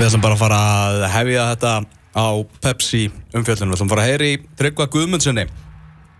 Við 0.00 0.06
ætlum 0.08 0.22
bara 0.24 0.32
að 0.32 0.40
fara 0.40 0.58
að 0.64 1.02
hefja 1.12 1.42
þetta 1.50 1.70
á 2.16 2.26
Pepsi 2.64 3.00
umfjöllunum. 3.36 3.74
Við 3.74 3.76
ætlum 3.76 3.88
að 3.90 3.92
fara 3.92 4.04
að 4.06 4.08
heyri 4.08 4.28
Tryggva 4.56 4.86
Guðmundssoni 4.94 5.42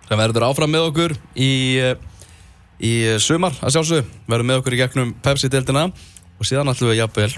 sem 0.04 0.20
verður 0.20 0.44
áfram 0.50 0.74
með 0.74 0.88
okkur 0.90 1.14
í, 1.32 1.52
í 2.84 2.90
sumar 3.24 3.56
að 3.64 3.78
sjálfsög. 3.78 4.10
Verður 4.28 4.48
með 4.50 4.60
okkur 4.60 4.76
í 4.76 4.80
gegnum 4.82 5.14
Pepsi-deltina 5.24 5.86
og 5.88 6.44
síðan 6.44 6.68
ætlum 6.74 6.92
við 6.92 7.00
jafnvel 7.00 7.30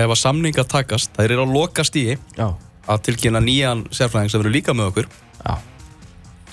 ef 0.00 0.04
að 0.06 0.20
samninga 0.20 0.64
takast, 0.70 1.10
það 1.16 1.34
er 1.34 1.42
á 1.42 1.46
loka 1.50 1.84
stíi 1.84 2.14
Já, 2.38 2.46
að 2.86 3.02
tilkynna 3.08 3.42
nýjan 3.42 3.82
sérfræðing 3.90 4.30
sem 4.30 4.40
verður 4.40 4.54
líka 4.54 4.76
með 4.76 4.92
okkur 4.92 5.08
já, 5.10 5.56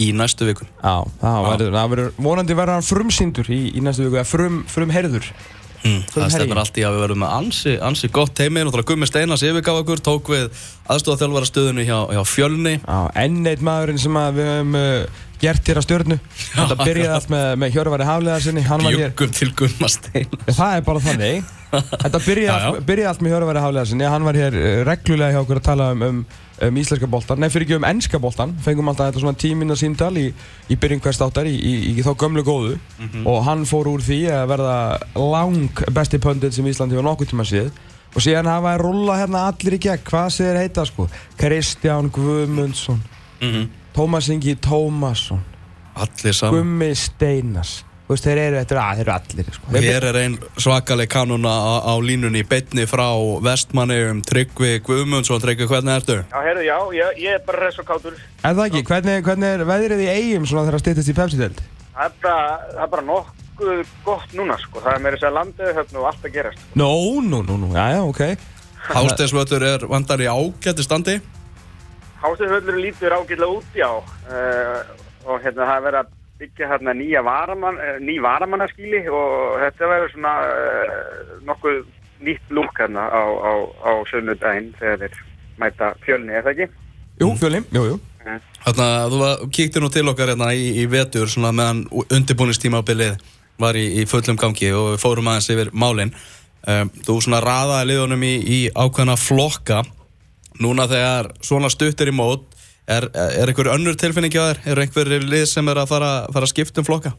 í 0.01 0.09
næstu 0.17 0.49
vikun. 0.49 0.73
já, 0.81 0.95
það 1.21 1.77
verður, 1.93 2.09
vonandi 2.17 2.57
verður 2.57 2.79
hann 2.79 2.89
frumsýndur 2.89 3.53
í, 3.53 3.61
í 3.77 3.85
næstu 3.85 4.09
viku, 4.09 4.25
frum, 4.25 4.63
frumherður. 4.73 5.29
Mm, 5.83 6.01
það 6.09 6.23
herji. 6.23 6.35
stefnir 6.39 6.59
allt 6.63 6.77
í 6.81 6.83
að 6.87 6.95
við 6.95 7.03
verðum 7.05 7.21
með 7.23 7.33
ansi, 7.37 7.73
ansi 7.89 8.09
gott 8.13 8.33
það 8.39 8.47
er 8.47 8.53
Gummi 8.89 9.07
Steinas 9.09 9.43
yfirgaf 9.45 9.81
okkur 9.83 10.01
tók 10.03 10.31
við 10.33 10.47
aðstofað 10.89 11.21
stöðinu 11.51 11.85
hjá, 11.85 11.97
hjá 12.15 12.21
fjölni 12.27 12.73
Já, 12.81 12.97
enn 13.23 13.45
eitt 13.51 13.61
maðurinn 13.65 14.01
sem 14.01 14.17
að 14.19 14.39
við 14.39 14.49
höfum 14.51 14.77
uh, 14.81 15.21
gert 15.37 15.69
hér 15.69 15.77
að 15.77 15.85
stjörnu. 15.85 16.17
Þetta 16.55 16.77
byrjaði 16.81 17.13
allt 17.13 17.29
með, 17.29 17.47
með 17.61 17.75
Hjörvari 17.75 18.07
Hafleðar 18.09 18.41
sinni, 18.47 18.63
hann 18.65 18.81
var 18.87 18.95
hér. 18.95 19.03
bjöggum 19.03 19.35
til 19.37 19.49
Gumma 19.59 19.89
Steinas 19.93 20.57
Það 20.57 20.73
er 20.79 20.87
bara 20.87 21.03
þannig. 21.05 21.53
Þetta 22.07 22.21
byrjaði, 22.25 22.71
allt- 22.71 22.87
byrjaði 22.89 23.09
allt 23.11 23.21
með 23.27 23.35
Hjörvari 23.35 23.63
Hafleðar 23.67 23.91
sinni, 23.91 24.09
hann 24.09 24.25
var 24.27 24.39
hér 24.41 24.57
uh, 24.57 24.67
reglulega 24.89 25.35
hjá 25.37 25.43
okkur 25.45 25.61
að 25.61 25.67
tala 25.69 25.91
um, 25.93 26.05
um, 26.09 26.23
um 26.65 26.77
íslenska 26.81 27.07
boltan, 27.09 27.39
nei 27.41 27.51
fyrir 27.53 27.67
ekki 27.67 27.77
um 27.77 27.85
ennska 27.85 28.19
boltan, 28.21 28.55
fengum 28.65 28.89
alltaf 28.89 29.11
þetta 29.11 29.21
svona 29.21 29.37
tíminna 29.37 29.75
síndal 29.77 30.13
í, 30.17 30.27
í 30.69 30.77
byrjun 30.79 31.03
hvers 31.03 31.19
þáttar 31.21 31.49
í, 31.49 31.53
í, 31.53 31.73
í, 31.91 32.05
þá 32.05 32.13
gömlu 32.17 32.43
góðu. 32.47 32.77
Og 33.29 33.43
hann 33.45 33.65
fór 33.69 33.91
úr 33.91 34.01
því 34.01 34.21
að 34.33 34.47
verða 34.53 34.77
lang 35.15 35.83
besti 35.93 36.19
pöndit 36.23 36.55
sem 36.55 36.65
Íslandi 36.67 36.97
var 36.97 37.05
nokkuð 37.05 37.33
tíma 37.33 37.45
síð 37.47 37.69
og 38.15 38.23
síðan 38.23 38.49
hafa 38.49 38.71
að 38.73 38.81
rulla 38.85 39.17
hérna 39.19 39.43
allir 39.51 39.75
í 39.77 39.81
gegn, 39.83 40.05
hvað 40.07 40.29
sé 40.33 40.47
þeir 40.47 40.61
heita 40.63 40.85
sko, 40.89 41.09
Kristján 41.37 42.09
Guðmundsson, 42.13 43.03
mm 43.41 43.67
Tómas 43.97 44.27
Ingi 44.29 44.53
Tómasson, 44.61 45.39
Allir 45.97 46.33
saman. 46.33 46.53
Gummi 46.53 46.91
Steinas, 46.93 47.79
veist 48.07 48.27
þeir 48.27 48.39
eru, 48.41 48.59
þetta 48.61 48.75
eru, 48.75 48.81
að, 48.81 48.97
þeir 48.97 49.03
eru 49.03 49.13
allir 49.15 49.49
sko. 49.55 49.71
Hér 49.85 50.07
er 50.09 50.19
einn 50.21 50.37
svakaleg 50.57 51.11
kanuna 51.11 51.51
á, 51.51 51.73
á 51.91 51.93
línunni 52.03 52.43
í 52.43 52.47
beinni 52.47 52.87
frá 52.89 53.07
vestmanni 53.43 53.97
um 54.11 54.21
Tryggvi 54.25 54.79
Guðmundsson 54.87 55.43
Tryggvi, 55.43 55.67
hvernig 55.69 55.99
ertu? 55.99 56.17
Já, 56.23 56.37
heyrðu, 56.45 56.65
já, 56.67 56.77
ég, 56.97 57.21
ég 57.25 57.39
er 57.39 57.45
bara 57.47 57.65
res 57.65 57.79
og 57.81 57.87
kátur. 57.89 58.19
Er 58.41 58.57
það 58.57 58.65
ekki? 58.67 58.83
Hvernig, 58.91 59.23
hvernig 59.27 59.55
er 59.55 59.65
veðrið 59.67 60.03
í 60.05 60.11
eigum 60.13 60.49
svona 60.49 60.67
þegar 60.67 60.79
að 60.79 60.85
styttast 60.85 61.13
í 61.13 61.17
Pepsi-delt? 61.17 61.63
Það 61.97 62.09
er 62.09 62.19
bara, 62.23 62.59
það 62.73 62.83
er 62.87 62.91
bara 62.95 63.07
nokkuð 63.11 63.95
gott 64.05 64.35
núna, 64.37 64.59
sko. 64.63 64.83
Það 64.83 64.93
er 64.93 65.07
meira 65.07 65.23
að 65.23 65.39
landið 65.41 65.73
höfn 65.81 66.01
og 66.01 66.11
allt 66.11 66.29
að 66.29 66.37
gerast. 66.37 66.67
Nó, 66.77 66.91
nú, 67.25 67.41
nú, 67.43 67.57
nú, 67.63 67.73
já, 67.75 67.87
já, 67.97 68.03
ok. 68.05 68.53
Hásteinsvöllur 68.87 69.65
er 69.67 69.89
vandar 69.89 70.21
í 70.23 70.29
ágætti 70.31 70.85
standi 70.85 71.17
Hástöðsvöllur 72.21 72.79
lítur 72.81 73.13
ágætlega 73.13 73.51
út, 73.51 73.65
já. 73.75 73.89
Uh, 74.25 74.79
og 75.27 75.41
hérna, 75.43 75.67
það 75.67 75.75
er 75.75 75.83
verið 75.85 75.99
að 75.99 76.16
byggja 76.39 76.71
hérna 76.71 76.93
nýja 76.97 77.23
varamann, 77.25 77.79
uh, 77.81 77.95
ný 78.03 78.17
varamannaskíli 78.23 79.05
og 79.09 79.57
þetta 79.63 79.91
verður 79.93 80.13
svona 80.13 80.33
uh, 80.47 81.31
nokkuð 81.47 81.79
nýtt 82.25 82.53
lúk 82.53 82.81
hérna 82.81 83.07
á, 83.09 83.21
á, 83.21 83.51
á 83.85 83.91
sunnudaginn 84.09 84.73
þegar 84.79 85.05
þeir 85.05 85.23
mæta 85.57 85.93
fjölni, 86.05 86.33
er 86.33 86.45
það 86.45 86.53
ekki? 86.53 86.85
Jú, 87.21 87.31
fjöli, 87.39 87.63
jú, 87.73 87.83
jú. 87.91 87.97
Þannig 88.27 88.83
að 88.83 89.13
þú 89.13 89.49
kíktir 89.55 89.83
nú 89.83 89.89
til 89.93 90.07
okkar 90.11 90.33
hérna 90.33 90.49
í, 90.53 90.65
í 90.81 90.85
vetur 90.91 91.29
svona 91.31 91.53
meðan 91.55 91.85
undirbúinistímabilið 92.03 93.21
var 93.61 93.77
í, 93.79 93.85
í 94.01 94.05
fullum 94.09 94.37
gangi 94.39 94.73
og 94.75 94.91
við 94.93 94.99
fórum 95.01 95.29
aðeins 95.31 95.49
yfir 95.53 95.71
málin 95.73 96.11
um, 96.67 96.91
Þú 97.07 97.15
svona 97.23 97.39
raðaði 97.43 97.93
liðunum 97.93 98.25
í, 98.27 98.33
í 98.43 98.59
ákveðna 98.75 99.15
flokka 99.21 99.81
Núna 100.61 100.87
þegar 100.89 101.31
svona 101.45 101.71
stutt 101.71 102.01
er 102.01 102.11
í 102.11 102.17
mót 102.17 102.45
er, 102.87 103.07
er 103.13 103.51
einhver 103.51 103.71
önnur 103.73 103.97
tilfinning 103.99 104.33
á 104.39 104.43
þér? 104.49 104.61
Er 104.71 104.81
einhver 104.83 105.11
lið 105.23 105.45
sem 105.51 105.67
er 105.71 105.81
að 105.83 105.91
fara, 105.91 106.11
fara 106.33 106.47
að 106.47 106.53
skipta 106.53 106.83
um 106.83 106.87
flokka? 106.87 107.13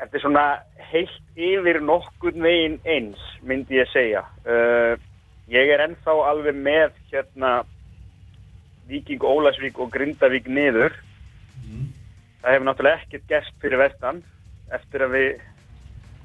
Þetta 0.00 0.18
er 0.18 0.24
svona 0.24 0.46
heilt 0.92 1.20
yfir 1.36 1.80
nokkurn 1.84 2.42
veginn 2.44 2.80
eins, 2.84 3.20
myndi 3.46 3.78
ég 3.78 3.88
segja. 3.92 4.24
Uh, 4.44 4.96
ég 5.52 5.72
er 5.72 5.84
ennþá 5.86 6.16
alveg 6.32 6.58
með 6.58 6.98
hérna 7.12 7.62
Víking 8.90 9.22
Ólasvík 9.24 9.78
og 9.80 9.92
Grindavík 9.94 10.50
niður. 10.50 10.96
Það 12.42 12.56
hefur 12.56 12.66
náttúrulega 12.66 13.04
ekkert 13.04 13.28
gerst 13.30 13.54
fyrir 13.62 13.78
vestan 13.78 14.20
eftir 14.74 15.04
að 15.06 15.14
við 15.14 15.30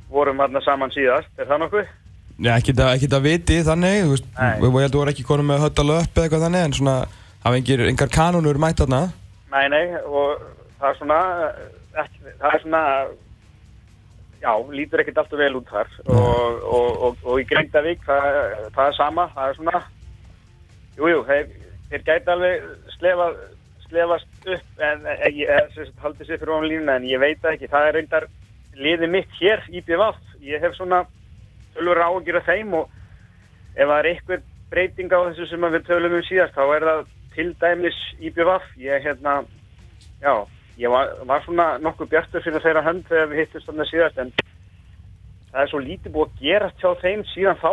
vorum 0.09 0.41
hérna 0.41 0.63
saman 0.65 0.93
síðast. 0.95 1.29
Er 1.37 1.49
það 1.49 1.63
nokkuð? 1.65 1.95
Það, 2.37 2.89
ekki 2.93 3.09
það 3.09 3.23
viti 3.25 3.55
þannig, 3.65 3.95
þú 4.03 4.09
veist, 4.13 4.27
Nei. 4.37 4.57
og 4.61 4.65
ég 4.67 4.83
held 4.83 4.91
að 4.91 4.95
þú 4.95 4.99
er 5.03 5.11
ekki 5.13 5.23
konum 5.25 5.47
með 5.49 5.63
hötta 5.63 5.85
löp 5.87 6.11
eða 6.11 6.25
eitthvað 6.27 6.43
þannig, 6.45 6.65
en 6.67 6.75
svona, 6.77 6.97
það 7.43 7.51
var 7.51 7.59
engir, 7.61 7.85
engar 7.87 8.11
kanonur 8.13 8.59
mætt 8.61 8.83
þarna. 8.83 9.01
Nei, 9.53 9.65
nei, 9.73 9.85
og 10.03 10.43
það 10.79 10.89
er 10.89 10.99
svona, 11.01 11.19
ekki, 12.03 12.23
það 12.41 12.47
er 12.53 12.63
svona, 12.63 12.81
já, 14.43 14.51
lítur 14.79 15.03
ekkert 15.03 15.21
alltaf 15.23 15.41
vel 15.41 15.59
út 15.59 15.69
þar. 15.71 15.93
Og, 16.05 16.63
og, 16.77 16.89
og, 17.09 17.21
og 17.23 17.41
í 17.41 17.45
Grindavík, 17.49 18.03
það, 18.07 18.41
það 18.75 18.83
er 18.87 18.97
sama, 18.97 19.29
það 19.35 19.51
er 19.51 19.61
svona, 19.61 19.83
jú, 20.97 21.11
jú, 21.13 21.21
þeir, 21.29 21.53
þeir 21.91 22.07
gæti 22.09 22.33
alveg 22.33 22.67
slefa, 22.97 23.29
slefast 23.87 24.49
upp 24.55 24.83
en 24.83 25.05
ég 25.31 25.51
hef 25.51 26.01
haldið 26.03 26.27
sér 26.27 26.41
fyrir 26.41 26.55
ofan 26.55 26.67
línuna 26.67 26.97
en 26.99 27.07
ég 27.07 27.21
veit 27.21 27.45
ekki, 27.47 27.69
það 27.71 27.87
er 27.87 27.97
reyndar 27.97 28.27
liðið 28.77 29.13
mitt 29.13 29.39
hér 29.39 29.63
í 29.71 29.81
BVF, 29.81 30.19
ég 30.43 30.61
hef 30.61 30.75
svona 30.77 31.03
tölur 31.77 32.01
ágjur 32.01 32.39
af 32.39 32.49
þeim 32.49 32.73
og 32.77 32.89
ef 33.77 33.85
það 33.85 33.99
er 33.99 34.09
eitthvað 34.11 34.45
breyting 34.71 35.13
á 35.13 35.19
þessu 35.29 35.47
sem 35.49 35.67
við 35.71 35.85
tölum 35.87 36.17
um 36.17 36.25
síðast 36.27 36.57
þá 36.57 36.63
er 36.65 36.85
það 36.89 37.03
til 37.37 37.51
dæmis 37.61 37.97
í 38.17 38.31
BVF 38.33 38.71
ég 38.81 39.03
hérna, 39.05 39.39
já 40.21 40.33
ég 40.77 40.89
var, 40.93 41.11
var 41.29 41.43
svona 41.45 41.67
nokkuð 41.81 42.09
bjartur 42.11 42.43
fyrir 42.45 42.63
þeirra 42.63 42.85
hönd 42.85 43.05
þegar 43.09 43.29
við 43.31 43.43
hittist 43.43 43.69
þannig 43.69 43.89
síðast 43.91 44.19
en 44.21 44.33
það 45.51 45.61
er 45.63 45.69
svo 45.71 45.81
lítið 45.81 46.13
búið 46.15 46.27
að 46.27 46.41
gerast 46.41 46.81
hjá 46.81 46.91
þeim 47.01 47.23
síðan 47.33 47.61
þá 47.61 47.71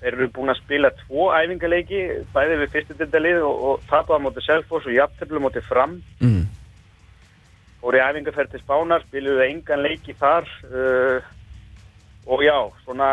þeir 0.00 0.16
eru 0.18 0.28
búin 0.36 0.52
að 0.52 0.60
spila 0.60 0.90
tvo 1.00 1.30
æfingaleiki 1.32 2.02
bæði 2.34 2.58
við 2.60 2.72
fyrstu 2.74 2.98
dildalið 3.00 3.44
og, 3.48 3.62
og 3.68 3.86
tapaða 3.88 4.20
móti 4.26 4.44
Selfoss 4.44 4.88
og 4.88 4.96
jafnteflu 4.96 5.40
móti 5.40 5.64
fram 5.64 5.98
Mm. 6.20 6.44
fóru 7.80 8.00
í 8.00 8.04
æfingarferð 8.04 8.52
til 8.52 8.60
Spánar, 8.62 9.04
spiluðu 9.04 9.44
engan 9.44 9.82
leiki 9.84 10.14
þar 10.16 10.48
uh, 10.72 11.32
og 12.26 12.44
já, 12.44 12.56
svona 12.84 13.08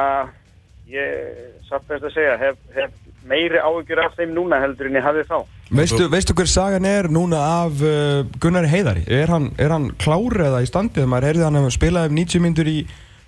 ég 0.87 1.63
satt 1.67 1.87
best 1.87 2.07
að 2.07 2.15
segja, 2.15 2.37
hef, 2.39 2.59
hef 2.75 2.93
meiri 3.27 3.59
áhyggjur 3.61 4.01
af 4.03 4.15
þeim 4.17 4.33
núna 4.35 4.59
heldur 4.63 4.89
en 4.89 4.97
ég 4.97 5.05
hafði 5.05 5.25
þá. 5.29 5.37
Veistu, 5.71 6.07
veistu 6.11 6.35
hver 6.35 6.49
sagan 6.51 6.87
er 6.87 7.07
núna 7.11 7.39
af 7.63 7.83
uh, 7.85 8.25
Gunnar 8.43 8.67
Heiðari? 8.67 9.05
Er 9.07 9.31
hann, 9.31 9.51
er 9.61 9.71
hann 9.71 9.91
klár 10.01 10.35
eða 10.49 10.61
í 10.63 10.69
standið? 10.69 11.07
Maður 11.07 11.29
heyrði 11.29 11.47
hann 11.47 11.59
að 11.61 11.69
spila 11.77 12.05
um 12.09 12.17
90 12.17 12.43
myndur 12.43 12.71
í, 12.71 12.77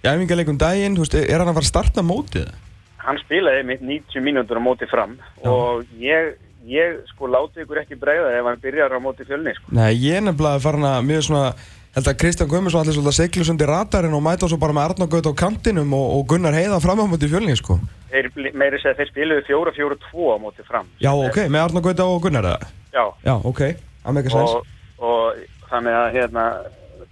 æfingarleikum 0.04 0.60
daginn, 0.60 0.98
veist, 1.00 1.16
er 1.16 1.40
hann 1.40 1.52
að 1.52 1.60
fara 1.60 1.68
að 1.68 1.72
starta 1.72 2.06
mótið? 2.06 2.50
Hann 3.04 3.20
spilaði 3.20 3.64
mitt 3.68 3.84
90 3.84 4.24
mínútur 4.24 4.60
á 4.60 4.64
móti 4.64 4.88
fram 4.88 5.18
og 5.44 5.84
ég, 6.00 6.38
ég 6.68 7.00
sko 7.12 7.28
láti 7.28 7.64
ykkur 7.64 7.82
ekki 7.84 8.00
bregða 8.00 8.34
ef 8.38 8.50
hann 8.50 8.62
byrjar 8.64 8.96
á 8.96 9.00
móti 9.04 9.26
fjölni 9.28 9.56
sko. 9.58 9.72
Nei, 9.76 9.94
ég 10.00 10.20
er 10.20 10.28
nefnilega 10.28 10.64
farin 10.64 10.88
að 10.88 11.08
mjög 11.10 11.26
svona 11.28 11.48
held 11.94 12.10
að 12.10 12.20
Kristján 12.22 12.50
Guðmundsson 12.50 12.82
allir 12.82 12.96
svolítið 12.96 13.12
að 13.12 13.18
segla 13.20 13.48
sundi 13.48 13.66
radarinn 13.70 14.16
og 14.18 14.24
mæta 14.26 14.50
svo 14.50 14.58
bara 14.62 14.74
með 14.74 14.94
Arna 14.94 15.08
Gaut 15.12 15.28
á 15.30 15.34
kantinum 15.44 15.94
og, 15.94 16.06
og 16.18 16.24
Gunnar 16.32 16.56
Heiða 16.58 16.80
fram 16.82 17.04
á 17.04 17.06
móti 17.06 17.30
fjölni, 17.30 17.56
sko. 17.60 17.78
Þeir, 18.14 18.30
meiri 18.58 18.80
segja 18.82 18.98
þeir 18.98 19.12
spiluðu 19.12 19.44
4-4-2 19.50 20.30
á 20.34 20.38
móti 20.42 20.66
fram. 20.66 20.90
Já, 21.04 21.12
ok, 21.14 21.44
með 21.54 21.66
Arna 21.68 21.84
Gaut 21.86 22.02
og 22.06 22.22
Gunnar, 22.26 22.50
eða? 22.54 22.72
Já, 22.94 23.04
Já, 23.28 23.36
ok, 23.52 23.62
að 24.06 24.18
mega 24.18 24.34
sens. 24.34 24.56
og, 24.58 25.06
og 25.06 25.70
þannig 25.70 26.00
að 26.00 26.10
hérna, 26.18 26.48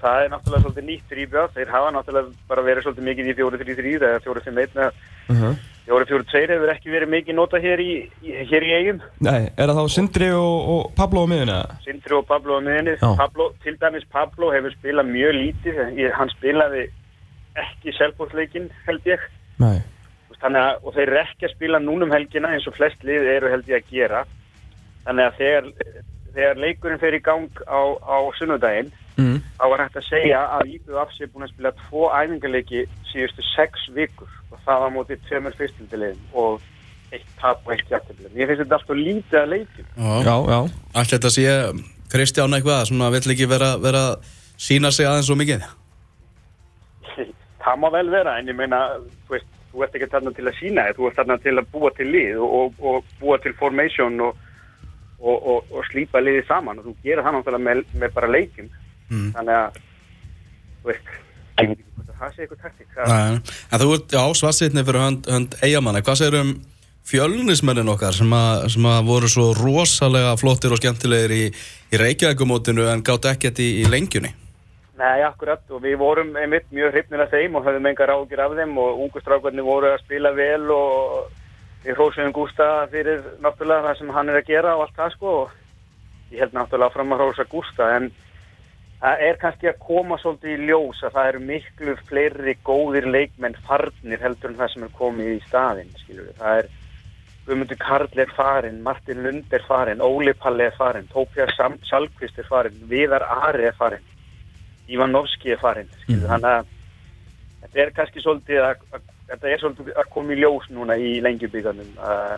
það 0.02 0.24
er 0.24 0.34
náttúrulega 0.34 0.64
svolítið 0.66 0.88
nýtt 0.90 1.16
rýbjörn, 1.20 1.54
þeir 1.58 1.74
hafa 1.76 1.94
náttúrulega 1.94 2.50
bara 2.50 2.66
verið 2.66 2.88
svolítið 2.88 3.10
mikið 3.12 3.30
í 3.30 3.38
4-3-3 3.38 3.96
eða 4.02 4.24
4-5-1 4.26 4.82
eða 4.82 4.92
-huh. 5.30 5.54
4-4-2 5.88 6.42
hefur 6.54 6.72
ekki 6.72 6.92
verið 6.94 7.10
mikið 7.12 7.38
notað 7.38 7.66
hér 7.66 7.82
í, 7.82 7.94
í, 8.22 8.34
hér 8.52 8.66
í 8.68 8.74
eigum. 8.78 9.00
Nei, 9.26 9.50
er 9.58 9.72
það 9.72 9.80
þá 9.80 9.94
Sindri 9.96 10.28
og, 10.38 10.68
og 10.74 10.92
Pablo 10.98 11.24
á 11.26 11.28
miðunni? 11.32 11.58
Sindri 11.86 12.18
og 12.18 12.28
Pablo 12.30 12.60
á. 12.62 13.10
Pablo, 13.18 13.48
til 13.64 13.78
dæmis 13.82 14.06
Pablo 14.14 14.52
hefur 14.54 14.76
spilað 14.78 15.10
mjög 15.10 15.34
lítið, 15.40 15.82
ég, 15.98 16.14
hann 16.18 16.32
spilaði 16.36 16.86
ekki 17.60 17.96
selbóðsleikin 17.98 18.70
held 18.86 19.10
ég. 19.10 19.26
Nei. 19.62 19.82
Þannig 20.42 20.62
að, 20.62 20.86
og 20.86 20.96
þeir 20.96 21.08
eru 21.08 21.20
ekki 21.22 21.46
að 21.50 21.56
spila 21.56 21.82
núna 21.82 22.08
um 22.08 22.14
helgina 22.16 22.54
eins 22.56 22.70
og 22.70 22.78
flest 22.78 23.04
lið 23.06 23.28
eru 23.36 23.52
held 23.52 23.68
ég 23.70 23.82
að 23.82 23.92
gera. 23.92 24.24
Þannig 25.06 25.28
að 25.28 25.38
þegar, 25.42 25.68
þegar 26.38 26.62
leikurinn 26.66 27.02
fer 27.02 27.18
í 27.18 27.22
gang 27.26 27.64
á, 27.66 27.82
á 28.02 28.18
sunnudaginn, 28.40 28.94
Mm. 29.20 29.42
þá 29.60 29.66
var 29.70 29.82
hægt 29.84 29.98
að 30.00 30.06
segja 30.08 30.38
að 30.56 30.70
Íbjöð 30.72 31.00
Afsi 31.02 31.26
er 31.26 31.32
búin 31.34 31.44
að 31.44 31.52
spila 31.52 31.72
tvo 31.82 32.06
æfingarleiki 32.16 32.86
síðustu 33.12 33.44
sex 33.52 33.84
vikur 33.92 34.30
það 34.66 34.84
var 34.84 34.94
mótið 34.96 35.24
tveimur 35.28 35.56
fyrstildilegin 35.60 36.22
og 36.34 36.62
eitt 37.12 37.28
tap 37.42 37.66
og 37.68 37.74
eitt 37.76 37.90
jættilegin. 37.92 38.38
Ég 38.40 38.48
finnst 38.50 38.64
þetta 38.64 38.78
alltaf 38.80 39.00
lítið 39.00 39.40
að 39.42 39.50
leikin. 39.56 39.88
Já, 39.98 40.36
já. 40.54 40.60
Allt 40.96 41.16
þetta 41.16 41.32
sé 41.36 41.46
Kristján 42.12 42.56
eitthvað 42.58 42.86
svona 42.90 43.10
vill 43.14 43.34
ekki 43.34 43.48
vera, 43.52 43.74
vera 43.84 44.04
sína 44.62 44.92
sig 44.92 45.08
aðeins 45.08 45.28
svo 45.32 45.38
mikið 45.40 45.64
það 47.64 47.82
má 47.82 47.90
vel 47.94 48.08
vera 48.12 48.38
en 48.40 48.48
ég 48.52 48.58
meina, 48.58 48.80
þú 49.28 49.36
veist, 49.36 49.50
þú 49.72 49.84
ert 49.86 49.98
ekki 49.98 50.10
þarna 50.12 50.32
til 50.36 50.48
að 50.50 50.58
sína 50.60 50.86
þig, 50.88 50.98
þú 50.98 51.08
ert 51.10 51.20
þarna 51.20 51.38
til 51.44 51.56
að 51.60 51.70
búa 51.74 51.92
til 51.98 52.08
lið 52.12 52.40
og, 52.42 52.54
og, 52.58 52.86
og 52.92 53.12
búa 53.22 53.38
til 53.44 53.54
formation 53.60 54.20
og, 54.28 54.40
og, 55.22 55.68
og 55.72 55.86
slípa 55.92 56.22
liðið 56.24 56.48
saman 56.50 56.82
og 56.82 56.88
þú 56.90 56.96
gerir 57.06 57.24
það 57.26 57.38
náttúrulega 57.38 57.66
með, 57.68 57.84
með 58.02 58.16
bara 58.18 58.32
leikjum 58.38 58.72
Mm. 59.12 59.34
þannig 59.36 59.58
að 59.60 59.80
þú 60.82 60.88
veist, 60.88 61.10
að 62.22 62.28
það 62.28 62.36
sé 62.36 62.44
eitthvað 62.46 62.62
taktík 62.66 62.92
En 63.72 63.82
þú 63.82 63.94
ert 63.96 64.14
á 64.14 64.26
svarsitni 64.38 64.86
fyrir 64.86 65.06
hönd, 65.06 65.30
hönd 65.32 65.58
eigamanna. 65.66 66.04
Hvað 66.06 66.22
segir 66.22 66.40
um 66.42 66.54
fjölnismennin 67.08 67.90
okkar 67.92 68.16
sem, 68.16 68.30
að, 68.36 68.68
sem 68.76 68.86
að 68.88 69.08
voru 69.10 69.32
svo 69.32 69.48
rosalega 69.58 70.36
flottir 70.40 70.74
og 70.74 70.80
skemmtilegir 70.82 71.34
í, 71.34 71.42
í 71.92 72.00
Reykjavíkumótinu 72.00 72.86
en 72.92 73.04
gátt 73.06 73.28
ekkert 73.34 73.60
í, 73.64 73.72
í 73.82 73.90
lengjunni? 73.90 74.36
Nei, 75.02 75.24
akkurat 75.26 75.64
og 75.74 75.82
við 75.82 75.98
vorum 75.98 76.36
einmitt 76.38 76.68
mjög 76.70 76.94
hrifnir 76.94 77.24
af 77.24 77.32
þeim 77.34 77.56
og 77.58 77.66
höfðum 77.66 77.88
engar 77.90 78.14
ágjur 78.14 78.44
af 78.44 78.58
þeim 78.60 78.76
og 78.78 79.00
ungu 79.02 79.22
strákarnir 79.24 79.66
voru 79.66 79.90
að 79.90 80.04
spila 80.04 80.30
vel 80.38 80.68
og 80.76 81.32
við 81.82 81.98
hrósum 81.98 82.36
Gústa 82.36 82.68
fyrir 82.92 83.24
náttúrulega 83.42 83.88
það 83.88 83.98
sem 83.98 84.12
hann 84.14 84.30
er 84.30 84.38
að 84.38 84.52
gera 84.52 84.76
og 84.78 84.86
allt 84.86 85.00
það 85.00 85.16
sko 85.16 85.32
og 85.40 85.56
ég 86.36 86.44
held 86.44 86.54
náttúrulega 86.54 86.94
fram 86.94 87.16
að 87.16 87.24
hrósa 87.24 87.48
Gústa 87.50 87.90
en 87.96 88.12
það 89.02 89.24
er 89.28 89.40
kannski 89.42 89.70
að 89.72 89.80
koma 89.82 90.18
svolítið 90.22 90.54
í 90.54 90.68
ljós 90.70 91.02
að 91.06 91.16
það 91.16 91.30
eru 91.32 91.42
miklu 91.48 91.96
fleiri 92.10 92.54
góðir 92.68 93.08
leikmenn 93.10 93.58
farnir 93.66 94.22
heldur 94.22 94.52
en 94.52 94.60
það 94.60 94.74
sem 94.74 94.86
er 94.86 94.94
komið 95.00 95.32
í 95.34 95.40
við, 95.50 96.32
það 96.38 96.62
er 96.62 96.72
Guðmundur 97.42 97.80
Karl 97.82 98.20
er 98.22 98.30
farin, 98.38 98.84
Martin 98.86 99.24
Lund 99.26 99.54
er 99.54 99.64
farin, 99.66 100.02
Óli 100.06 100.34
Palli 100.38 100.68
er 100.68 100.76
farin, 100.78 101.08
Tópjar 101.10 101.50
Salkvist 101.90 102.38
er 102.38 102.46
farin, 102.46 102.78
Viðar 102.90 103.26
Ari 103.26 103.66
er 103.72 103.78
farin 103.80 104.06
Ivanovski 104.92 105.56
er 105.56 105.62
farin 105.62 105.90
mm. 106.06 106.28
þannig 106.30 106.52
að 106.52 106.70
þetta 107.64 107.82
er 107.82 107.94
kannski 107.98 108.22
svolítið 108.22 108.62
að, 108.68 108.86
að, 108.94 109.10
þetta 109.32 109.50
er 109.50 109.64
svolítið 109.64 109.92
að 109.98 110.12
koma 110.14 110.36
í 110.36 110.40
ljós 110.44 110.70
núna 110.70 110.98
í 111.02 111.16
lengjubíkanum 111.26 111.98
uh, 111.98 112.38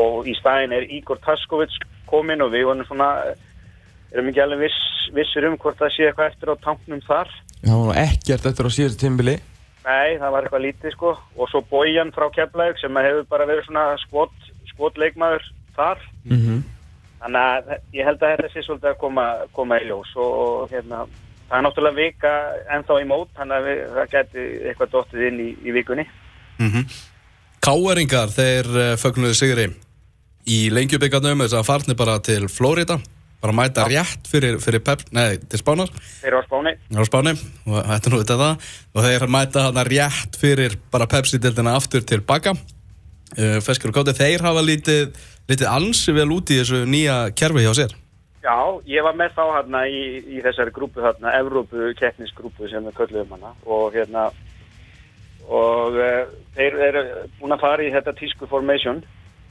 og 0.00 0.28
í 0.30 0.34
staðin 0.38 0.72
er 0.78 0.88
Igor 0.88 1.20
Taskovits 1.26 1.76
komin 2.08 2.40
og 2.40 2.54
við 2.54 2.70
vonum 2.70 2.88
svona 2.88 3.10
erum 4.12 4.30
ekki 4.30 4.42
alveg 4.44 4.64
viss, 4.66 4.80
vissir 5.16 5.46
um 5.48 5.56
hvort 5.60 5.78
það 5.78 5.94
sé 5.94 6.08
eitthvað 6.08 6.32
eftir 6.32 6.52
á 6.52 6.56
tanknum 6.64 7.02
þar 7.06 7.30
Já, 7.60 7.76
ekkert 8.00 8.46
eftir 8.48 8.68
á 8.68 8.70
síðastu 8.72 9.02
tímbili. 9.04 9.36
Nei, 9.84 10.18
það 10.20 10.32
var 10.32 10.44
eitthvað 10.46 10.66
lítið 10.66 10.94
sko 10.94 11.14
og 11.36 11.50
svo 11.50 11.60
Bojan 11.70 12.12
frá 12.12 12.28
Keflavík 12.32 12.80
sem 12.80 13.00
hefur 13.00 13.26
bara 13.28 13.48
verið 13.48 13.66
svona 13.68 13.86
skot, 14.06 14.36
skotleikmaður 14.74 15.44
þar 15.76 15.98
Mm 16.24 16.36
-hmm. 16.36 16.62
Þannig 17.20 17.40
að 17.40 17.64
ég 17.92 18.04
held 18.04 18.22
að 18.22 18.30
þetta 18.30 18.48
sé 18.52 18.62
svolítið 18.64 18.90
að 18.90 19.00
koma, 19.00 19.24
koma 19.52 19.76
í 19.80 19.84
ljós 19.88 20.12
og, 20.16 20.32
og 20.40 20.70
hérna, 20.72 21.04
það 21.48 21.58
er 21.58 21.64
náttúrulega 21.66 21.96
vika 21.96 22.32
ennþá 22.76 22.96
í 23.00 23.06
mót, 23.10 23.28
þannig 23.36 23.56
að 23.56 23.66
við, 23.68 23.80
það 23.96 24.10
geti 24.14 24.44
eitthvað 24.68 24.92
dottið 24.94 25.26
inn 25.28 25.40
í, 25.40 25.50
í 25.68 25.70
vikunni. 25.72 26.06
Mm 26.58 26.70
-hmm. 26.70 26.84
Káeringar, 27.60 28.28
þeir 28.32 28.66
uh, 28.66 28.96
fögnuðu 28.96 29.34
sigri 29.34 29.66
í 30.48 30.70
lengjubíkarnum 30.72 31.44
þess 31.44 31.58
að 31.58 31.68
farnir 31.68 31.96
bara 31.96 32.18
til 32.24 32.48
Flórida 32.48 32.96
bara 33.40 33.56
mæta 33.56 33.86
rétt 33.88 34.28
fyrir, 34.28 34.58
fyrir 34.60 34.82
pep, 34.84 35.06
nei, 35.16 35.38
til 35.48 35.60
Spánar. 35.60 35.88
Þeir 36.20 36.28
eru 36.28 36.40
á 36.40 36.44
spáni. 36.44 36.74
á 36.76 37.02
Spáni 37.08 37.32
og 37.66 37.78
þetta 37.88 38.10
er 38.10 38.12
nú 38.12 38.20
þetta 38.20 38.36
það. 38.42 38.68
Og 38.92 39.06
þeir 39.06 39.26
mæta 39.32 39.64
þarna 39.68 39.84
rétt 39.88 40.36
fyrir 40.40 40.76
bara 40.92 41.08
Pepsi-dildina 41.08 41.74
aftur 41.78 42.04
til 42.04 42.20
baka. 42.20 42.54
Uh, 43.38 43.58
Feskur 43.64 43.92
og 43.92 43.96
Káti, 43.96 44.16
þeir 44.18 44.44
hafa 44.44 44.64
lítið 44.66 45.16
lítið 45.50 45.66
ansi 45.70 46.14
vel 46.14 46.28
út 46.34 46.52
í 46.52 46.60
þessu 46.60 46.84
nýja 46.86 47.16
kerfi 47.34 47.64
hjá 47.64 47.72
sér. 47.78 47.96
Já, 48.40 48.56
ég 48.88 49.04
var 49.04 49.16
með 49.16 49.34
þá 49.36 49.42
hérna 49.56 49.84
í, 49.88 50.02
í 50.36 50.44
þessari 50.44 50.72
grúpu 50.72 51.02
hérna, 51.04 51.34
Evrópu 51.40 51.90
keppnisgrúpu 51.98 52.68
sem 52.70 52.84
við 52.88 52.96
köllum 53.00 53.34
hana. 53.36 53.54
Og 53.64 53.96
hérna 53.96 54.30
og 55.48 55.96
uh, 55.96 56.28
þeir 56.56 56.76
eru 56.90 57.06
búin 57.40 57.56
að 57.56 57.64
fara 57.64 57.86
í 57.86 57.92
þetta 57.94 58.16
tísku 58.20 58.48
formation. 58.50 59.00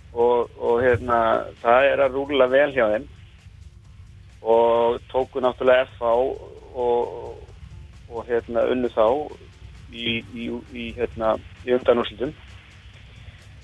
Og, 0.09 0.49
og 0.57 0.79
hérna 0.81 1.45
það 1.61 1.87
er 1.91 2.01
að 2.01 2.15
rúla 2.17 2.47
vel 2.49 2.71
hjá 2.73 2.85
þeim 2.93 3.03
og 4.41 4.99
tóku 5.11 5.41
náttúrulega 5.43 5.87
FH 5.97 6.03
og, 6.75 7.39
og 8.09 8.25
hérna 8.27 8.65
unnu 8.71 8.91
þá 8.93 9.05
í, 9.91 10.19
í, 10.33 10.47
í 10.73 10.85
hérna 10.97 11.35
í 11.65 11.75
undanúrslutum 11.75 12.33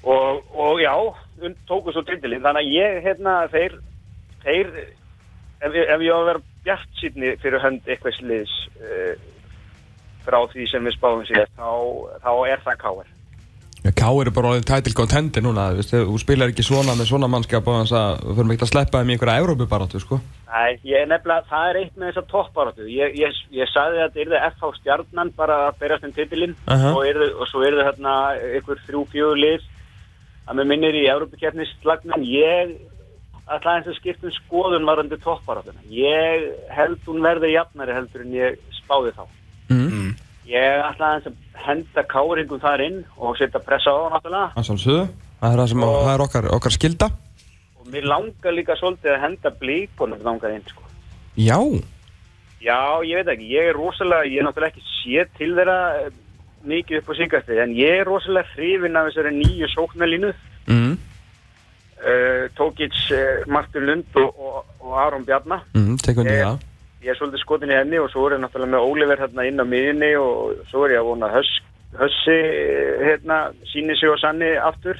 og, 0.03 0.43
og 0.53 0.81
já, 0.81 0.93
tóku 1.69 1.93
svo 1.93 2.03
tindilinn 2.05 2.43
þannig 2.43 2.65
að 2.67 2.75
ég 2.75 2.99
hérna 3.05 3.37
þeir, 3.53 3.79
þeir 4.43 4.73
ef, 5.61 5.71
ef 5.71 6.05
ég 6.05 6.11
á 6.11 6.17
að 6.19 6.29
vera 6.31 6.45
bjart 6.65 6.99
sýtni 6.99 7.35
fyrir 7.41 7.63
hönd 7.63 7.87
eitthvað 7.87 8.19
sliðs 8.19 8.55
uh, 8.81 9.15
frá 10.25 10.39
því 10.51 10.69
sem 10.69 10.85
við 10.85 10.97
spáum 10.97 11.25
sér 11.29 11.49
þá, 11.55 11.69
þá 12.25 12.31
er 12.51 12.65
það 12.65 12.81
káir 12.83 13.14
Já, 13.85 13.91
K 13.93 14.07
eru 14.17 14.31
bara 14.33 14.49
orðin 14.49 14.65
title 14.65 14.95
contender 14.97 15.43
núna, 15.45 15.67
þú 15.75 15.81
veist, 15.83 15.91
þú 16.07 16.15
spilar 16.17 16.49
ekki 16.49 16.63
svona 16.65 16.95
með 16.97 17.11
svona 17.11 17.27
mannskap 17.29 17.67
og 17.69 17.75
þannig 17.83 17.91
að 17.99 18.23
við 18.23 18.39
fyrir 18.39 18.55
ekki 18.55 18.65
að 18.65 18.71
sleppa 18.71 19.01
þeim 19.01 19.11
í 19.11 19.13
einhverja 19.13 19.43
Európubaráttu, 19.43 20.01
sko. 20.01 20.17
Nei, 20.49 20.71
ég 20.89 21.03
er 21.03 21.11
nefnilega, 21.11 21.45
það 21.51 21.69
er 21.69 21.79
eitt 21.83 21.99
með 21.99 22.09
þessa 22.09 22.23
toppáratu. 22.31 22.87
Ég, 22.89 23.13
ég, 23.19 23.37
ég 23.53 23.69
sagði 23.69 24.01
að 24.01 24.07
þetta 24.07 24.23
yrði 24.23 24.41
FH 24.47 24.71
stjarnan 24.79 25.31
bara 25.37 25.59
að 25.67 25.77
berast 25.83 26.07
um 26.07 26.15
titilinn 26.15 26.57
Aha. 26.65 26.95
og, 26.95 27.03
yrði, 27.11 27.29
og 27.37 27.51
svo 27.51 27.61
yrði 27.67 27.85
hérna 27.85 28.17
ykkur 28.61 28.81
þrjú, 28.87 29.05
fjögur 29.13 29.41
lið 29.43 29.69
að 30.49 30.59
með 30.59 30.69
minnir 30.71 30.97
í 30.97 31.05
Európa-keppnislagnan. 31.13 32.25
Ég 32.25 32.75
ætla 33.45 33.77
eins 33.77 33.89
að 33.91 33.99
skipta 33.99 34.31
um 34.31 34.37
skoðun 34.39 34.89
varandi 34.89 35.21
toppáratuna. 35.21 35.85
Ég 35.93 36.49
held 36.73 37.05
hún 37.05 37.21
verði 37.25 37.53
jafnari 37.53 37.93
heldur 37.93 38.25
en 38.25 38.33
ég 38.33 38.61
spáði 38.81 39.13
þá. 39.13 39.25
Mm. 39.69 40.13
Ég 40.49 40.85
ætla 40.89 41.15
eins 41.17 41.29
að 41.29 41.37
henda 41.67 42.03
káringum 42.09 42.61
þar 42.61 42.85
inn 42.85 43.03
og 43.17 43.37
setja 43.39 43.59
pressa 43.63 43.91
á 43.91 43.97
það 43.97 44.13
náttúrulega. 44.15 44.47
Það 44.53 44.61
er 44.61 44.69
sjálfsögðu, 44.69 45.07
það 45.41 45.51
er, 45.51 45.59
það 45.61 45.69
sem, 45.73 45.83
Og- 45.83 45.99
það 46.05 46.13
er 46.13 46.25
okkar, 46.27 46.51
okkar 46.59 46.75
skilda. 46.77 47.11
Og 47.79 47.91
mér 47.93 48.07
langar 48.09 48.53
líka 48.53 48.77
svolítið 48.79 49.11
að 49.15 49.21
henda 49.25 49.51
blíkonum 49.59 50.23
langar 50.23 50.55
inn, 50.55 50.65
sko. 50.69 50.81
Já, 51.35 51.59
Já, 52.65 53.03
ég 53.05 53.19
veit 53.19 53.27
ekki, 53.35 53.49
ég 53.53 53.67
er 53.69 53.75
rosalega, 53.77 54.25
ég 54.25 54.41
er 54.41 54.45
náttúrulega 54.47 54.73
ekki 54.73 54.85
séð 55.03 55.33
til 55.37 55.51
þeirra 55.53 55.79
eh, 55.99 56.13
mikið 56.65 57.01
upp 57.01 57.09
á 57.11 57.13
síkastið, 57.19 57.59
en 57.61 57.73
ég 57.77 57.99
er 57.99 58.07
rosalega 58.09 58.49
hrifin 58.55 58.97
af 58.97 59.09
þessari 59.11 59.33
nýju 59.35 59.67
sóknarlínu, 59.75 60.31
mm. 60.73 60.95
uh, 62.01 62.47
Tókic, 62.57 62.95
uh, 63.13 63.43
Martin 63.51 63.85
Lund 63.85 64.17
og, 64.17 64.39
og, 64.39 64.71
og 64.81 64.95
Aron 64.97 65.27
Bjarnar. 65.27 65.61
Mm, 65.77 65.99
tekum 66.01 66.25
við 66.25 66.41
það. 66.41 66.63
Ég 67.05 67.11
er 67.13 67.17
svolítið 67.19 67.41
skotin 67.43 67.69
í 67.69 67.75
henni 67.77 67.99
og 68.01 68.07
svo 68.09 68.23
er 68.25 68.33
ég 68.33 68.39
náttúrulega 68.41 68.71
með 68.73 68.85
Óliver 68.89 69.19
hérna 69.21 69.43
inn 69.45 69.61
á 69.61 69.65
miðinni 69.69 70.07
og 70.17 70.63
svo 70.71 70.87
er 70.87 70.95
ég 70.95 71.03
að 71.03 71.09
vona 71.11 71.27
Höss, 71.29 71.51
Hössi 71.99 72.37
hérna 73.05 73.35
síni 73.69 73.93
sig 73.99 74.09
og 74.09 74.17
sanni 74.17 74.47
aftur. 74.57 74.97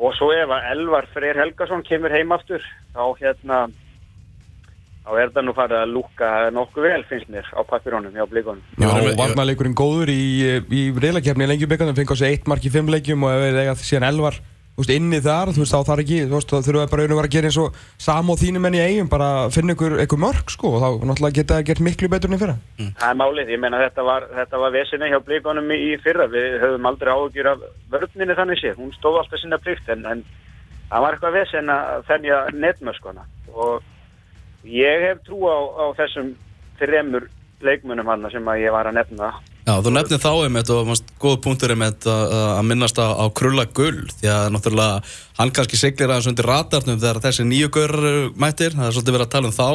Og 0.00 0.14
svo 0.16 0.30
ef 0.32 0.48
að 0.48 0.70
Elvar 0.70 1.04
Freyr 1.12 1.36
Helgason 1.36 1.84
kemur 1.84 2.14
heim 2.14 2.32
aftur, 2.32 2.64
þá 2.96 3.02
hérna, 3.18 3.58
þá 5.04 5.10
er 5.20 5.34
það 5.34 5.44
nú 5.44 5.54
farið 5.58 5.82
að 5.82 5.92
lúka 5.98 6.30
nokkuð 6.56 6.88
vel, 6.88 7.02
finnst 7.10 7.28
mér, 7.34 7.50
á 7.52 7.60
pappirónum 7.68 8.16
hjá 8.16 8.24
blikunum. 8.30 8.64
Já, 8.80 8.88
og 8.88 9.20
varnarleikurinn 9.20 9.76
góður 9.76 10.14
í, 10.14 10.24
í 10.64 10.86
reylakefni 10.96 11.44
í 11.44 11.50
lengjubíkarnum, 11.52 11.98
fengi 12.00 12.16
á 12.16 12.20
sig 12.22 12.38
eitt 12.38 12.48
mark 12.48 12.64
í 12.64 12.72
fimm 12.72 12.88
leikjum 12.88 13.28
og 13.28 13.36
ef 13.36 13.44
við 13.44 13.60
eiga 13.66 13.76
síðan 13.82 14.08
elvar 14.14 14.40
veist, 14.78 14.92
inni 14.94 15.20
þar, 15.24 15.52
þú 15.54 15.62
veist, 15.64 15.74
þá 15.74 15.88
þarf 15.90 16.02
ekki, 16.04 16.18
þú 16.26 16.36
veist, 16.36 16.50
þá 16.50 16.66
þurfum 16.66 16.80
við 16.80 16.92
bara 16.92 17.04
auðvitað 17.04 17.24
að 17.24 17.34
gera 17.34 17.50
eins 17.50 17.58
og 17.60 17.80
sam 18.06 18.30
og 18.30 18.38
þínum 18.40 18.68
enn 18.68 18.78
í 18.78 18.82
eigum, 18.84 19.10
bara 19.12 19.30
finna 19.52 19.76
ykkur, 19.76 19.96
ykkur 20.04 20.22
mörg, 20.22 20.52
sko, 20.54 20.74
og 20.76 20.84
þá 20.84 20.88
náttúrulega 21.10 21.38
geta 21.40 21.58
það 21.58 21.66
gert 21.70 21.84
miklu 21.88 22.10
betur 22.12 22.30
enn 22.30 22.38
í 22.38 22.40
fyrra. 22.40 22.56
Það 22.78 23.08
er 23.10 23.18
málið, 23.20 23.54
ég 23.54 23.62
meina 23.64 23.82
þetta 23.82 24.06
var, 24.06 24.28
var 24.64 24.76
vesinni 24.76 25.10
hjá 25.12 25.18
blikunum 25.26 25.74
í, 25.76 25.96
fyrra, 26.04 26.28
við 26.32 26.60
höfum 26.64 26.90
aldrei 26.90 27.12
áhugjur 27.14 27.50
af 27.52 27.66
vörfninni 27.92 28.38
þannig 28.38 28.62
séð, 28.62 28.78
hún 28.80 28.94
stóð 28.96 29.20
alltaf 29.24 29.42
sinna 29.42 29.60
plikt 29.60 29.90
en, 29.92 30.06
en 30.08 30.24
það 30.90 31.04
var 31.04 31.16
eitthvað 31.16 31.36
vesin 31.38 31.72
að 31.72 32.06
þennja 32.08 32.38
netmörskona 32.56 33.26
og 33.54 34.66
ég 34.66 35.06
hef 35.06 35.22
trú 35.26 35.44
á, 35.46 35.58
á 35.58 35.84
þessum 36.00 36.32
þremur 36.80 37.28
leikmunum 37.64 38.08
hann 38.10 38.26
sem 38.32 38.48
að 38.48 38.64
ég 38.64 38.74
var 38.74 38.90
að 38.90 38.98
nefna 38.98 39.30
Já, 39.66 39.74
þú 39.84 39.92
nefnir 39.92 40.20
þá 40.22 40.30
einmitt 40.32 40.70
og 40.72 40.86
mannst, 40.88 41.10
góð 41.20 41.36
punktur 41.44 41.74
einmitt 41.74 42.06
að, 42.08 42.32
að 42.56 42.62
minnast 42.70 42.96
á, 42.96 43.12
á 43.12 43.24
krulla 43.36 43.66
gull 43.76 44.06
því 44.16 44.30
að 44.32 44.46
náttúrulega 44.54 45.02
hann 45.36 45.52
kannski 45.56 45.80
siglir 45.80 46.08
aðeins 46.10 46.30
undir 46.32 46.48
ratarnum 46.48 47.00
þegar 47.00 47.20
þessi 47.26 47.46
nýju 47.48 47.68
gaur 47.76 47.94
eru 47.98 48.24
mættir, 48.40 48.72
það 48.76 48.88
er 48.88 48.96
svolítið 48.96 49.16
verið 49.18 49.26
að 49.26 49.34
tala 49.34 49.50
um 49.50 49.56
þá. 49.56 49.68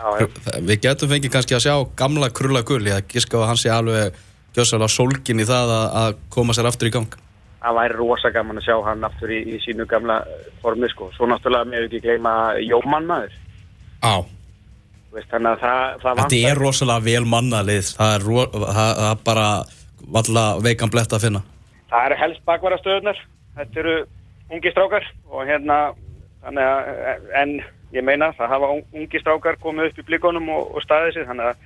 Já, 0.00 0.08
já. 0.22 0.58
Við 0.70 0.82
getum 0.86 1.12
fengið 1.12 1.34
kannski 1.36 1.58
að 1.58 1.64
sjá 1.66 1.74
gamla 2.00 2.30
krulla 2.40 2.64
gull, 2.66 2.82
ég 2.88 3.08
giska 3.12 3.36
á 3.36 3.40
að 3.44 3.48
hann 3.52 3.60
sé 3.60 3.72
alveg 3.74 4.18
gjössalega 4.56 4.90
sólkin 4.96 5.44
í 5.44 5.48
það 5.48 5.74
að, 5.76 5.86
að 6.02 6.20
koma 6.34 6.56
sér 6.56 6.70
aftur 6.70 6.88
í 6.88 6.94
gang. 6.96 7.18
Það 7.58 7.78
væri 7.82 7.98
rosa 7.98 8.30
gaman 8.32 8.60
að 8.60 8.68
sjá 8.68 8.76
hann 8.86 9.06
aftur 9.06 9.34
í, 9.34 9.42
í 9.54 9.60
sínu 9.64 9.86
gamla 9.90 10.22
formi 10.62 10.88
sko, 10.92 11.10
svo 11.16 11.28
náttúrulega 11.28 11.68
með 11.68 11.88
ekki 11.88 12.02
gleyma 12.06 12.34
Jómann 12.62 13.08
maður. 13.10 13.34
Á, 13.98 14.22
veist, 15.14 15.28
þannig 15.32 15.54
að 15.54 15.62
það, 15.62 15.96
það 16.02 16.20
þetta 16.22 16.40
er 16.50 16.60
rosalega 16.62 17.04
vel 17.08 17.24
mannalið. 17.32 17.92
Það 17.98 18.14
er, 18.16 18.26
ro, 18.28 18.44
það, 18.52 18.92
það 18.98 19.08
er 19.12 19.22
bara 19.28 19.46
valla 20.18 20.44
veikan 20.64 20.92
blett 20.92 21.12
að 21.16 21.24
finna. 21.26 21.42
Það 21.88 22.06
eru 22.10 22.18
helst 22.22 22.44
bakvarastöðunar, 22.48 23.22
þetta 23.58 23.82
eru 23.82 23.96
ungi 24.54 24.72
strákar 24.74 25.08
og 25.32 25.44
hérna, 25.48 25.78
þannig 26.44 26.68
að, 26.68 27.30
en 27.42 27.54
ég 27.96 28.04
meina 28.04 28.30
það 28.36 28.52
hafa 28.54 28.72
un- 28.76 28.84
ungi 29.02 29.20
strákar 29.22 29.56
komið 29.62 29.90
upp 29.92 30.02
í 30.02 30.06
blikonum 30.10 30.50
og, 30.52 30.74
og 30.76 30.84
staðið 30.84 31.16
sér, 31.16 31.28
þannig 31.30 31.50
að 31.52 31.64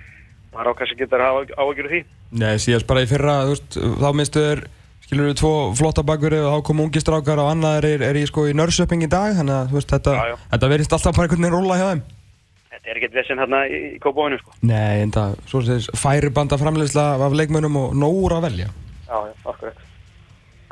maður 0.52 0.70
á 0.70 0.78
kannski 0.78 1.00
getur 1.00 1.22
að 1.25 1.30
hafa 1.32 1.58
áhugjur 1.64 1.90
því. 1.90 2.00
Nei, 2.42 2.54
síðast 2.62 2.87
bara 2.88 3.02
í 3.02 3.11
fyrra, 3.11 3.37
þú 3.49 3.54
veist, 3.56 3.78
þá 4.02 4.08
minnstu 4.16 4.46
þér 4.46 4.64
skilur 5.02 5.28
við 5.28 5.38
tvo 5.42 5.52
flotta 5.76 6.02
bakverði 6.06 6.40
og 6.46 6.54
þá 6.54 6.66
kom 6.68 6.80
ungi 6.87 7.00
strákar 7.02 7.40
og 7.42 7.50
annar 7.52 7.84
er, 7.84 8.04
er 8.06 8.16
í, 8.16 8.22
sko, 8.28 8.46
í 8.49 8.54
nörsöping 8.56 9.02
í 9.04 9.11
dag 9.11 9.34
þannig 9.37 9.56
að 9.58 9.72
þú 9.72 9.76
veist, 9.80 9.90
þetta, 9.92 10.14
þetta 10.54 10.70
verðist 10.72 10.94
alltaf 10.96 11.16
bara 11.18 11.26
einhvern 11.26 11.42
veginn 11.44 11.56
rúla 11.58 11.78
hjá 11.80 11.87
þeim 11.90 12.02
Þetta 12.83 12.91
er 12.91 12.99
ekkert 12.99 13.15
vesinn 13.15 13.39
hérna 13.39 13.62
í, 13.71 13.77
í 13.95 13.99
kópáinu 14.03 14.41
sko. 14.41 14.57
Nei, 14.67 15.05
en 15.05 15.12
það, 15.15 15.37
svo 15.47 15.61
sem 15.62 15.79
þess, 15.79 16.01
færibanda 16.03 16.59
framleiðsla 16.59 17.05
af 17.23 17.37
leikmönnum 17.39 17.79
og 17.79 17.93
nógur 17.95 18.35
að 18.35 18.49
velja 18.49 18.71
Já, 19.07 19.19
já, 19.29 19.35
akkurat. 19.45 19.83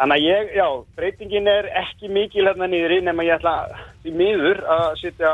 Þannig 0.00 0.17
að 0.17 0.25
ég, 0.25 0.50
já, 0.57 0.67
breytingin 0.97 1.49
er 1.52 1.69
ekki 1.76 2.09
mikil 2.11 2.47
hérna 2.49 2.67
niður 2.73 2.97
í 2.97 3.00
nema 3.05 3.26
ég 3.26 3.37
ætla 3.37 3.55
í 4.09 4.14
miður 4.17 4.62
að 4.64 4.87
setja 5.02 5.33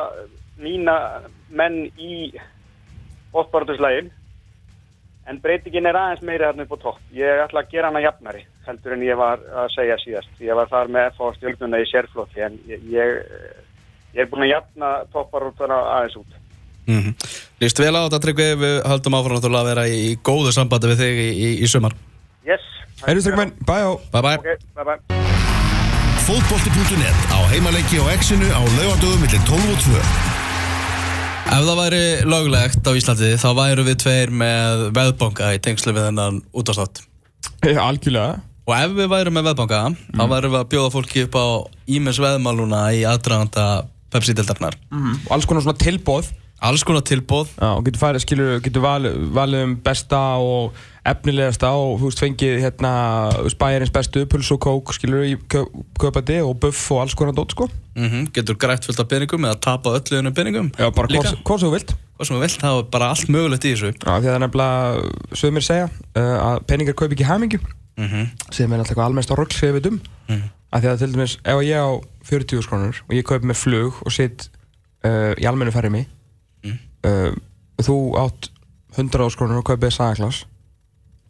mína 0.61 0.97
menn 1.55 1.85
í 1.97 2.33
bóttbáraturslægin 3.33 4.11
en 5.31 5.41
breytingin 5.43 5.89
er 5.89 5.97
aðeins 5.97 6.25
meiri 6.27 6.45
hérna 6.45 6.67
upp 6.67 6.77
á 6.77 6.79
topp. 6.83 7.05
Ég 7.15 7.45
ætla 7.47 7.63
að 7.63 7.73
gera 7.73 7.93
hana 7.93 8.03
jafnari 8.05 8.43
heldur 8.67 8.97
en 8.97 9.07
ég 9.07 9.17
var 9.17 9.41
að 9.65 9.71
segja 9.79 9.97
síðast. 10.03 10.35
Ég 10.43 10.59
var 10.59 10.69
þar 10.69 10.91
með 10.93 11.13
FH 11.15 11.31
stjórnuna 11.39 11.81
í 11.81 11.87
sérflótti 11.89 12.45
en 12.45 12.59
ég, 12.69 12.85
ég, 12.91 13.23
ég 14.19 14.25
er 14.27 14.29
búin 14.33 14.45
að 14.45 14.53
jafna 14.57 14.91
toppbárutuna 15.15 15.79
aðeins 15.95 16.19
út. 16.21 16.37
Mm 16.87 17.15
Lýst 17.63 17.79
vel 17.81 17.95
á 17.97 18.05
þetta 18.05 18.21
Tryggvi, 18.21 18.49
við 18.61 18.75
höldum 18.85 19.17
áfram 19.17 19.39
náttúrulega 19.39 19.63
að 19.65 19.71
vera 19.71 19.85
í, 19.89 20.01
í 20.11 20.17
góðu 20.21 20.53
sambandi 20.53 20.91
við 20.93 20.99
þig 21.01 21.21
í, 21.23 21.29
í, 21.33 21.49
í 21.65 21.71
sumar. 21.73 21.95
Yes. 22.47 22.65
Heyrðu 23.07 23.25
strykkmenn, 23.25 23.55
bæjó 23.69 23.95
Bye 24.13 24.23
bye. 24.27 24.37
Ok, 24.37 24.67
bye 24.77 24.85
bye. 24.91 25.25
Fótbolti.net 26.27 27.31
á 27.33 27.39
heimaleiki 27.53 28.01
á 28.03 28.07
Exinu 28.13 28.49
á 28.51 28.61
laugardögum 28.61 29.23
millir 29.23 29.43
12 29.47 29.73
og 29.73 29.85
2 29.87 30.01
Ef 31.47 31.63
það 31.63 31.77
væri 31.79 32.03
löglegt 32.27 32.89
á 32.89 32.93
Íslandi 32.99 33.29
þá 33.39 33.49
væru 33.55 33.85
við 33.87 34.01
tveir 34.03 34.33
með 34.35 34.81
veðbanka 34.97 35.53
í 35.55 35.61
tengslu 35.63 35.95
við 35.95 36.09
þennan 36.09 36.41
útastátt. 36.51 37.05
Algjörlega 37.63 38.41
Og 38.67 38.75
ef 38.75 38.97
við 38.97 39.07
værum 39.13 39.37
með 39.39 39.47
veðbanka, 39.53 39.81
þá 40.19 40.25
værum 40.27 40.57
við 40.57 40.59
að 40.59 40.71
bjóða 40.73 40.93
fólki 40.97 41.23
upp 41.29 41.37
á 41.39 41.47
ímins 41.87 42.19
veðmál 42.19 42.57
núna 42.59 42.81
í 42.91 43.05
aðdraganda 43.07 43.67
Pepsi-dildarnar. 44.11 44.75
og 44.91 45.31
alls 45.37 45.47
konar 45.47 45.63
svona 45.63 45.79
tilbóð 45.79 46.33
Alls 46.63 46.83
konar 46.89 47.03
tilbóð. 47.05 47.51
Já, 47.61 47.69
og 47.77 47.83
getur 47.85 48.01
farið, 48.01 48.23
skilur, 48.25 48.53
getur 48.65 48.81
valið, 48.85 49.17
valið 49.37 49.65
um 49.67 49.75
besta 49.85 50.21
og 50.41 50.73
efnilegasta 51.07 51.69
og 51.77 51.99
þú 52.01 52.09
veist, 52.09 52.23
fengið 52.23 52.57
hérna 52.65 52.93
spæjarins 53.53 53.93
bestu, 53.95 54.25
puls 54.27 54.49
og 54.55 54.59
kók, 54.65 54.95
skilur, 54.97 55.23
í 55.29 55.37
kö- 55.53 55.69
kaupandi 56.01 56.39
og 56.43 56.57
buff 56.65 56.81
og 56.97 57.03
alls 57.05 57.15
konar 57.15 57.37
dót, 57.37 57.53
sko. 57.55 57.69
Mm 57.97 58.27
Getur 58.35 58.57
grætt 58.61 58.85
fullt 58.89 58.99
af 59.01 59.09
peningum 59.09 59.45
eða 59.47 59.61
tapa 59.61 59.93
öllu 60.01 60.19
unum 60.19 60.35
peningum. 60.35 60.73
Já, 60.81 60.89
bara 60.91 61.07
hvað 61.13 61.37
hvað 61.45 61.61
sem 61.61 61.69
þú 61.69 61.73
vilt. 61.77 61.95
Hvað 62.17 62.27
sem 62.31 62.37
við 62.37 62.45
vilt, 62.47 62.59
það 62.65 62.79
er 62.81 62.89
bara 62.97 63.11
allt 63.13 63.29
mögulegt 63.29 63.65
í 63.69 63.73
þessu. 63.77 63.93
Já, 63.93 64.11
því 64.17 64.17
að 64.17 64.27
það 64.27 64.35
er 64.39 64.45
nefnilega, 64.47 65.15
sögumir 65.37 65.65
segja, 65.69 65.87
uh, 66.17 66.37
að 66.49 66.67
peningar 66.73 66.95
kaup 66.97 67.13
ekki 67.13 67.29
hamingju, 67.29 67.61
Mm 67.97 68.27
sem 68.53 68.73
er 68.73 68.81
eitthvað 68.83 69.07
almennst 69.07 69.31
á 69.33 69.37
rögl, 69.37 69.53
sem 69.57 69.69
við 69.73 69.81
veitum. 69.81 70.01
Mhm. 70.29 70.43
Af 70.73 70.83
því 70.83 70.89
að 70.91 70.99
til 70.99 71.13
dæmis, 71.13 71.37
ef 71.45 71.61
ég 71.65 71.79
á 71.81 71.89
40 72.25 72.63
skrónur 72.65 72.97
og 73.09 73.13
ég 73.15 73.25
kaup 73.25 73.45
með 73.45 73.57
flug 73.57 74.03
og 74.05 74.13
sitt 74.13 74.49
uh, 75.05 75.33
í 75.39 75.45
almennu 75.47 75.73
ferri 75.73 75.89
mig. 75.91 76.07
Uh, 77.07 77.31
þú 77.83 77.97
átt 78.21 78.51
100 78.97 79.33
skrónur 79.35 79.61
og 79.61 79.67
kaupið 79.69 79.95
sagaklas, 79.95 80.45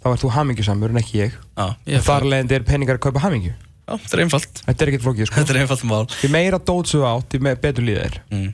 þá 0.02 0.10
ert 0.12 0.22
þú 0.22 0.32
hamingjusamur 0.36 0.92
en 0.92 1.00
ekki 1.02 1.22
ég. 1.24 1.38
Já, 1.56 1.66
ég 1.88 2.00
Og 2.00 2.06
þar 2.06 2.28
leðandi 2.30 2.58
er 2.58 2.66
peningar 2.66 3.00
að 3.00 3.06
kaupa 3.08 3.24
hamingju. 3.24 3.54
Já, 3.86 3.94
þetta 3.94 4.16
er 4.16 4.22
einfalt. 4.24 4.62
Þetta 4.66 4.84
er 4.84 4.92
ekkert 4.92 5.06
flókið, 5.06 5.28
sko. 5.28 5.40
Þetta 5.40 5.54
er 5.54 5.60
einfalt 5.62 5.84
mál. 5.86 6.04
Því 6.10 6.30
meira 6.34 6.58
dót 6.58 6.90
sem 6.90 7.00
þú 7.00 7.08
átt, 7.10 7.34
því 7.34 7.56
betur 7.62 7.86
líða 7.86 8.06
þér. 8.06 8.16
Mm. 8.34 8.46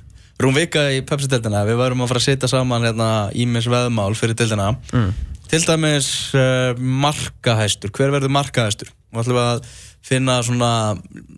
Rúm 0.42 0.56
vika 0.56 0.86
í 0.92 1.02
Pepsi-dildina, 1.06 1.62
við 1.68 1.78
varum 1.78 2.02
að 2.02 2.10
fara 2.10 2.22
að 2.22 2.26
setja 2.26 2.50
saman 2.50 2.86
hérna 2.88 3.08
ímis 3.38 3.68
veðmál 3.70 4.10
fyrir 4.18 4.36
dildina. 4.36 4.72
Mm. 4.92 5.12
Til 5.52 5.60
dæmis 5.68 6.08
uh, 6.36 6.72
markahæstur, 7.04 7.92
hver 7.94 8.14
verður 8.14 8.32
markahæstur? 8.32 8.92
Og 9.12 9.22
ætlum 9.22 9.38
við 9.38 9.48
að 9.50 9.72
finna 10.02 10.38
svona 10.44 10.72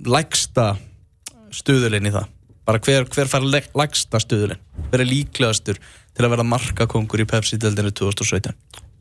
lægsta 0.08 0.68
stuðulinn 1.54 2.08
í 2.08 2.14
það. 2.14 2.30
Bara 2.64 2.80
hver, 2.80 3.04
hver 3.12 3.28
fær 3.28 3.44
lægsta 3.44 4.20
stuðulinn? 4.22 4.60
Hver 4.88 5.02
er 5.04 5.08
líklegastur 5.08 5.78
til 5.78 6.24
að 6.24 6.32
verða 6.32 6.46
markakongur 6.48 7.20
í 7.20 7.28
Pepsi-dildinu 7.28 7.92
2017? 7.92 8.54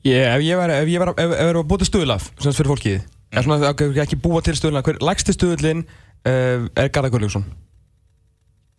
Ég, 0.03 0.25
ef 0.27 0.41
ég 0.43 0.59
væri 0.59 0.97
að 0.99 1.61
búa 1.63 1.79
til 1.79 1.87
stuðlaf 1.87 2.27
sem 2.43 2.55
fyrir 2.55 2.73
fólkið 2.73 2.97
mm. 2.99 3.37
er 3.39 3.45
svona 3.45 3.73
ekki 4.03 4.19
búa 4.19 4.41
til 4.43 4.55
stuðlaf 4.59 4.83
hver 4.89 4.99
lægsti 4.99 5.35
stuðlinn 5.37 5.85
uh, 5.87 6.65
er 6.75 6.89
Garðar 6.91 7.13
Gunnlaugsson 7.13 7.45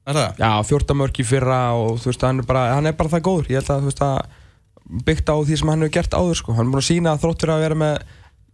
Er 0.04 0.18
það? 0.18 0.42
já 0.42 0.50
14 0.68 0.98
mörg 1.00 1.20
í 1.22 1.24
fyrra 1.24 1.60
og 1.80 1.96
þú 2.02 2.10
veist 2.10 2.26
hann 2.26 2.42
er 2.42 2.48
bara 2.48 2.66
hann 2.74 2.90
er 2.90 2.96
bara 2.98 3.08
það 3.14 3.24
góður 3.24 3.48
ég 3.54 3.62
held 3.62 3.70
að 3.72 3.86
þú 3.86 3.88
veist 3.88 4.04
að 4.04 4.18
byggt 5.08 5.32
á 5.32 5.36
því 5.40 5.56
sem 5.56 5.72
hann 5.72 5.86
hefur 5.86 5.94
gert 5.96 6.18
áður 6.18 6.40
sko 6.42 6.56
hann 6.58 6.66
er 6.66 6.74
búin 6.74 6.82
að 6.82 6.88
sína 6.90 7.14
að 7.14 7.22
þrótt 7.24 7.40
fyrir 7.40 7.54
að 7.54 7.64
vera 7.64 7.78
með 7.80 7.94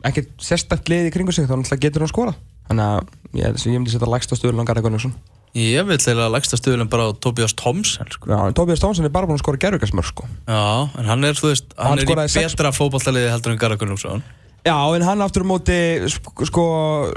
ekkert 0.06 0.30
sérstakt 0.46 0.92
lið 0.92 1.08
í 1.08 1.12
kringu 1.16 1.34
sig 1.34 1.50
þá 1.50 1.74
getur 1.74 2.06
hann 2.06 2.12
skora 2.12 2.36
þannig 2.70 2.86
að 2.86 3.40
ég, 3.40 3.58
ég 3.66 3.80
myndi 3.80 3.96
setja 3.96 4.12
lægsta 4.14 4.38
stuðlan 4.38 4.68
Garðar 4.68 4.86
Gunnlaugsson 4.86 5.16
Ég 5.58 5.82
vil 5.82 5.96
eða 5.98 6.28
lægsta 6.30 6.54
stuðulinn 6.60 6.90
bara 6.90 7.08
á 7.10 7.18
Tobias 7.18 7.54
Thompson, 7.58 8.06
sko. 8.14 8.28
já 8.30 8.52
Tobias 8.54 8.78
Stónsson 8.78 9.04
er 9.08 9.10
bara 9.10 9.26
búin 9.26 9.34
að 9.34 9.42
skora 9.42 9.58
gerðugasmörg 9.58 10.06
sko 10.06 10.28
Já, 10.46 10.86
en 11.00 11.08
hann 11.10 11.24
er, 11.26 11.34
þú 11.34 11.48
veist, 11.50 11.72
Hann 11.74 11.98
hann, 11.98 12.02
er 12.04 12.22
í 12.22 12.30
sex- 12.30 12.54
betra 12.54 12.70
fótballtaliði 12.70 13.32
heldur 13.32 13.50
en 13.56 13.58
Garðar 13.58 13.80
Gunnlaugsson. 13.80 14.22
Já, 14.62 14.76
en 14.94 15.02
hann 15.02 15.24
aftur 15.24 15.42
á 15.42 15.50
móti 15.50 15.78
sko, 16.06 16.46
sko, 16.46 16.64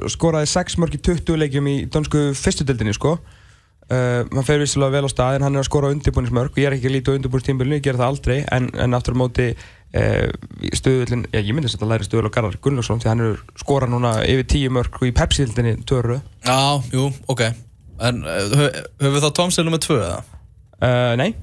skoraði 0.10 0.50
6 0.50 0.80
mörg 0.82 0.96
í 0.98 1.02
20 1.04 1.38
leikjum 1.44 1.68
í 1.70 1.75
dönsku 1.94 2.34
fyrstudildinni 2.40 2.96
sko. 2.98 3.20
uh, 3.92 4.24
hann 4.34 4.48
fer 4.48 4.58
vissilega 4.63 4.96
vel 4.96 5.06
á 5.06 5.12
stað 5.13 5.36
en 5.38 5.46
hann 5.46 5.56
er 5.60 5.62
að 5.62 5.68
skora 5.70 5.92
undirbúinismörg 5.94 6.56
og 6.56 6.58
ég 6.58 6.72
er 6.72 6.78
ekki 6.78 6.90
að 6.90 6.96
líta 6.96 7.13
á 7.13 7.18
undirbúinistímbilinu, 7.20 7.78
ég 7.78 7.84
ger 7.86 8.00
það 8.00 8.10
aldrei 8.16 8.38
en, 8.50 8.70
en 8.74 8.96
aftur 8.98 9.13
á 9.13 9.22
móti 9.22 9.50
uh, 9.54 10.32
stöðullin, 10.74 11.28
ég 11.36 11.52
myndi 11.54 11.70
að 11.70 11.75
þetta 11.75 11.92
læri 11.92 12.08
stöðull 12.08 12.32
á 12.32 12.36
Garðar 12.40 12.58
Gunnlaugsson 12.63 13.04
því 13.04 13.12
hann 13.12 13.25
er 13.28 13.44
skora 13.60 13.92
núna 13.92 14.16
yfir 14.25 14.48
10 14.56 14.74
mörg 14.80 14.98
í 15.06 15.12
Pepsi-dildinni 15.13 15.75
törru 15.86 16.18
Já, 16.48 16.82
jú, 16.96 17.12
ok 17.28 17.44
En 18.02 18.24
hö- 18.26 18.74
höfum 19.00 19.14
við 19.18 19.24
þá 19.26 19.32
Thompson 19.38 19.66
nummið 19.70 19.84
tvö 19.88 20.00
eða? 20.02 20.20
uh, 20.82 21.14
Nei, 21.20 21.34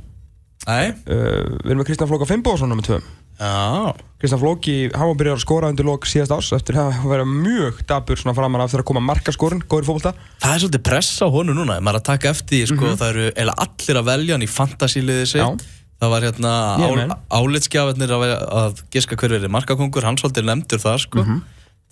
Nei? 0.67 0.91
Uh, 1.07 1.57
við 1.63 1.71
erum 1.71 1.81
með 1.83 1.89
Kristján 1.89 2.11
Flóka 2.11 2.27
Fimboðsson 2.29 2.73
nr. 2.75 2.85
2 2.85 3.01
Já. 3.41 3.95
Kristján 4.21 4.41
Flóki, 4.43 4.75
hann 4.93 5.09
var 5.09 5.17
byrjað 5.17 5.39
að 5.39 5.45
skora 5.47 5.69
undir 5.73 5.87
lok 5.89 6.05
síðast 6.05 6.35
ás 6.37 6.51
eftir 6.53 6.77
að 6.77 6.99
vera 7.09 7.25
mjög 7.25 7.79
dabur 7.89 8.19
svona 8.21 8.35
framan 8.37 8.61
af 8.61 8.69
þegar 8.75 8.83
að 8.85 8.89
koma 8.91 9.01
markaskorun, 9.07 9.63
góður 9.65 9.87
fótbolta. 9.89 10.13
Það 10.43 10.53
er 10.53 10.61
svolítið 10.67 10.83
pressa 10.91 11.25
á 11.25 11.29
honu 11.33 11.55
núna. 11.57 11.79
Maður 11.81 11.97
er 11.97 12.01
að 12.03 12.09
taka 12.11 12.33
eftir 12.35 12.69
sko 12.69 12.91
Það 13.01 13.07
eru 13.15 13.31
eða 13.41 13.55
allir 13.65 14.01
að 14.03 14.11
velja 14.11 14.37
hann 14.37 14.45
í 14.45 14.51
fantasíliði 14.53 15.25
sitt. 15.33 15.41
Já. 15.41 15.79
Það 16.01 16.13
var 16.13 16.27
hérna 16.29 16.53
Ég 16.85 16.93
er 16.93 17.01
með. 17.01 17.17
álitskjafarnir 17.41 18.13
að, 18.19 18.27
að 18.61 18.85
giska 18.93 19.17
hver 19.21 19.35
verið 19.39 19.55
markakongur. 19.57 20.05
Hann 20.11 20.21
svolítið 20.21 20.47
nefndur 20.51 20.85
það, 20.85 21.01
sko. 21.07 21.25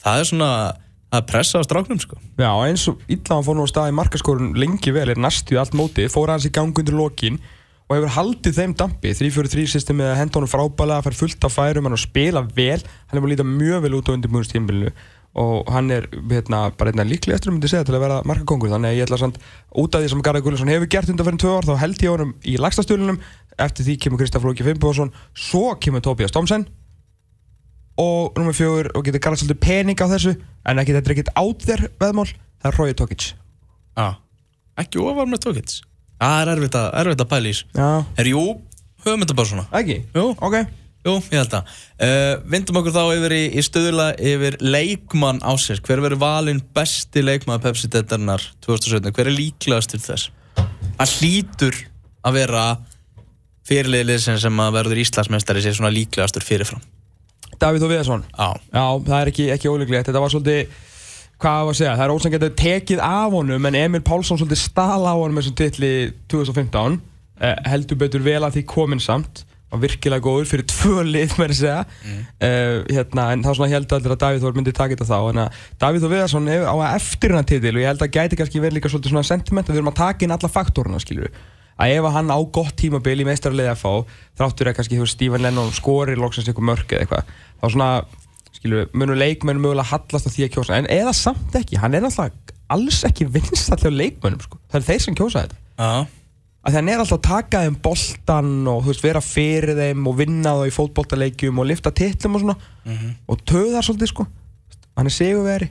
Það 0.05 0.21
er 0.21 0.29
svona 0.35 0.50
Er 1.09 1.23
pressa 1.25 1.61
á 1.61 1.65
stráknum, 1.65 2.00
sko. 2.00 2.19
Já, 2.37 2.50
eins 2.69 2.85
og 2.91 3.00
illa 3.09 3.38
hann 3.38 3.47
fór 3.47 3.57
nú 3.57 3.65
á 3.65 3.69
stað 3.71 3.93
í 3.93 3.97
markaskorun 3.97 4.50
lengi 4.61 4.93
vel, 4.93 5.09
er 5.09 5.21
næstu 5.21 5.57
allt 5.57 5.77
mótið, 5.77 6.11
fór 6.12 6.35
hans 6.35 6.45
í 6.45 6.53
gang 6.53 6.77
undir 6.77 6.97
lokin 6.97 7.38
og 7.88 7.95
hefur 7.97 8.12
haldið 8.12 8.59
þeim 8.59 8.75
dampi. 8.77 9.15
3-4-3 9.17 9.65
systemið 9.73 10.11
að 10.11 10.19
henda 10.21 10.37
honum 10.37 10.53
frábælega 10.53 11.07
fær 11.07 11.17
fullt 11.17 11.47
af 11.49 11.55
færum, 11.57 11.88
hann 11.88 11.97
að 11.97 12.05
spila 12.05 12.45
vel 12.45 12.83
hann 12.85 13.17
er 13.17 13.23
búin 13.23 13.31
að 13.31 13.35
líta 13.38 13.49
mjög 13.49 13.87
vel 13.87 13.97
út 13.97 14.11
á 14.12 14.17
undirbúinstímbilinu 14.19 14.93
og 15.38 15.71
hann 15.73 15.91
er 15.93 16.09
hérna, 16.31 16.69
bara 16.77 16.93
einna 16.93 17.05
líklegastur 17.07 17.53
myndi 17.53 17.69
segja 17.71 17.87
til 17.87 17.97
að 17.97 18.05
vera 18.07 18.21
markakongur 18.27 18.73
þannig 18.73 18.91
að 18.91 18.99
ég 18.99 19.07
ætla 19.07 19.19
samt 19.21 19.38
út 19.77 19.95
af 19.95 20.03
því 20.03 20.11
sem 20.12 20.23
Garðar 20.25 20.45
Gullarsson 20.45 20.73
hefur 20.73 20.91
gert 20.91 21.12
undan 21.12 21.29
fyrir 21.29 21.41
tvö 21.43 21.53
ár 21.59 21.69
þá 21.69 21.75
held 21.85 22.03
ég 22.03 22.15
honum 22.15 22.33
í 22.43 22.57
lagstastjólunum 22.59 23.21
eftir 23.61 23.87
því 23.87 23.97
kemur 24.05 24.23
Kristaf 24.23 24.43
Flóki 24.43 24.67
Fimboðsson 24.67 25.12
svo 25.37 25.77
kemur 25.79 26.03
Tobias 26.05 26.35
Tomsen 26.35 26.67
og 27.99 28.38
nummer 28.38 28.57
fjögur 28.57 28.93
og 28.95 29.05
getur 29.07 29.23
garðað 29.25 29.43
svolítið 29.43 29.61
pening 29.64 29.99
á 29.99 30.07
þessu 30.14 30.37
en 30.38 30.81
ekki 30.83 30.95
þetta 30.97 31.11
er 31.11 31.17
ekkert 31.17 31.35
át 31.35 31.69
þér 31.69 31.85
veðmál 31.99 32.28
það 32.31 32.71
er 32.71 32.78
Rói 32.78 32.97
Tokic. 32.99 33.31
Já. 33.99 34.09
Ekki 34.78 35.02
ofar 35.02 35.26
með 35.26 35.47
tókits 35.47 35.81
Það 36.19 36.40
er 36.40 36.50
erfitt 36.55 36.76
að, 36.78 36.88
erfitt 36.99 37.23
að 37.23 37.31
pæla 37.31 37.47
í 37.47 37.55
þessu. 37.55 37.67
Já. 37.78 37.88
Er 38.19 38.28
jú, 38.33 38.43
höfum 39.05 39.23
þetta 39.23 39.37
bara 39.38 39.50
svona. 39.52 39.64
Ekki? 39.78 39.97
Jú. 40.17 40.25
Ok. 40.49 40.57
Jú, 41.07 41.12
ég 41.31 41.38
held 41.38 41.55
að. 41.55 41.76
Uh, 42.02 42.33
Vindum 42.50 42.81
okkur 42.81 42.95
þá 42.97 43.02
yfir 43.14 43.35
í, 43.37 43.43
í 43.55 43.62
stöðula 43.62 44.09
yfir 44.19 44.59
leikmann 44.59 45.38
ásins 45.47 45.78
Hver 45.87 46.02
verður 46.02 46.21
valinn 46.25 46.59
besti 46.75 47.23
leikmann 47.23 47.62
Pepsi 47.62 47.90
Dedarnar 47.95 48.43
2017? 48.67 49.14
Hver 49.14 49.31
er 49.31 49.37
líklegast 49.38 49.95
til 49.95 50.02
þess? 50.02 50.33
Það 50.99 51.14
hlýtur 51.21 51.81
að 52.26 52.40
vera 52.40 52.67
fyrirliðið 53.71 54.40
sem 54.43 54.62
að 54.64 54.75
verður 54.81 55.02
Íslandsmeistari 55.05 55.62
sé 55.62 55.76
svona 55.76 55.95
líklegastur 55.95 56.45
fyrirfram 56.45 56.83
Davíð 57.62 57.87
og 57.87 57.93
Viðarsson. 57.95 58.23
Já, 58.33 58.49
Já, 58.73 58.85
það 59.09 59.19
er 59.21 59.33
ekki, 59.33 59.49
ekki 59.55 59.73
ólíklegt. 59.73 60.11
Þetta 60.11 60.23
var 60.23 60.35
svolítið 60.35 60.77
Hvað 61.38 61.59
var 61.62 61.71
að 61.71 61.79
segja? 61.79 61.91
Það 61.95 62.05
er 62.05 62.12
ósann 62.17 62.33
getið 62.35 62.55
tekið 62.59 63.00
af 63.07 63.35
honum 63.37 63.67
en 63.69 63.77
Emil 63.79 64.00
Pálsson 64.03 64.41
svolítið 64.41 64.59
stala 64.59 65.12
á 65.15 65.17
honum 65.21 65.37
með 65.38 65.45
þessum 65.45 65.59
titli 65.61 65.91
2015 66.35 66.97
eh, 67.47 67.61
heldur 67.71 68.00
betur 68.00 68.25
vel 68.25 68.41
að 68.43 68.57
því 68.57 68.62
komin 68.73 69.03
samt. 69.03 69.45
Var 69.71 69.83
virkilega 69.85 70.25
góður 70.25 70.49
fyrir 70.50 70.67
tvö 70.67 71.05
lið 71.07 71.37
með 71.38 71.53
að 71.53 71.61
segja. 71.61 71.77
Eh, 72.43 72.81
hérna, 72.88 73.29
en 73.37 73.45
þá 73.47 73.53
svona 73.53 73.71
held 73.71 73.95
allir 73.95 74.15
að 74.17 74.21
Davíð 74.25 74.47
Þór 74.47 74.59
myndi 74.59 74.75
taka 74.75 74.97
þetta 74.97 75.07
þá. 75.12 75.19
En 75.31 75.41
að 75.45 75.62
Davíð 75.85 76.07
Þór 76.07 76.15
Viðarsson 76.17 76.50
á 76.50 76.75
að 76.75 76.85
eftir 76.88 77.35
hennar 77.35 77.49
titil 77.53 77.75
og 77.77 77.83
ég 77.85 77.93
held 77.93 78.03
að 78.09 78.15
gæti 78.19 78.41
kannski 78.41 78.65
verið 78.65 78.81
líka 78.81 78.91
svolítið 78.91 79.15
svona 79.15 79.31
sentiment 79.31 79.71
að 79.71 79.77
við 79.77 79.83
erum 79.85 79.93
að 79.93 80.00
taka 80.00 80.27
inn 80.27 80.35
alla 80.35 80.53
faktoruna 80.59 81.03
skilur 81.05 81.31
að 81.78 81.94
ef 81.94 82.08
að 82.08 82.16
hann 82.18 82.32
á 82.35 82.38
gott 82.58 82.75
tímabil 82.80 83.23
í 83.23 83.26
meistarlega 83.28 83.76
FH 83.78 84.04
þráttur 84.38 84.70
að 84.70 84.78
kannski 84.78 84.99
þú 84.99 85.04
veist 85.06 85.16
Stephen 85.18 85.44
Lennon 85.44 85.75
skori 85.76 86.16
loksins 86.18 86.50
einhver 86.50 86.66
mörk 86.66 86.92
eða 86.92 87.06
eitthvað 87.06 87.32
þá 87.62 87.66
svona 87.68 87.90
skilur, 88.58 88.88
munur 88.97 89.18
leikmenn 89.18 89.62
mögulega 89.62 89.92
hallast 89.92 90.26
á 90.26 90.30
því 90.35 90.47
að 90.49 90.54
kjósa 90.56 90.78
en 90.78 90.90
eða 90.90 91.14
samt 91.16 91.58
ekki, 91.58 91.78
hann 91.78 91.94
er 91.94 92.04
náttúrulega 92.04 92.56
alls 92.75 93.00
ekki 93.08 93.28
vinstall 93.32 93.80
hjá 93.80 93.92
leikmennum 93.94 94.42
sko. 94.44 94.61
það 94.68 94.80
er 94.80 94.87
þeir 94.90 95.04
sem 95.04 95.18
kjósa 95.18 95.44
þetta. 95.47 95.61
Já, 95.78 96.06
að 96.68 96.76
hann 96.76 96.90
er 96.92 97.00
alltaf 97.00 97.18
að 97.20 97.28
taka 97.28 97.62
þeim 97.64 97.78
boltan 97.87 98.50
og 98.68 98.82
þú 98.82 98.90
veist, 98.92 99.04
vera 99.06 99.23
fyrir 99.25 99.78
þeim 99.78 100.11
og 100.11 100.18
vinna 100.18 100.54
þá 100.58 100.64
í 100.68 100.75
fótboltaleikjum 100.75 101.62
og 101.62 101.68
lifta 101.70 101.94
titlum 101.94 102.37
og 102.37 102.44
svona 102.44 102.56
og 103.28 103.44
töðar 103.49 103.87
svolítið 103.87 104.12
sko. 104.12 104.26
Hann 104.99 105.08
er 105.08 105.14
sigurveri 105.14 105.70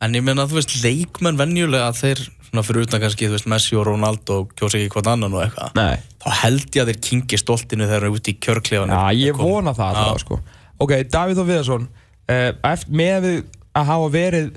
en 0.00 0.14
ég 0.16 0.24
meina, 0.24 0.46
þú 0.48 0.60
veist, 0.60 0.76
leikmenn 0.84 1.40
venjulega 1.40 1.90
þeir, 1.96 2.22
svona 2.50 2.64
fyrir 2.66 2.86
utan 2.86 3.02
kannski, 3.02 3.28
þú 3.28 3.36
veist, 3.36 3.48
Messi 3.50 3.76
og 3.78 3.86
Ronaldo 3.86 4.40
kjósa 4.58 4.78
ekki 4.80 4.90
hvort 4.96 5.10
annan 5.12 5.36
og 5.36 5.44
eitthvað 5.44 5.76
Nei. 5.78 6.00
þá 6.18 6.28
held 6.42 6.66
ég 6.74 6.82
að 6.82 6.90
þeir 6.90 7.00
kingi 7.06 7.38
stoltinu 7.38 7.86
þegar 7.86 8.02
þeir 8.02 8.08
eru 8.08 8.18
úti 8.18 8.34
í 8.34 8.40
kjörklefanum 8.42 8.96
Já, 8.96 9.20
ég 9.20 9.38
vona 9.38 9.74
það 9.76 9.94
Já. 9.94 10.00
alltaf, 10.02 10.24
sko. 10.24 10.40
Ok, 10.80 10.94
Davíð 11.14 11.42
og 11.42 11.48
Viðarsson 11.50 11.86
uh, 11.86 12.50
eftir, 12.72 12.98
með 13.00 13.16
við 13.28 13.38
að 13.78 13.88
hafa 13.92 14.10
verið 14.16 14.50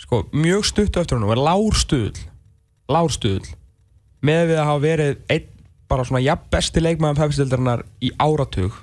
sko, 0.00 0.22
mjög 0.34 0.66
stuttu 0.66 1.02
eftir 1.02 1.18
hann 1.18 1.28
og 1.28 1.42
lárstuðl 1.46 2.26
lárstuðl 2.90 3.54
með 4.26 4.42
við 4.50 4.60
að 4.60 4.70
hafa 4.72 4.84
verið 4.84 5.20
einn 5.30 5.48
bara 5.90 6.06
svona 6.06 6.22
jafn 6.22 6.50
besti 6.52 6.82
leikmaðan 6.82 7.18
pepstildarinnar 7.18 7.84
í 8.02 8.12
áratug 8.18 8.74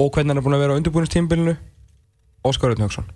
og 0.00 0.12
hvernig 0.14 0.32
hann 0.32 0.40
er 0.40 0.46
búin 0.46 0.56
að 0.56 0.64
vera 0.64 0.76
á 0.76 0.78
undirbúinistímbilinu 0.80 1.56
Óskar 2.46 2.74
Örn 2.74 2.86
Hauksson 2.86 3.10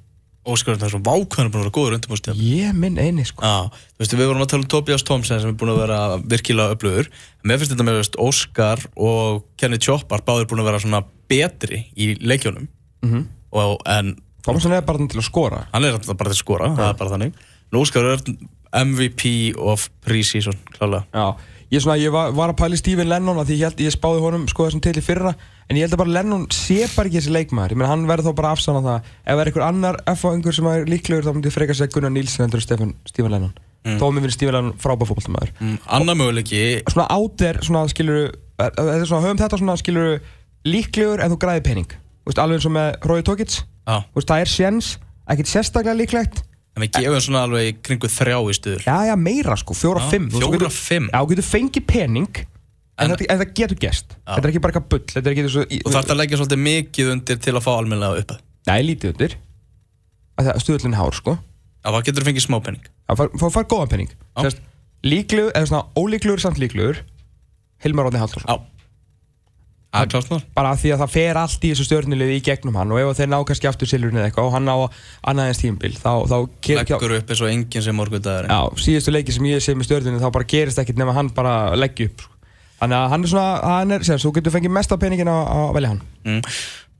Óskar 0.44 0.76
þessum 0.76 1.02
vákvæðan 1.06 1.46
er 1.46 1.52
búin 1.54 1.62
að 1.62 1.64
vera 1.64 1.74
góður 1.78 1.94
undirbúrstíð 1.96 2.40
Ég 2.44 2.74
minn 2.76 2.98
eini 3.00 3.24
sko. 3.24 3.40
Já, 3.40 3.70
þú 3.94 4.02
veist, 4.02 4.16
við 4.18 4.26
vorum 4.28 4.42
að 4.44 4.50
tala 4.52 4.62
um 4.62 4.68
Tobias 4.74 5.04
Thompson 5.08 5.40
sem 5.40 5.48
er 5.48 5.56
búin 5.56 5.72
að 5.72 5.78
vera 5.80 5.98
virkilega 6.20 6.74
öflugur. 6.76 7.08
Mér 7.44 7.58
finnst 7.62 7.72
þetta 7.72 7.86
með, 7.88 7.96
veist, 8.02 8.18
Óskar 8.20 8.82
og 8.96 9.44
Kenny 9.56 9.78
Choppar 9.80 10.20
báðir 10.26 10.48
búin 10.50 10.60
að 10.60 10.68
vera 10.68 10.82
svona 10.84 11.00
betri 11.32 11.86
í 11.96 12.10
leikjónum 12.20 12.68
Mhm. 13.04 13.24
og, 13.52 13.80
en 13.86 14.16
Thompson 14.44 14.72
er 14.72 14.82
bara 14.84 14.98
til 15.08 15.18
að 15.20 15.24
skora. 15.30 15.66
Hann 15.72 15.84
er 15.84 15.92
bara 15.96 16.28
til 16.28 16.36
að 16.36 16.42
skora, 16.44 16.68
það 16.76 16.88
er 16.90 16.98
bara 17.00 17.10
þannig. 17.16 17.32
En 17.72 17.78
Óskar 17.80 18.04
er 18.12 18.20
MVP 18.84 19.54
of 19.56 19.88
pre-season, 20.04 20.56
klálega. 20.76 21.04
Já, 21.14 21.36
ég, 21.70 21.80
svona, 21.80 21.96
ég 22.00 22.12
var, 22.12 22.32
var 22.32 22.52
að 22.52 22.56
pæli 22.58 22.76
Stephen 22.76 23.08
Lennon 23.08 23.38
að 23.40 23.52
ég, 23.54 23.62
held, 23.64 23.80
ég 23.80 23.94
spáði 23.94 24.20
honum 24.20 24.48
sko 24.50 24.66
þessum 24.68 24.82
til 24.82 24.92
í 24.98 25.04
fyrra 25.04 25.34
en 25.68 25.76
ég 25.78 25.84
held 25.86 25.94
að 25.96 26.02
bara 26.04 26.14
Lennon 26.18 26.46
sé 26.54 26.80
bara 26.94 27.08
ekki 27.08 27.20
þessi 27.20 27.34
leikmaður. 27.34 27.74
Ég 27.74 27.80
menn 27.80 27.88
hann 27.90 28.06
verður 28.10 28.30
þá 28.32 28.38
bara 28.40 28.50
afsann 28.56 28.78
á 28.78 28.82
það. 28.84 29.12
Ef 29.24 29.34
það 29.34 29.42
er 29.44 29.50
einhver 29.50 29.66
annar 29.68 30.00
F-eingur 30.14 30.56
sem 30.56 30.68
er 30.72 30.84
líklegur 30.90 31.24
þá 31.28 31.32
myndi 31.36 31.50
ég 31.50 31.56
freka 31.56 31.76
segja 31.78 31.92
Gunnar 31.94 32.12
Nílsen 32.14 32.46
endur 32.46 32.62
Stephen 32.64 33.32
Lennon. 33.32 33.54
Þó 33.84 34.06
mér 34.16 34.24
finnst 34.24 34.38
Stephen 34.38 34.56
Lennon 34.56 34.76
frábæð 34.80 35.10
fótballtamaður 35.10 35.50
mm, 35.60 35.74
Annar 35.92 36.16
möguleiki, 36.16 36.60
svona 36.88 37.04
áter, 37.12 37.58
svona 37.66 37.82
skilur 37.92 38.30
þetta 38.56 39.04
svona, 39.04 39.20
höfum 39.26 39.40
þetta 39.42 39.58
svona 39.60 39.74
skilur 39.76 40.14
líklegur 40.64 41.20
en 41.20 41.34
þú 41.34 41.38
græði 41.42 41.64
pening. 41.66 41.90
Þú 42.24 42.30
veist, 42.30 42.40
alveg 42.40 42.60
eins 42.62 42.68
og 42.70 42.74
með 42.78 42.88
Rói 43.10 43.20
Tókits 43.28 43.58
já, 43.60 43.96
það 44.16 44.40
er 44.40 44.52
séns, 44.54 44.88
ekkert 45.28 45.50
sérstaklega 45.52 45.98
líklegt. 46.00 46.40
En 46.74 46.82
við 46.86 46.96
gefum 46.96 47.20
svona 47.22 47.42
alveg 47.44 47.82
kringu 47.84 48.08
þrjá 48.10 48.38
í 48.40 48.56
stuður 48.56 48.86
já, 48.88 48.96
já, 49.10 49.14
meira 49.20 49.54
sko, 49.60 49.76
fjóra, 49.76 50.00
Já, 50.06 50.10
fimm. 50.16 50.30
Þú 50.32 50.40
veist, 50.40 50.40
þú 50.40 50.48
fjóra, 50.48 50.56
getur- 50.64 50.78
fimm. 50.80 51.10
Já, 51.12 51.18
þú 51.20 51.28
getur 51.34 51.48
fengið 51.50 51.86
pening 51.92 52.40
En, 52.94 53.08
En- 53.10 53.16
þetta, 53.16 53.26
en 53.32 53.40
það 53.40 53.54
getur 53.58 53.78
gerst. 53.82 54.12
Þetta 54.22 54.44
er 54.44 54.50
ekki 54.52 54.60
bara 54.62 54.72
eitthvað 54.74 54.90
bull 54.92 55.06
Þetta 55.10 55.26
er 55.26 55.32
ekki 55.34 55.44
þessu 55.48 55.62
og 55.64 55.94
þarf 55.94 56.04
það 56.06 56.12
að 56.14 56.20
leggja 56.20 56.38
svolítið 56.38 56.60
mikið 56.62 57.08
undir 57.14 57.40
til 57.42 57.54
að 57.54 57.64
fá 57.64 57.70
almennilega 57.74 58.22
upp 58.22 58.34
Nei, 58.70 58.78
lítið 58.86 59.10
undir. 59.10 59.34
Að 60.38 60.50
Það 60.64 60.86
er 60.86 60.94
hár, 60.98 61.16
sko. 61.18 61.34
Já, 61.84 61.88
þá 61.90 61.98
getur 62.06 62.22
þú 62.22 62.28
fengið 62.30 62.44
smá 62.46 62.58
penning 62.64 62.86
Það 63.10 63.50
far, 63.52 63.66
góðan 63.68 63.90
pening. 63.92 64.14
Já. 64.14 64.46
Sest, 64.46 64.62
Líklegur, 65.04 65.50
eða 65.52 65.68
svona 65.68 65.84
ólíklegur 66.00 66.40
samt 66.40 66.60
líklegur 66.62 67.02
Hilmar 67.84 68.06
Róðni 68.06 68.22
Halldórsson. 68.22 68.48
Já, 68.48 70.04
það 70.08 70.14
er 70.16 70.30
mál. 70.32 70.40
Bara 70.56 70.70
af 70.74 70.80
því 70.80 70.92
að 70.94 71.02
það 71.04 71.12
fer 71.14 71.38
allt 71.38 71.64
í 71.66 71.70
þessu 71.70 71.84
stjórnulegði 71.86 72.38
í 72.38 72.44
gegnum 72.48 72.78
hann 72.80 72.94
Og 72.94 73.02
ef 73.02 73.18
þeir 73.20 73.30
ná 73.30 73.36
kannski 73.46 73.68
aftur 73.70 73.90
silurinn 73.90 74.18
eða 74.18 74.30
eitthvað 74.30 74.48
Og 74.48 74.54
hann 74.56 74.70
á 74.72 74.76
annaðins 75.30 75.60
tímabil 75.62 75.92
Þá, 76.00 76.12
þá 76.30 76.36
ger, 76.66 76.80
Leggur 76.80 77.14
upp 77.18 77.30
eins 77.30 77.42
og 77.44 77.52
enginn 77.52 77.84
sem 77.86 77.98
morgundagur 77.98 78.48
Já, 78.50 78.58
síðustu 78.86 79.14
leiki 79.14 79.36
sem 79.36 79.46
ég 79.52 79.62
sé 79.62 79.76
með 79.78 79.90
stjórnunni 79.90 80.22
Þá 80.24 80.30
bara 80.34 80.48
gerist 80.50 80.80
ekkert 80.82 80.98
nema 80.98 81.14
hann 81.14 81.30
bara 81.36 81.54
leggja 81.78 82.08
upp 82.10 82.24
sko. 82.26 82.33
Þannig 82.84 82.98
að 83.00 83.12
hann 83.14 83.22
er 83.24 83.30
svona 83.32 83.50
hann 83.64 83.92
er, 83.96 84.02
sem, 84.04 84.18
Þú 84.20 84.30
getur 84.36 84.52
fengið 84.52 84.72
mesta 84.76 84.96
peningin 85.00 85.30
á 85.32 85.36
að 85.40 85.70
velja 85.78 85.92
hann. 85.94 86.00
Mm. 86.28 86.40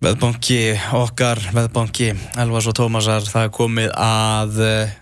Veðbanki, 0.05 0.61
okkar 0.97 1.41
veðbanki, 1.53 2.07
Elvas 2.41 2.69
og 2.71 2.77
Tómasar 2.79 3.25
það 3.29 3.47
er 3.47 3.53
komið 3.53 3.91
að 4.01 4.63
eh, 4.65 4.95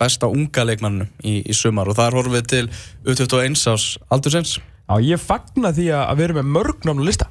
besta 0.00 0.28
unga 0.28 0.66
leikmannum 0.68 1.08
í, 1.24 1.38
í 1.48 1.56
sumar 1.56 1.88
og 1.88 1.96
þar 1.96 2.18
horfum 2.18 2.36
við 2.36 2.46
til 2.52 2.62
U21 3.08 3.56
ás 3.72 3.86
aldursins. 4.12 4.54
Já, 4.60 4.94
ég 5.00 5.20
fagna 5.20 5.72
því 5.72 5.88
að 5.96 6.20
við 6.20 6.26
erum 6.28 6.40
með 6.42 6.52
mörg 6.58 6.88
námnu 6.88 7.08
lista. 7.08 7.30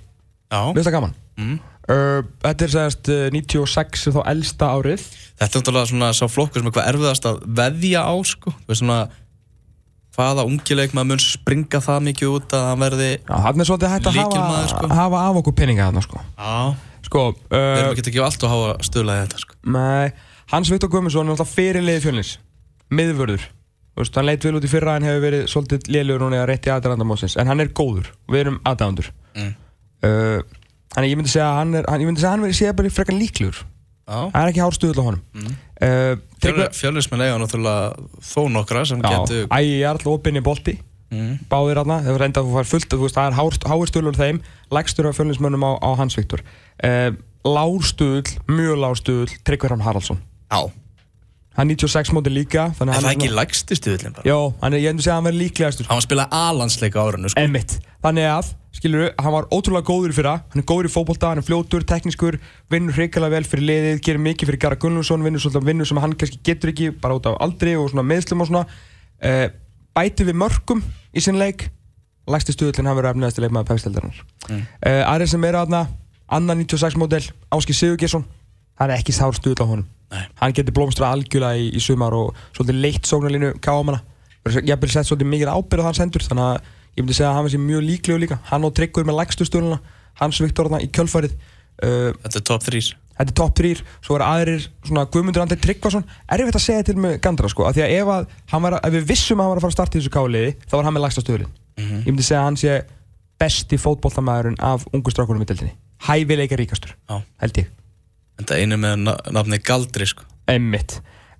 Já, 0.49 0.73
það 0.73 0.93
gaman. 0.97 1.17
Mm. 1.37 1.55
uh, 1.85 2.19
Þetta 2.41 2.65
er 2.65 2.75
segast 2.75 3.13
uh, 3.13 3.23
96 3.37 4.09
er 4.09 4.17
þá 4.17 4.21
elsta 4.33 4.73
árið. 4.73 5.05
Þetta 5.37 5.51
er 5.51 5.61
náttúrulega 5.61 5.91
svona 5.93 6.13
sá 6.17 6.25
flokkur 6.29 6.63
sem 6.63 6.71
er 6.71 6.77
hvað 6.79 6.93
erfiðast 6.95 7.29
að 7.29 7.43
veðja 7.61 8.05
á 8.09 8.15
sko, 8.25 8.57
við 8.65 8.81
svona 8.81 9.03
hvaða 10.17 10.43
ungi 10.47 10.75
leikmann 10.75 11.07
mun 11.07 11.21
springa 11.23 11.79
það 11.83 12.01
mikið 12.09 12.33
út 12.35 12.55
að 12.57 12.65
hann 12.67 12.81
verði 12.83 13.09
hann 13.29 13.63
er 13.63 13.71
að 13.71 14.17
Lykilmaður, 14.17 14.67
sko. 14.73 14.89
hafa 14.91 15.21
af 15.29 15.39
okkur 15.41 15.55
peninga 15.61 15.87
þarna 15.87 16.03
sko. 16.05 16.23
Sko, 17.07 17.23
við 17.49 17.57
erum 17.57 17.87
uh, 17.87 17.93
ekki 17.95 18.03
ekki 18.11 18.21
allt 18.25 18.43
að 18.45 18.53
hafa 18.53 18.73
stöðlaði 18.87 19.23
þetta 19.25 19.41
sko. 19.45 19.57
Nei, 19.75 20.11
Hans 20.51 20.69
Viktor 20.71 20.91
Guðmundsson 20.91 21.27
er 21.31 21.35
alltaf 21.35 21.55
fyrirliði 21.55 22.03
fjölnins 22.03 22.33
Miðvörður. 22.91 23.45
Þú 23.91 24.03
veist, 24.03 24.15
Hann 24.19 24.27
leit 24.27 24.45
vel 24.47 24.55
út 24.59 24.65
í 24.67 24.71
fyrra 24.71 24.93
en 24.99 25.05
hefur 25.07 25.23
verið 25.25 25.45
svolítið 25.51 25.89
lélugur 25.91 26.23
núna 26.25 26.41
að 26.43 26.49
rétti 26.51 26.71
aðdærandamósins 26.71 27.35
En 27.41 27.49
hann 27.51 27.59
er 27.63 27.71
góður 27.75 28.07
og 28.27 28.35
við 28.35 28.45
erum 28.45 28.61
aðdærandur 28.67 29.11
Mm. 29.31 29.53
uh, 30.03 30.41
Þannig 30.91 31.11
ég 31.13 31.19
myndi 31.21 31.31
segja 31.31 31.45
að 31.47 31.57
hann 31.61 31.69
er 31.79 31.85
hann, 31.87 32.01
Ég 32.03 32.09
myndi 32.09 32.19
segja 32.19 32.31
að 32.33 32.35
hann 32.35 32.41
verið 32.43 32.57
séð 32.57 32.73
bara 32.75 32.89
frekar 32.91 33.15
líklegur 33.15 33.59
Það 34.07 34.39
er 34.41 34.51
ekki 34.51 34.63
hár 34.63 34.75
stuðl 34.77 35.01
á 35.01 35.03
honum. 35.07 35.21
Mm. 35.33 35.57
uh, 35.81 36.13
Tryggvi- 36.41 36.69
fjölusmenn 36.75 37.21
eiga 37.25 37.37
náttúrulega 37.41 38.07
þó 38.25 38.41
nokkra 38.51 38.85
sem 38.89 39.01
Já, 39.01 39.09
getur 39.13 39.45
æ, 39.47 39.57
ég 39.61 39.83
er 39.85 39.91
alltaf 39.93 40.11
opinn 40.15 40.39
í 40.39 40.43
bolti. 40.43 40.77
Mm. 41.11 41.39
báðir 41.51 41.81
aðna, 41.81 41.97
þeir 42.05 42.19
reynda 42.21 42.39
að 42.39 42.47
þú 42.47 42.53
fær 42.55 42.67
fullt 42.71 42.93
þú 42.93 42.99
veist, 43.03 43.15
það 43.17 43.25
er 43.27 43.35
hár, 43.35 43.55
háirstuðlur 43.67 44.15
þeim 44.15 44.37
lægstur 44.71 45.09
af 45.09 45.17
fjölinsmönnum 45.19 45.65
á, 45.67 45.71
á 45.83 45.89
Hans 45.99 46.15
Viktor 46.15 46.39
uh, 46.87 47.09
Lárstuðl, 47.43 48.31
mjög 48.47 48.77
lárstuðl 48.79 49.33
Tryggverðan 49.43 49.83
Haraldsson. 49.83 50.21
Já, 50.47 50.71
hann 51.57 51.69
er 51.73 51.75
96 51.75 52.13
móti 52.15 52.31
líka 52.31 52.69
en 52.79 52.89
að 52.89 52.95
það 53.01 53.07
er 53.09 53.15
ekki 53.15 53.29
lægsti 53.35 53.75
stuðlinn 53.79 54.13
bara? 54.15 54.25
Jó, 54.29 54.37
hann 54.61 54.73
er, 54.77 54.81
ég 54.85 54.93
endur 54.93 55.03
segja 55.05 55.13
að 55.15 55.19
hann 55.19 55.27
verður 55.29 55.41
líklegastur. 55.43 55.87
Hann 55.89 55.97
var 55.97 56.03
að 56.03 56.07
spila 56.07 56.25
alansleika 56.31 57.01
á 57.01 57.03
árinu 57.09 57.31
sko. 57.31 57.41
Emmitt, 57.43 57.73
þannig 58.05 58.27
að, 58.31 58.51
skilur 58.77 59.09
hann 59.19 59.35
var 59.35 59.49
ótrúlega 59.51 59.87
góður 59.89 60.13
í 60.13 60.15
fyrra, 60.15 60.35
hann 60.53 60.63
er 60.63 60.67
góður 60.71 60.87
í 60.87 60.93
fótbolta 60.93 61.31
hann 61.33 61.41
er 61.41 61.47
fljótur, 61.47 61.83
teknískur, 61.91 62.37
vinnur 62.71 62.95
hrikalega 62.95 63.35
vel 63.35 63.43
fyrir 63.51 63.67
liðið, 63.67 63.99
gerir 64.07 64.23
mikið 64.29 64.51
fyrir 64.51 64.61
Gara 64.63 64.79
Gunnlaugsson 64.79 65.25
vinnur 65.27 65.43
svolítið 65.43 65.67
vinnur 65.73 65.89
sem 65.91 65.99
hann 66.01 66.15
kannski 66.15 66.39
getur 66.47 66.71
ekki 66.71 66.89
bara 67.03 67.19
út 67.19 67.27
af 67.27 67.35
aldri 67.43 67.75
og 67.75 67.91
svona 67.91 68.07
meðslum 68.07 68.45
og 68.45 68.47
svona. 68.51 68.63
Uh, 69.19 69.47
bæti 69.97 70.23
við 70.31 70.39
mörgum 70.39 70.79
í 71.11 71.19
sinn 71.21 71.35
leik. 71.41 71.67
Lægsti 72.31 72.55
stuðullin 72.55 72.87
hann 72.87 72.95
verður 72.95 73.11
efniðasti 73.15 73.43
leikmaður 73.43 73.73
pefsteldarinnar 73.73 74.23
Mm. 74.51 74.63
uh, 74.87 75.03
aðrið 75.11 75.29
sem 75.35 75.43
eru 75.45 75.59
aðna 75.61 75.79
annan 76.31 76.57
96 76.63 76.95
módel, 76.97 77.21
Áski 77.53 77.75
Sigurgesson 77.77 78.23
það 78.79 78.87
er 78.87 78.93
ekki 78.97 79.13
sár 79.13 79.35
stuðull 79.37 79.61
á 79.61 79.67
honum 79.69 79.85
Nei. 80.11 80.25
hann 80.41 80.53
getur 80.57 80.75
blómstra 80.75 81.11
algjörlega 81.15 81.55
í, 81.57 81.69
í 81.71 81.79
sumar 81.79 82.13
og 82.17 82.35
svolítið 82.55 82.81
leitt 82.83 83.07
sóknarlínu 83.07 83.53
káamana 83.63 84.01
ég 84.49 84.71
hef 84.73 84.91
sett 84.91 85.07
svolítið 85.07 85.29
mikið 85.31 85.51
ábyrð 85.53 85.83
á 85.85 85.87
hans 85.87 86.01
hendur 86.01 86.25
þannig 86.25 86.47
að 86.49 86.69
ég 86.97 87.03
myndi 87.05 87.15
segja 87.15 87.29
að 87.31 87.37
hann 87.37 87.49
sé 87.53 87.59
mjög 87.61 87.83
líklegur 87.87 88.19
líka. 88.19 88.37
Hann 88.49 88.65
og 88.67 88.73
Tryggur 88.75 89.05
með 89.07 89.19
lægstu 89.21 89.45
stjórnuna 89.47 89.77
hans 90.19 90.39
Viktor 90.43 90.67
þarna 90.67 90.81
í 90.83 90.89
kjölfarið. 90.91 91.35
Uh, 91.81 92.09
Þetta 92.25 92.39
er 92.41 92.45
top 92.49 92.65
3 92.67 92.81
þetta 93.21 93.29
er 93.31 93.37
top 93.37 93.53
3 93.57 93.71
svo 94.01 94.15
er 94.17 94.23
aðrir 94.25 94.63
svona 94.87 95.05
Guðmundur 95.13 95.43
Andri 95.45 95.57
Tryggvason. 95.61 96.03
Erfitt 96.27 96.57
að 96.57 96.63
segja 96.65 96.83
til 96.89 96.97
með 96.99 97.19
Gandra 97.23 97.49
sko 97.53 97.67
af 97.69 97.75
því 97.77 97.83
að 97.85 97.93
ef, 97.95 98.11
að 98.11 98.61
var, 98.65 98.75
ef 98.81 98.95
við 98.97 99.05
vissum 99.11 99.39
að 99.39 99.45
hann 99.45 99.51
var 99.53 99.61
að 99.61 99.65
fara 99.65 99.71
að 99.71 99.77
starta 99.77 99.97
í 99.97 100.01
þessu 100.01 100.13
káliði 100.15 100.51
þá 100.65 100.75
var 100.75 100.87
hann 100.89 100.97
með 100.97 101.05
lægsta 101.07 101.23
stöðlin 101.25 101.51
Mhm. 101.81 102.01
ég 102.03 102.09
myndi 102.11 102.25
segja 102.27 102.41
að 102.41 102.47
hann 102.49 102.57
sé 102.59 102.73
besti 103.39 103.77
fótboltamæðurinn 103.79 104.57
af 104.59 104.83
ungu 104.91 105.13
strákunum 105.13 105.41
í 105.41 105.47
deildinni. 105.47 105.71
Hæfileika 106.03 106.57
ríkastur 106.59 106.91
held 107.39 107.61
ég 107.61 107.69
Þetta 108.41 108.59
einu 108.59 108.77
með 108.81 109.01
na 109.07 109.15
nafni 109.37 109.61
Galdri 109.63 110.09
sko. 110.09 110.27
Einmitt. 110.51 110.99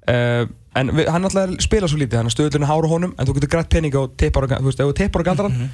Uh, 0.09 0.47
En 0.71 0.87
við, 0.95 1.09
hann 1.11 1.27
alltaf 1.27 1.51
spila 1.63 1.87
svo 1.91 1.97
lítið 1.99 2.21
að 2.21 2.29
stöðlunni 2.31 2.67
hára 2.69 2.87
honum 2.87 3.11
En 3.19 3.27
þú 3.27 3.33
getur 3.35 3.49
grætt 3.51 3.71
pening 3.73 3.95
og 3.99 4.13
tippar 4.19 4.45
og, 4.47 4.53
þú 4.53 4.69
veist, 4.69 4.79
þú 4.79 4.93
tippar 4.95 5.23
og 5.23 5.27
galdar 5.27 5.49
hann 5.49 5.65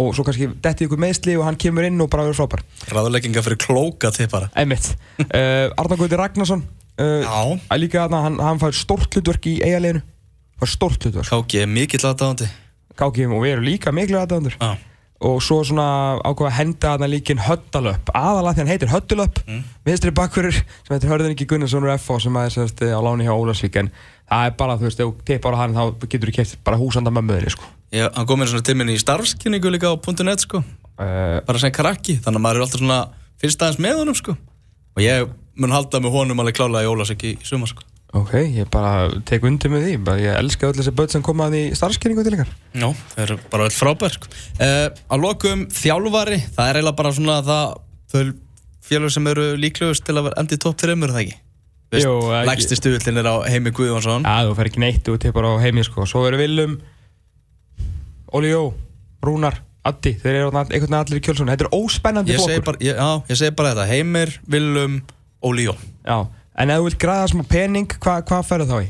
Og 0.00 0.14
svo 0.16 0.24
kannski 0.24 0.48
detti 0.64 0.86
ykkur 0.86 1.00
meðsli 1.00 1.34
Og 1.36 1.44
hann 1.44 1.58
kemur 1.60 1.84
inn 1.84 2.00
og 2.00 2.08
bara 2.12 2.24
verður 2.24 2.38
frábær. 2.40 2.62
Ráðlegginga 2.92 3.44
fyrir 3.44 3.60
klóka 3.60 4.10
tippara. 4.16 4.48
Einmitt. 4.56 4.90
Uh, 5.20 5.68
Arnar 5.76 6.00
Gauti 6.00 6.20
Ragnarsson 6.20 6.64
uh, 6.64 7.20
Já. 7.20 7.36
að 7.68 7.82
Líka 7.84 8.06
þarna, 8.06 8.22
hann, 8.24 8.40
hann 8.48 8.62
fær 8.64 8.76
stórt 8.76 9.16
hlutverk 9.16 9.48
í 9.52 9.58
eigaleginu 9.60 10.00
Fær 10.56 10.72
stórt 10.72 11.04
hlutverk. 11.04 11.28
KG 11.28 11.64
er 11.66 11.72
mikill 11.72 12.04
aðdáðandi 12.08 12.48
KGM 12.96 13.36
og 13.36 13.42
við 13.44 13.58
erum 13.58 13.68
líka 13.68 13.92
miklu 13.92 14.22
aðdæðandur 14.22 14.56
Já 14.56 14.70
Og 15.24 15.38
svo 15.40 15.62
svona 15.64 15.84
ákvað 16.28 16.50
að 16.50 16.56
henda 16.58 16.90
þarna 16.92 17.06
líkin 17.08 17.38
Höddalöp 17.40 18.10
Aðalega 18.12 18.52
því 18.52 18.60
hann 18.62 18.72
heitir 18.74 18.90
Höddalöp 18.92 19.38
Mm. 19.46 19.62
Vinstri 19.86 20.12
bakverður 20.12 20.58
sem 20.58 20.92
heitir 20.92 21.08
Hörðin 21.08 21.32
ekki 21.32 21.46
Gunnarsson 21.48 21.86
úr 21.86 21.94
FH 21.96 22.18
sem 22.26 22.36
er 22.36 22.50
sérst, 22.52 22.82
á 22.84 23.00
láni 23.00 23.24
hjá 23.24 23.32
Ólarsvík 23.32 23.78
En 23.80 23.88
það 24.28 24.50
er 24.50 24.56
bara, 24.58 24.76
þú 24.76 24.88
veist, 24.88 25.00
ef 25.00 25.06
þú 25.08 25.24
tippar 25.30 25.56
á 25.56 25.62
hann 25.62 25.76
þá 25.76 26.04
getur 26.04 26.28
þú 26.28 26.34
keft 26.36 26.58
bara 26.66 26.76
húsanda 26.76 27.12
mömmuðinni 27.14 27.54
sko. 27.54 27.64
Ég, 27.94 28.10
Hann 28.12 28.26
kom 28.28 28.42
með 28.42 28.52
svona 28.52 28.66
til 28.66 28.76
minni 28.76 28.96
í 28.98 29.00
starfskynningu 29.00 29.72
líka 29.72 29.88
á 29.88 29.96
.net 30.26 30.42
sko 30.44 30.60
uh, 30.60 31.40
Bara 31.46 31.62
sem 31.62 31.72
krakki 31.72 32.18
Þannig 32.20 32.42
að 32.42 32.44
maður 32.44 32.60
er 32.60 32.66
alltaf 32.66 32.82
svona 32.82 33.00
Fyrst 33.40 33.62
aðeins 33.62 33.80
með 33.86 34.00
honum 34.02 34.18
sko 34.18 34.36
Og 34.96 35.04
ég 35.04 35.30
mun 35.56 35.72
halda 35.72 36.00
með 36.02 36.12
honum 36.18 36.40
alveg 36.42 36.58
klálega 36.58 36.84
í 36.84 36.90
Ólasík 36.92 37.22
í 37.24 37.36
sumar 37.46 37.70
sko. 37.70 37.86
Ok, 38.16 38.32
ég 38.54 38.68
bara 38.72 39.08
tek 39.28 39.44
undir 39.44 39.70
með 39.72 39.86
því, 39.86 39.94
bara 40.06 40.22
ég 40.22 40.36
elska 40.40 40.68
öll 40.70 40.76
þessi 40.78 40.92
börn 40.96 41.12
sem 41.12 41.24
koma 41.26 41.48
að 41.50 41.56
því 41.56 41.62
starfskynningu 41.80 42.24
til 42.26 42.36
ykkar. 42.36 42.52
Já, 42.72 42.86
það 43.12 43.24
eru 43.26 43.38
bara 43.52 43.66
öll 43.68 43.74
frábær 43.76 44.14
sko. 44.16 44.30
uh, 44.60 44.86
Að 45.12 45.24
lokum 45.24 45.64
þjálfari 45.74 46.38
Það 46.54 46.70
er 46.70 46.78
eiginlega 46.80 46.98
bara 47.00 47.12
svona 47.16 47.40
það 47.46 47.74
þau 48.14 48.22
félög 48.86 49.12
sem 49.16 49.26
eru 49.32 49.46
líklegust 49.58 50.06
til 50.06 50.14
að 50.16 50.28
vera 50.28 50.40
endi 50.44 50.58
topp 50.62 50.78
3 50.80 50.94
er 50.96 51.12
það 51.12 51.22
ekki? 51.24 51.36
Jú, 51.96 52.12
ekki. 52.34 52.46
Lægsti 52.48 52.76
stuðullin 52.80 53.20
er 53.22 53.28
á 53.30 53.34
Heimi 53.46 53.70
Guðjónsson 53.74 54.24
Já, 54.26 54.36
þú 54.48 54.54
fer 54.58 54.70
ekki 54.70 54.82
neitt, 54.82 55.02
þú 55.06 55.16
tekur 55.22 55.46
á 55.46 55.52
heimi 55.62 55.84
sko. 55.86 56.06
Svo 56.08 56.24
eru 56.28 56.38
Willum, 56.40 56.76
Óli 58.34 58.50
Jó, 58.50 58.62
Rúnar, 59.24 59.60
Addi, 59.86 60.16
þeir 60.18 60.40
eru 60.40 60.48
einhvern 60.50 60.72
veginn 60.72 60.96
allir 60.98 61.20
í 61.20 61.22
kjölsunni. 61.22 61.54
Þetta 61.54 61.68
er 61.68 61.76
óspennandi 61.78 62.34
ég 62.34 62.42
segi, 62.42 62.62
bara, 62.66 62.80
ég, 62.82 62.98
já, 62.98 63.10
ég 63.30 63.38
segi 63.38 63.54
bara 63.58 63.70
þetta 63.74 63.86
Heimir, 63.92 64.34
Willum, 64.50 64.96
Óli 65.46 65.68
Jó 65.68 65.76
Já, 66.06 66.18
en 66.56 66.70
ef 66.72 66.80
þú 66.80 66.86
vilt 66.88 66.98
græða 67.02 67.28
smá 67.32 67.42
pening, 67.50 67.88
hva, 68.00 68.16
hvað 68.26 68.46
ferðu 68.48 68.68
þá 68.70 68.78
í? 68.84 68.88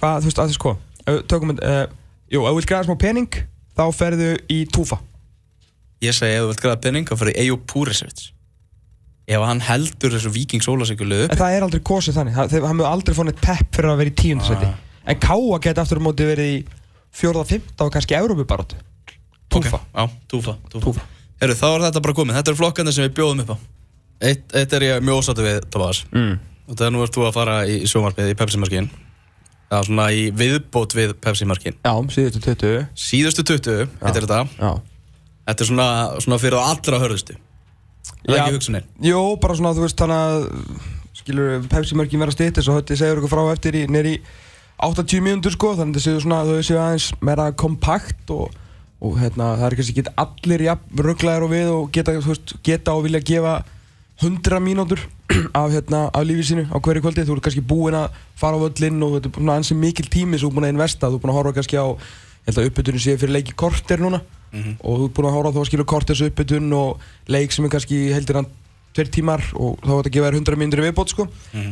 Hvað, 0.00 0.18
þú 0.24 0.30
veist, 0.30 0.40
að 0.42 0.50
þess 0.52 0.62
hvað? 0.64 0.76
Ef- 1.06 1.22
Tökum 1.30 1.52
við, 1.54 1.62
uh, 1.64 1.86
jú, 2.32 2.42
ef 2.44 2.50
þú 2.50 2.58
vilt 2.60 2.70
græða 2.72 2.88
smá 2.88 2.96
pening, 3.04 3.38
þá 3.78 3.84
ferðu 3.96 4.30
í 4.50 4.58
Túfa. 4.74 4.98
Ég 6.04 6.16
segi 6.16 6.36
ef 6.38 6.44
þú 6.44 6.50
vilt 6.54 6.62
græða 6.64 6.80
penning 6.86 7.08
þá 7.10 7.16
fyrir 7.20 7.36
Eyjó 7.42 7.56
Púrisevits 7.68 8.30
Ef 9.30 9.42
hann 9.46 9.60
heldur 9.62 10.10
þessu 10.14 10.30
Víkings 10.34 10.66
Ólasíkuleg 10.66 11.26
upp 11.26 11.34
En 11.34 11.38
það 11.38 11.52
er 11.58 11.62
aldrei 11.66 11.82
kosið 11.86 12.16
þannig, 12.16 12.34
það, 12.38 12.54
hefur 12.56 12.86
aldrei 12.88 13.14
fór 13.14 13.28
neitt 13.28 13.42
pepp 13.44 13.76
fyrir 13.76 13.92
að 13.92 14.00
vera 14.00 14.10
í 14.10 14.14
tíundasæti. 14.18 14.70
Ah. 14.72 14.78
En 15.12 15.20
Káa 15.22 15.58
geti 15.62 15.82
aftur 15.84 16.00
á 16.00 16.06
móti 16.08 16.26
verið 16.26 16.48
í 16.56 16.56
fjórða, 17.14 17.44
fymta 17.46 17.86
og 17.86 17.92
kannski 17.94 18.16
Európubaróttu. 18.18 18.80
Túfa. 19.52 19.78
Ok, 19.78 19.86
Já, 19.94 20.08
túfa, 20.32 20.56
túfa. 20.72 21.04
Heru, 26.70 26.78
þá 26.78 26.86
er 26.86 26.86
þetta 26.86 26.86
þetta 26.86 26.86
er. 26.86 26.90
Og 26.90 26.94
nú 26.94 27.02
ert 27.04 27.14
þú 27.14 27.26
að 27.26 27.34
fara 27.34 27.56
í, 27.66 27.80
í 27.82 27.88
sjómarpið 27.90 28.30
í 28.30 28.38
Pepsi-markin 28.38 28.90
Það 29.70 29.78
er 29.78 29.86
svona 29.86 30.06
í 30.10 30.30
viðbót 30.34 30.94
við 30.94 31.12
Pepsi-markin 31.22 31.76
Já, 31.78 31.92
síðustu 32.10 32.40
20. 32.42 32.86
Síðustu 32.94 33.42
20, 33.46 33.88
heitir 34.02 34.26
þetta 34.26 34.40
Já. 34.58 34.72
Þetta 35.46 35.64
er 35.64 35.66
svona, 35.66 35.88
svona 36.18 36.38
fyrir 36.42 36.58
það 36.58 36.70
allra 36.70 37.00
hörðustu 37.04 37.36
Það 38.10 38.34
er 38.34 38.40
ekki 38.40 38.56
hugsunin 38.58 38.84
Jó, 39.02 39.36
bara 39.40 39.54
svona, 39.58 39.74
þú 39.74 39.86
veist, 39.86 39.98
þannig 39.98 40.16
að 40.16 40.48
skilur, 41.20 41.66
Pepsi-mörkin 41.70 42.20
vera 42.20 42.34
stýttis 42.34 42.68
og 42.70 42.80
hötti 42.80 42.98
segjur 42.98 43.18
ykkur 43.22 43.30
frá 43.34 43.42
eftir 43.52 43.74
í 43.78 43.86
nýri 43.90 44.20
80 44.80 45.20
mínútur 45.20 45.52
sko, 45.52 45.74
þannig 45.76 46.00
að 46.00 46.52
það 46.54 46.62
séu 46.64 46.78
aðeins 46.80 47.12
meira 47.20 47.52
kompakt 47.52 48.30
og, 48.32 48.54
og 49.04 49.18
hérna, 49.20 49.56
það 49.60 49.66
er 49.66 49.76
kannski 49.76 49.96
ekki 50.00 50.14
allir 50.16 50.64
jafn 50.64 51.02
rugglaðir 51.04 51.44
og 51.44 51.50
við 51.52 51.72
og 51.74 51.90
geta, 51.92 52.12
veist, 52.24 52.54
geta 52.64 52.94
og 52.96 53.04
vilja 53.04 53.20
gefa 53.20 53.64
100 54.20 54.60
mínútur 54.64 55.02
af, 55.60 55.70
hérna, 55.72 56.08
af 56.12 56.26
lífið 56.26 56.48
sínu 56.50 56.64
á 56.68 56.76
hverju 56.76 57.04
kvöldi, 57.04 57.26
þú 57.26 57.36
ert 57.36 57.46
kannski 57.46 57.64
búinn 57.64 57.96
að 57.98 58.18
fara 58.38 58.58
á 58.58 58.62
völlinn 58.64 59.00
og 59.06 59.16
þetta 59.16 59.30
er 59.30 59.38
svona 59.38 59.56
ansi 59.60 59.76
mikil 59.78 60.08
tími 60.10 60.38
sem 60.38 60.44
þú 60.44 60.50
ert 60.50 60.58
búinn 60.58 60.68
að 60.68 60.74
investa, 60.76 61.08
þú 61.08 61.16
ert 61.18 61.24
búinn 61.24 61.34
að 61.34 61.40
horfa 61.40 61.56
kannski 61.60 61.80
á 61.80 61.86
ég 62.50 62.56
að 62.56 62.70
uppbytunni 62.70 63.00
sé 63.02 63.16
fyrir 63.20 63.36
leiki 63.36 63.56
korter 63.56 64.00
núna. 64.00 64.22
Og 64.82 64.96
þú 64.98 65.04
ert 65.06 65.16
búinn 65.16 65.28
að 65.30 65.36
horfa 65.36 65.50
á 65.50 65.54
þá 65.54 65.60
að 65.60 65.68
skilja 65.70 65.90
korters 65.92 66.24
uppbytun 66.26 66.72
og 66.74 67.04
leik 67.30 67.52
sem 67.54 67.64
er 67.64 67.70
kannski 67.70 67.98
heldur 68.14 68.40
hann 68.40 68.50
tveir 68.90 69.10
tímar 69.14 69.42
og 69.54 69.76
þá 69.84 69.90
var 69.92 70.00
þetta 70.00 70.10
að 70.10 70.14
gefa 70.16 70.26
þér 70.26 70.36
100 70.40 70.58
mínútur 70.58 70.82
viðbót 70.82 71.12
sko. 71.12 71.26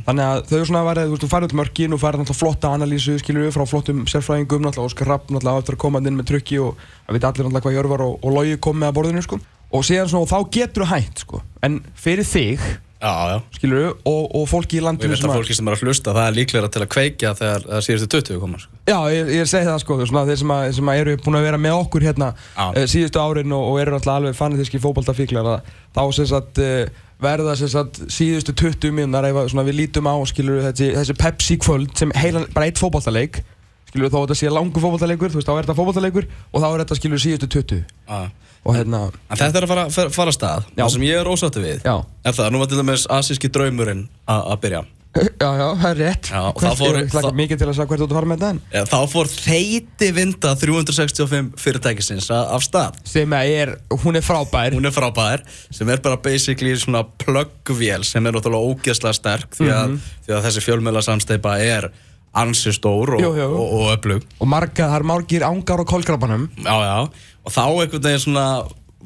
þannig 0.07 0.25
að 0.25 0.43
þau 0.47 0.65
svona 0.69 0.83
var 0.87 1.01
þú 1.01 1.11
veist, 1.11 1.25
þú 1.25 1.31
færði 1.33 1.49
út 1.49 1.57
mörkin 1.59 1.97
og 1.97 2.01
færði 2.03 2.21
náttúrulega 2.23 2.39
flotta 2.39 2.71
analýsu 2.77 3.17
skilur 3.19 3.43
við 3.43 3.57
frá 3.57 3.65
flottum 3.67 4.05
sérfræðingum 4.07 4.63
náttúrulega 4.63 4.87
Óskar 4.93 5.11
Rapp 5.11 5.27
á 5.27 5.59
eftir 5.59 5.75
að 5.75 5.83
koma 5.83 5.99
inn 5.99 6.15
með 6.15 6.29
tryggi 6.31 6.61
og 6.63 6.79
það 6.79 7.19
veit 7.19 7.27
allir 7.27 7.49
náttúrulega 7.49 7.65
hvað 7.67 7.77
Jörvar 7.79 8.05
og, 8.07 8.15
og 8.23 8.37
Logi 8.37 8.61
kom 8.63 8.79
með 8.79 8.93
að 8.93 8.97
borðinu 9.01 9.25
sko. 9.27 9.41
Og 9.73 9.87
síðan 9.87 10.11
svona, 10.11 10.27
og 10.27 10.31
þá 10.31 10.53
getur 10.59 10.85
þú 10.85 10.93
hægt 10.93 11.25
sko. 11.25 11.43
en 11.63 11.81
fyrir 11.99 12.27
þig 12.27 12.63
Já, 12.99 13.31
já 13.31 13.37
skilur 13.55 13.79
við 13.79 13.91
og, 14.11 14.23
og 14.35 14.47
fólki 14.51 14.75
í 14.75 14.81
Og 14.81 14.83
ég 14.83 14.87
landinu 14.89 15.15
veit 15.15 15.23
að 15.23 15.37
fólki 15.37 15.55
sem 15.55 15.69
er 15.71 15.77
að 15.77 15.83
hlusta, 15.87 16.15
það 16.17 16.25
er 16.25 16.35
líklega 16.35 16.71
til 16.75 16.81
að 16.83 16.89
kveikja 16.91 17.31
þegar 17.39 17.67
það 17.67 17.85
síðustu 17.87 18.09
20 18.17 18.41
koma 18.43 18.59
sko. 18.59 18.79
Já, 18.91 18.97
ég, 19.15 19.31
ég 19.37 19.51
segi 19.51 19.69
það 19.69 19.79
sko, 19.85 19.99
svona, 20.03 20.23
þeir 20.27 20.41
sem, 20.41 20.55
að, 20.57 20.71
sem 20.75 20.91
að 20.91 21.03
eru 21.03 21.15
búin 21.23 21.39
að 21.39 21.47
vera 21.47 21.61
með 21.63 21.77
okkur 21.77 22.07
hérna 22.09 22.31
Já. 22.35 22.65
uh, 22.67 22.81
síðustu 22.91 23.23
árin 23.23 23.55
og, 23.55 23.69
og 23.69 23.79
eru 23.85 23.95
náttúrulega 23.95 24.23
alveg 24.23 24.39
fanatíski 24.41 24.81
fótballtafíklar 24.83 25.51
að 25.53 25.71
þá 25.95 26.03
sem 26.19 26.29
sagt 26.33 26.63
uh, 26.65 27.05
verða 27.23 27.55
sem 27.61 27.71
sagt 27.71 28.03
síðustu 28.11 28.57
20 28.65 28.99
minnar 28.99 29.31
ef 29.31 29.39
við 29.55 29.79
lítum 29.79 30.11
á 30.11 30.19
skilur 30.27 30.67
þessi, 30.67 30.91
þessi 30.99 31.19
Pepsi 31.23 31.59
kvöld 31.63 31.95
sem 32.03 32.11
heilan, 32.19 32.51
bara 32.51 32.67
eitt 32.67 32.83
fótballtaleik 32.83 33.45
skilur 33.89 34.13
þó 34.13 34.19
að 34.21 34.27
þetta 34.27 34.39
sé 34.43 34.53
langu 34.53 34.83
fótballtaleikur 34.85 35.33
þú 35.33 35.41
veist 35.41 35.49
þá 35.49 35.55
er 35.57 35.65
þetta 35.69 35.79
fótballtaleikur 35.81 36.29
og 36.53 36.61
þá 36.63 36.69
er 36.75 36.85
þetta 36.85 36.99
skilur 37.01 37.25
síðustu 37.25 37.51
20 37.59 37.83
Já 38.09 38.21
og 38.69 38.75
hérna, 38.75 38.99
En 39.31 39.39
þetta 39.39 39.61
er 39.61 39.65
að 39.65 39.71
fara, 39.71 39.83
fara, 39.95 40.11
fara 40.13 40.33
stað. 40.35 40.65
Já. 40.75 40.83
Það 40.83 40.91
sem 40.97 41.05
ég 41.07 41.21
er 41.23 41.29
ósáttu 41.31 41.61
við 41.63 41.85
já. 41.87 41.93
Er 42.27 42.35
það, 42.37 42.49
nú 42.53 42.59
var 42.61 42.69
til 42.69 42.79
dæmis 42.81 43.05
asíski 43.17 43.49
draumurinn 43.55 44.03
að 44.29 44.57
byrja. 44.65 44.81
Já, 45.41 45.47
já, 45.57 45.67
það 45.81 45.87
er 45.89 45.99
rétt. 46.03 46.29
Já, 46.29 46.41
Hvert- 46.59 46.77
fór- 46.79 46.99
Ég 46.99 47.07
það- 47.15 47.37
mikið 47.39 47.61
til 47.63 47.69
að 47.71 47.77
segja 47.79 47.87
hvert 47.89 48.03
þú 48.03 48.05
ert 48.05 48.13
að 48.13 48.19
fara 48.19 48.29
með 48.29 48.43
þetta 48.43 48.51
en 48.83 48.91
Þá 48.91 48.99
fór 49.15 49.31
þeiti 49.33 50.09
vinda 50.19 50.51
365 50.61 51.49
fyrirtækisins 51.63 52.29
af 52.35 52.67
stað. 52.67 52.99
Sem 53.09 53.33
er, 53.39 53.73
hún 54.05 54.19
er 54.21 54.27
frábær. 54.27 54.77
Hún 54.77 54.91
er 54.91 54.95
frábær 54.95 55.47
Sem 55.71 55.89
er 55.95 56.03
bara 56.05 56.19
basically 56.21 56.75
svona 56.77 57.07
pluggvél 57.25 58.05
Sem 58.05 58.27
er 58.29 58.37
náttúrulega 58.37 58.75
ógeðslega 58.75 59.17
sterk 59.17 59.57
Því 59.57 59.71
að, 59.75 59.97
því 60.27 60.37
að 60.37 60.45
þessi 60.51 60.65
fjölmjöla 60.67 61.03
samsteipa 61.09 61.57
er 61.65 61.89
ansi 62.35 62.73
stór 62.77 63.15
og, 63.17 63.25
og, 63.25 63.61
og 63.61 63.87
öflug. 63.97 64.27
Og 64.41 64.49
marga, 64.51 64.89
það 64.91 64.97
er 65.01 65.07
margir 65.11 65.43
ángar 65.47 65.81
á 65.81 65.85
kolkrabanum. 65.89 66.49
Já, 66.61 66.77
já, 66.85 66.99
og 67.45 67.53
þá 67.55 67.63
einhvern 67.67 68.03
veginn 68.05 68.25
svona 68.27 68.47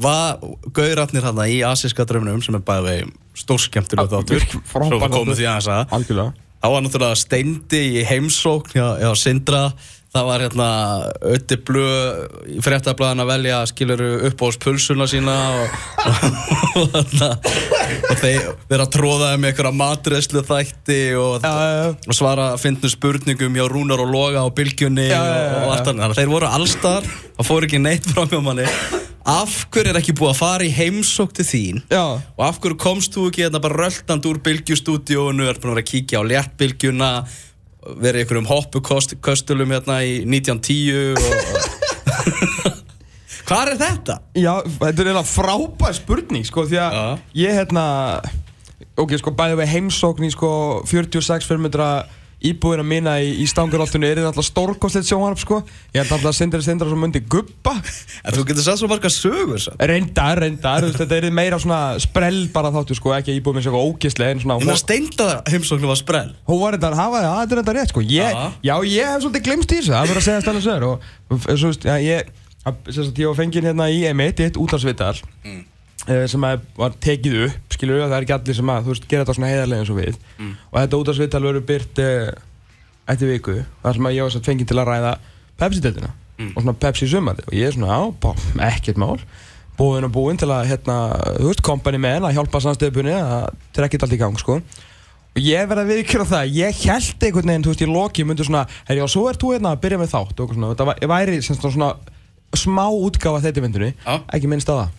var 0.03 0.39
gauratnir 0.73 1.23
hérna 1.23 1.47
í 1.53 1.61
asíska 1.69 2.07
draumunum 2.09 2.43
sem 2.43 2.55
er 2.57 2.65
bæði 2.65 2.97
stórskemmtileg 3.37 4.09
Já, 4.09 4.13
þáttur. 4.17 4.39
virk- 4.41 4.63
frábær 4.69 4.99
svo 4.99 5.09
þáttur. 5.09 5.37
því 5.39 5.49
að. 5.53 5.93
Algjörlega. 5.99 6.33
Þá 6.63 6.67
var 6.71 6.83
náttúrulega 6.85 7.19
steindi 7.19 7.81
í 7.99 8.05
heimsókn 8.07 8.73
hjá, 8.77 8.87
hjá 9.03 9.11
Sindra 9.19 9.63
það 10.12 10.27
var 10.29 10.42
hérna 10.44 10.68
ötti 11.33 11.57
blöð 11.64 12.48
í 12.53 12.59
fréttablaðan 12.64 13.25
að 13.25 13.31
velja 13.31 13.61
skiluru 13.70 14.09
upp 14.29 14.42
á 14.44 14.46
pulsuna 14.61 15.07
sína 15.09 15.37
og, 15.62 15.77
og, 16.83 16.96
og, 17.01 17.14
og 18.11 18.20
þeir 18.20 18.51
vera 18.68 18.85
að 18.85 18.90
tróða 18.98 19.31
um 19.38 19.46
einhverja 19.48 19.72
matreðslu 19.79 20.42
þætti 20.48 20.98
og, 21.16 21.46
Já, 21.46 21.53
já, 21.53 21.87
og 21.96 22.18
svara 22.18 22.51
fyndnum 22.61 22.92
spurningum 22.92 23.57
hjá 23.57 23.64
Rúnar 23.72 24.03
og 24.05 24.12
Loga 24.12 24.44
á 24.44 24.48
bylgjunni 24.53 25.09
Já, 25.09 25.20
og, 25.22 25.55
og 25.62 25.77
allt 25.77 25.92
annað. 25.94 26.12
Að 26.12 26.20
þeir 26.20 26.35
voru 26.35 26.51
allstar 26.51 27.09
það 27.09 27.48
fór 27.48 27.68
ekki 27.68 27.81
neitt 27.81 28.11
frá 28.12 28.27
mjög 28.27 28.44
manni. 28.44 28.66
Af 29.33 29.55
hverju 29.70 29.92
er 29.92 30.01
ekki 30.01 30.16
búið 30.18 30.33
að 30.33 30.40
fara 30.40 30.66
í 30.66 30.72
heimsók 30.75 31.33
til 31.38 31.46
þín? 31.46 31.81
Og 31.94 32.42
af 32.42 32.59
hverju 32.61 32.77
komst 32.83 33.14
þú 33.14 33.29
ekki 33.31 33.44
hérna 33.46 33.62
bara 33.62 33.85
röltand 33.85 34.27
úr 34.29 34.40
bylgjustúdíónu 34.42 35.46
er 35.46 35.61
búin 35.62 35.72
að 35.72 35.77
vera 35.77 35.85
að 35.85 35.90
kíkja 35.92 36.20
á 36.20 36.22
léttbylgjuna 36.27 37.11
verið 37.83 38.21
í 38.21 38.25
einhverjum 38.25 38.51
hoppuköstulum 38.51 39.75
hérna 39.75 40.01
í 40.07 40.23
1910 40.27 41.16
og... 41.18 41.23
Hvað 43.42 43.73
er 43.73 43.79
þetta? 43.81 44.14
já, 44.38 44.53
þetta 44.64 44.87
er 44.88 45.09
eiginlega 45.11 45.29
frábær 45.29 45.97
spurning 45.97 46.47
sko, 46.47 46.64
því 46.71 46.79
að 46.81 46.95
ég 47.37 47.57
hérna 47.59 47.85
ok, 48.97 49.16
sko, 49.18 49.33
bæði 49.37 49.59
við 49.61 49.73
heimsókn 49.75 50.29
í 50.29 50.33
sko 50.33 50.51
46 50.88 51.49
fyrir 52.43 52.51
íbúðina 52.51 52.85
mína 52.87 53.15
í, 53.23 53.31
í 53.43 53.47
stanguráltunni 53.51 54.09
er 54.09 54.21
þetta 54.21 54.31
alltaf 54.33 54.47
stórkostlegt 54.49 55.09
sjónvarp 55.09 55.39
sko 55.41 55.61
ég 55.95 56.01
held 56.03 56.13
alltaf 56.17 56.31
að 56.33 56.37
Sindri 56.39 56.63
Sindra 56.63 56.89
sem 56.91 56.99
myndi 56.99 57.23
guppa 57.31 57.75
En 58.25 58.35
þú 58.37 58.45
getur 58.49 58.63
sagt 58.67 58.81
svo 58.83 58.89
marga 58.91 59.11
sögur 59.13 59.61
samt. 59.63 59.81
reyndar, 59.81 60.41
reyndar, 60.43 60.87
þetta 60.97 61.19
er 61.19 61.31
meira 61.35 61.59
svona 61.63 61.99
sprell 62.03 62.49
bara 62.53 62.73
þáttu 62.75 62.99
sko, 62.99 63.15
ekki 63.17 63.33
að 63.35 63.41
íbúð 63.41 63.57
mér 63.57 63.67
sér 63.67 63.73
eitthvað 63.73 63.89
ógislega 63.91 64.37
en 64.37 64.43
svona 64.45 64.59
Ég 64.61 64.67
meina 64.69 64.79
steinda 64.83 65.29
heimsóknu 65.51 65.91
var 65.91 66.01
sprell 66.01 66.35
Hún 66.49 66.63
var 66.63 66.77
þetta 66.79 66.93
að 66.93 67.01
hafa 67.03 67.25
það, 67.25 67.43
er 67.43 67.63
þetta 67.63 67.77
rétt 67.79 67.95
sko 67.95 68.05
ég, 68.07 68.39
Já. 68.63 68.77
Ég 68.87 69.11
hef 69.13 69.25
svolítið 69.25 69.47
glemst 69.49 69.73
í 69.73 69.81
þessu, 69.81 69.93
það 69.95 70.09
verður 70.09 70.23
að 70.23 70.29
segja 70.29 70.45
stæðlega 70.47 70.67
sögur 70.69 70.89
og, 70.91 71.11
svo 71.57 71.73
veist, 71.73 71.87
já, 71.87 71.97
ég 72.03 72.33
að- 72.67 72.93
sem 72.93 73.05
sagt, 73.09 73.19
ég 73.19 73.31
var 73.31 73.39
fenginn 73.39 73.69
hérna 73.71 73.89
í 73.91 74.03
M1 74.13 74.43
eitt 74.47 74.59
útarsvital 74.61 75.15
mm. 75.45 75.63
Sem 76.33 76.45
að 76.49 76.65
var 76.77 76.95
tekið 77.05 77.37
upp, 77.47 77.75
skilur 77.77 77.99
við, 78.01 78.07
það 78.09 78.17
er 78.17 78.25
ekki 78.27 78.35
allir 78.37 78.57
sem 78.59 78.71
að, 78.75 78.81
þú 78.87 78.91
veist, 78.95 79.05
gera 79.11 79.23
þetta 79.25 79.37
svona 79.38 79.51
heiðarlega 79.53 79.85
eins 79.85 79.93
og 79.93 79.99
við. 80.01 80.17
Og 80.73 80.81
þetta 80.81 80.99
útarsvital 81.03 81.43
verður 81.47 81.67
byrt 81.69 82.01
uh, 82.03 82.33
eftir 83.12 83.31
viku, 83.31 83.55
þar 83.85 83.99
sem 84.01 84.09
að 84.11 84.17
ég 84.17 84.27
var 84.27 84.35
satt 84.35 84.49
fenginn 84.51 84.67
til 84.73 84.79
að 84.83 84.88
ræða 84.91 85.12
Pepsi-deltina 85.62 86.11
og 86.43 86.62
svona 86.65 86.73
Pepsi 86.83 87.07
sumandi 87.07 87.45
og 87.47 87.53
ég 87.55 87.69
er 87.69 87.75
svona, 87.77 87.95
já, 87.95 88.15
bá, 88.19 88.33
ekkert 88.67 88.97
mál. 88.99 89.21
Búinn 89.79 90.05
og 90.09 90.11
búinn 90.12 90.38
til 90.41 90.49
að, 90.51 90.67
hérna, 90.73 90.97
þú 91.38 91.51
veist, 91.53 91.62
kompani 91.65 92.01
með 92.03 92.27
að 92.27 92.35
hjálpa 92.38 92.61
samstöðbunni 92.65 93.15
að 93.15 93.45
trekkja 93.77 94.01
allt 94.03 94.17
í 94.17 94.19
gang, 94.21 94.41
sko. 94.41 94.57
Og 95.33 95.38
ég 95.41 95.69
verði 95.71 95.85
að 95.87 95.93
viðkjöra 95.95 96.27
það, 96.29 96.51
ég 96.59 96.81
held 96.83 97.23
einhvern 97.29 97.53
veginn, 97.53 97.62
þú 97.65 97.73
veist, 97.73 97.85
í 97.87 97.88
loki 97.88 98.25
myndi 98.27 98.45
svona, 98.45 98.65
og 98.99 99.09
svo 99.12 99.23
ert 99.31 99.41
þú 99.41 99.53
hérna 99.55 99.73
að 99.77 99.81
byrja 99.87 100.01
með 100.03 100.11
þátt. 100.12 100.43
Og 100.45 100.53
svona, 100.57 100.73
þetta 100.75 100.88
væ- 100.91 101.07
væri 101.15 101.38
sem 101.47 101.57
svona 101.62 101.93
smá 102.59 102.85
útgáfa 102.91 103.41
þetta 103.47 103.62
myndunni, 103.65 103.95
Já. 104.05 104.19
ekki 104.35 104.51
minnst 104.51 104.69
á 104.69 104.75
það. 104.83 104.91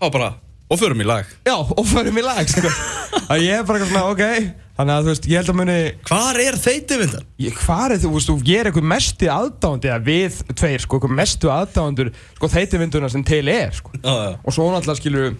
Þá 0.00 0.06
bara, 0.14 0.28
og 0.70 0.80
förum 0.80 1.00
í 1.04 1.06
lag 1.08 1.30
Já, 1.46 1.54
og 1.60 1.86
förum 1.86 2.18
í 2.20 2.24
lag, 2.24 2.44
sko. 2.50 2.68
að 3.32 3.44
ég 3.44 3.58
er 3.60 3.64
bara 3.68 3.78
eitthvað 3.78 3.92
svona, 3.92 4.10
ok, 4.12 4.52
þannig 4.78 4.94
að 4.96 5.06
þú 5.06 5.12
veist, 5.12 5.28
ég 5.30 5.38
held 5.40 5.52
að 5.54 5.58
muni, 5.60 5.78
Hvar 6.10 6.40
er 6.44 6.58
þeiti 6.64 7.00
vindan? 7.04 7.26
ég, 7.44 7.58
hvað 7.64 7.94
er 7.94 8.02
þú, 8.04 8.12
veist, 8.16 8.34
ég 8.50 8.60
er 8.62 8.70
eitthvað 8.70 8.88
mesti 8.94 9.30
aðdáðandi, 9.30 9.90
eða 9.92 10.04
við 10.10 10.38
tveir, 10.58 10.84
sko, 10.84 10.98
eitthvað 10.98 11.16
mestu 11.22 11.52
aðdáðandur, 11.54 12.12
sko, 12.38 12.50
þetta 12.58 12.80
mynduna 12.82 13.10
sem 13.12 13.24
til 13.26 13.42
er, 13.52 13.74
sko. 13.76 13.92
Já, 14.00 14.12
já 14.12 14.30
og 14.42 14.56
svo 14.56 14.70
náttúrulega 14.74 15.00
skilur 15.00 15.34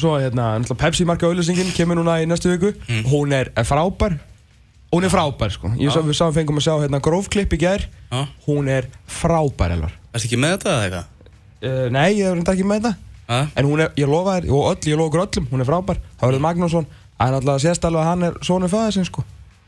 svo 0.00 0.16
hérna, 0.18 0.54
náttúrulega 0.58 0.80
Pepsi 0.80 1.06
marka 1.06 1.28
auðlýsingin 1.28 1.74
kemur 1.76 2.00
núna 2.00 2.16
í 2.22 2.26
næstu 2.26 2.50
viku 2.50 2.72
Mm. 2.88 3.04
hún 3.12 3.32
er, 3.36 3.52
frábær 3.62 4.16
hún 4.94 5.04
er 5.06 5.10
frábær 5.12 5.50
sko 5.54 5.70
ég 5.78 5.90
við 6.06 6.16
sáum 6.18 6.34
fengum 6.34 6.58
að 6.58 6.66
sjá 6.66 6.74
hérna 6.82 7.00
grófklipp 7.02 7.54
í 7.54 7.58
Já. 8.10 8.26
hún 8.46 8.68
er 8.70 8.88
frábær 9.06 9.74
Elvar 9.74 9.92
Ertu 10.14 10.26
ekki 10.28 10.38
með 10.38 10.56
þetta 10.56 10.70
eða 10.74 10.84
eitthvað? 10.84 11.06
uh, 11.64 11.88
nei, 11.90 12.08
ég 12.18 12.26
er 12.30 12.42
ekki 12.54 12.66
með 12.66 12.80
þetta? 12.80 12.94
En 13.28 13.64
hún 13.68 13.80
er, 13.80 13.92
ég 13.96 14.08
lofa 14.10 14.38
þér, 14.40 14.50
og 14.52 14.66
öll, 14.72 14.90
ég 14.90 14.98
lofa 14.98 15.08
okkur 15.10 15.24
öllum 15.26 15.46
hún 15.52 15.60
er 15.64 15.68
frábær, 15.70 16.00
þá 16.20 16.24
verður 16.28 16.44
Magnússon 16.44 16.86
það 17.14 17.26
er 17.28 17.32
náttúrulega 17.34 17.62
sést 17.64 17.84
alveg 17.88 18.02
að 18.02 18.10
hann 18.10 18.22
er 18.28 18.34
sonur 18.44 18.68
fæðið 18.72 18.92
sinn 18.98 19.08
sko 19.08 19.24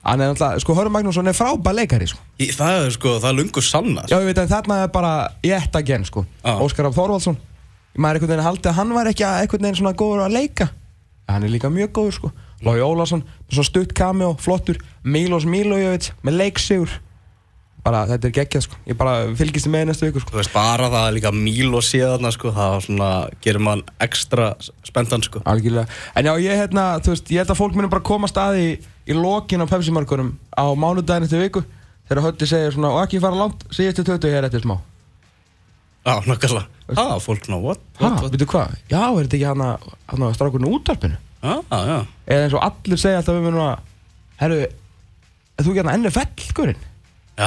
hann 0.06 0.20
er 0.20 0.30
náttúrulega, 0.32 0.60
sko 0.62 0.74
Hörður 0.76 0.94
Magnússon 0.96 1.30
er 1.30 1.36
frábær 1.38 1.74
leikari 1.78 2.06
sko 2.10 2.20
Í- 2.38 2.52
Það 2.52 2.84
er 2.84 2.90
sko, 2.94 3.14
það 3.22 3.28
er 3.30 3.36
lungu 3.40 3.62
sanna 3.64 4.04
Já, 4.10 4.16
ég 4.20 4.26
veit 4.28 4.38
að 4.42 4.50
þarna 4.52 4.80
er 4.84 4.90
bara 4.92 5.12
ég 5.42 5.56
ætta 5.56 5.82
genn, 5.82 6.04
sko. 6.04 6.26
Já. 6.44 6.52
Óskar 6.60 6.86
Af 6.90 6.94
Þorvaldsson. 6.98 7.38
Maður 7.96 8.10
er 8.10 8.18
einhvern 8.20 8.30
veginn 8.34 8.44
haldið 8.46 8.70
að 8.70 8.76
hann 8.76 8.92
var 8.92 9.08
ekki 9.10 9.24
einhvern 9.24 9.64
veginn 9.64 9.78
svona 9.80 9.94
góður 9.96 10.26
að 10.26 10.34
leika. 10.36 10.66
Hann 11.32 11.42
er 11.46 11.50
líka 11.50 11.70
mjög 11.72 11.90
góður, 11.96 12.12
sko. 12.18 12.30
Lói 12.62 12.78
svona 13.08 13.64
stutt 13.64 13.94
cameo, 13.96 14.34
flottur. 14.38 14.76
Milos 15.02 15.46
Milojevic, 15.48 16.12
með 16.22 16.36
leiksigur. 16.42 16.92
Bara, 17.86 18.00
þetta 18.10 18.26
er 18.26 18.32
geggjað, 18.34 18.64
sko. 18.66 18.78
Ég 18.90 18.96
bara 18.98 19.12
fylgist 19.38 19.68
með 19.70 19.84
næstu 19.86 20.08
viku, 20.08 20.22
sko. 20.24 20.32
Þú 20.34 20.40
veist, 20.40 20.50
bara 20.56 20.88
það 20.90 21.04
er 21.06 21.14
líka 21.14 21.30
míl 21.36 21.68
og 21.78 21.84
séðarna 21.86 22.32
sko, 22.34 22.50
það 22.56 22.74
svona, 22.88 23.10
gerir 23.44 23.62
mann 23.62 23.84
ekstra 24.02 24.48
spenntan 24.86 25.22
sko. 25.22 25.44
Algjörlega. 25.46 25.86
En 26.18 26.26
já, 26.26 26.32
ég, 26.42 26.58
hérna, 26.64 26.86
þú 27.04 27.14
veist, 27.14 27.30
ég 27.30 27.44
held 27.44 27.52
að 27.54 27.60
fólk 27.60 27.78
muni 27.78 27.90
bara 27.92 28.06
komast 28.10 28.40
að 28.42 28.58
í, 28.58 28.66
í 29.06 29.14
lokin 29.14 29.62
á 29.62 29.70
Pepsi-markunum 29.70 30.32
á 30.58 30.66
mánudaginn 30.74 31.28
eftir 31.28 31.44
viku. 31.44 31.62
Þegar 32.10 32.26
Hötti 32.26 32.50
segir 32.50 32.74
svona, 32.74 32.90
og 32.96 33.04
ekki 33.04 33.22
fara 33.22 33.38
langt, 33.38 33.62
síðustu 33.70 34.02
20 34.10 34.34
hér 34.34 34.48
eftir 34.50 34.66
smá. 34.66 34.80
Já, 36.06 36.18
nokkarlega. 36.26 36.66
Ha, 36.90 37.06
fólk 37.22 37.46
ná, 37.50 37.56
what? 37.62 37.86
Hæ, 38.02 38.10
veitu 38.26 38.50
hvað? 38.50 38.74
Já, 38.90 39.00
er 39.06 39.26
þetta 39.28 39.38
ekki 39.38 39.48
hann 39.52 39.64
að 40.26 40.36
strákurinn 40.38 40.70
útarpinu? 40.74 41.22
Já, 41.42 41.56
já. 41.70 41.96
eða 42.26 42.44
eins 42.46 42.54
og 42.58 42.62
allir 42.66 42.98
segja 43.00 43.20
alltaf 43.20 43.38
um 43.38 43.44
mér 43.46 43.54
núna 43.54 43.72
herru, 44.40 44.60
er 44.66 45.66
þú 45.66 45.72
ekki 45.72 45.82
hérna 45.82 45.96
NFL 46.00 46.76
Já, 47.36 47.46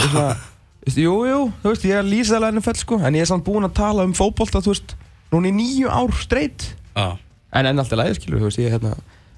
Veistu, 0.80 1.02
jú, 1.04 1.16
þú 1.62 1.72
veist, 1.74 1.86
ég 1.90 1.98
er 2.00 2.06
lýsið 2.08 2.38
alveg 2.38 2.56
NFL 2.56 2.78
sko 2.80 3.00
en 3.04 3.16
ég 3.18 3.26
er 3.26 3.30
samt 3.30 3.44
búinn 3.46 3.68
að 3.68 3.74
tala 3.82 4.06
um 4.08 4.14
fótbolta, 4.16 4.62
þú 4.64 4.72
veist 4.72 4.94
núna 5.34 5.50
í 5.50 5.54
nýju 5.58 5.90
ár 5.92 6.14
streitt 6.18 6.70
já. 6.96 7.18
en 7.52 7.70
enn 7.70 7.82
alltaf 7.84 8.00
lægir, 8.00 8.16
skilur, 8.20 8.40
þú 8.44 8.48
veist, 8.52 8.62
ég 8.62 8.70
er 8.70 8.78
hérna 8.78 8.94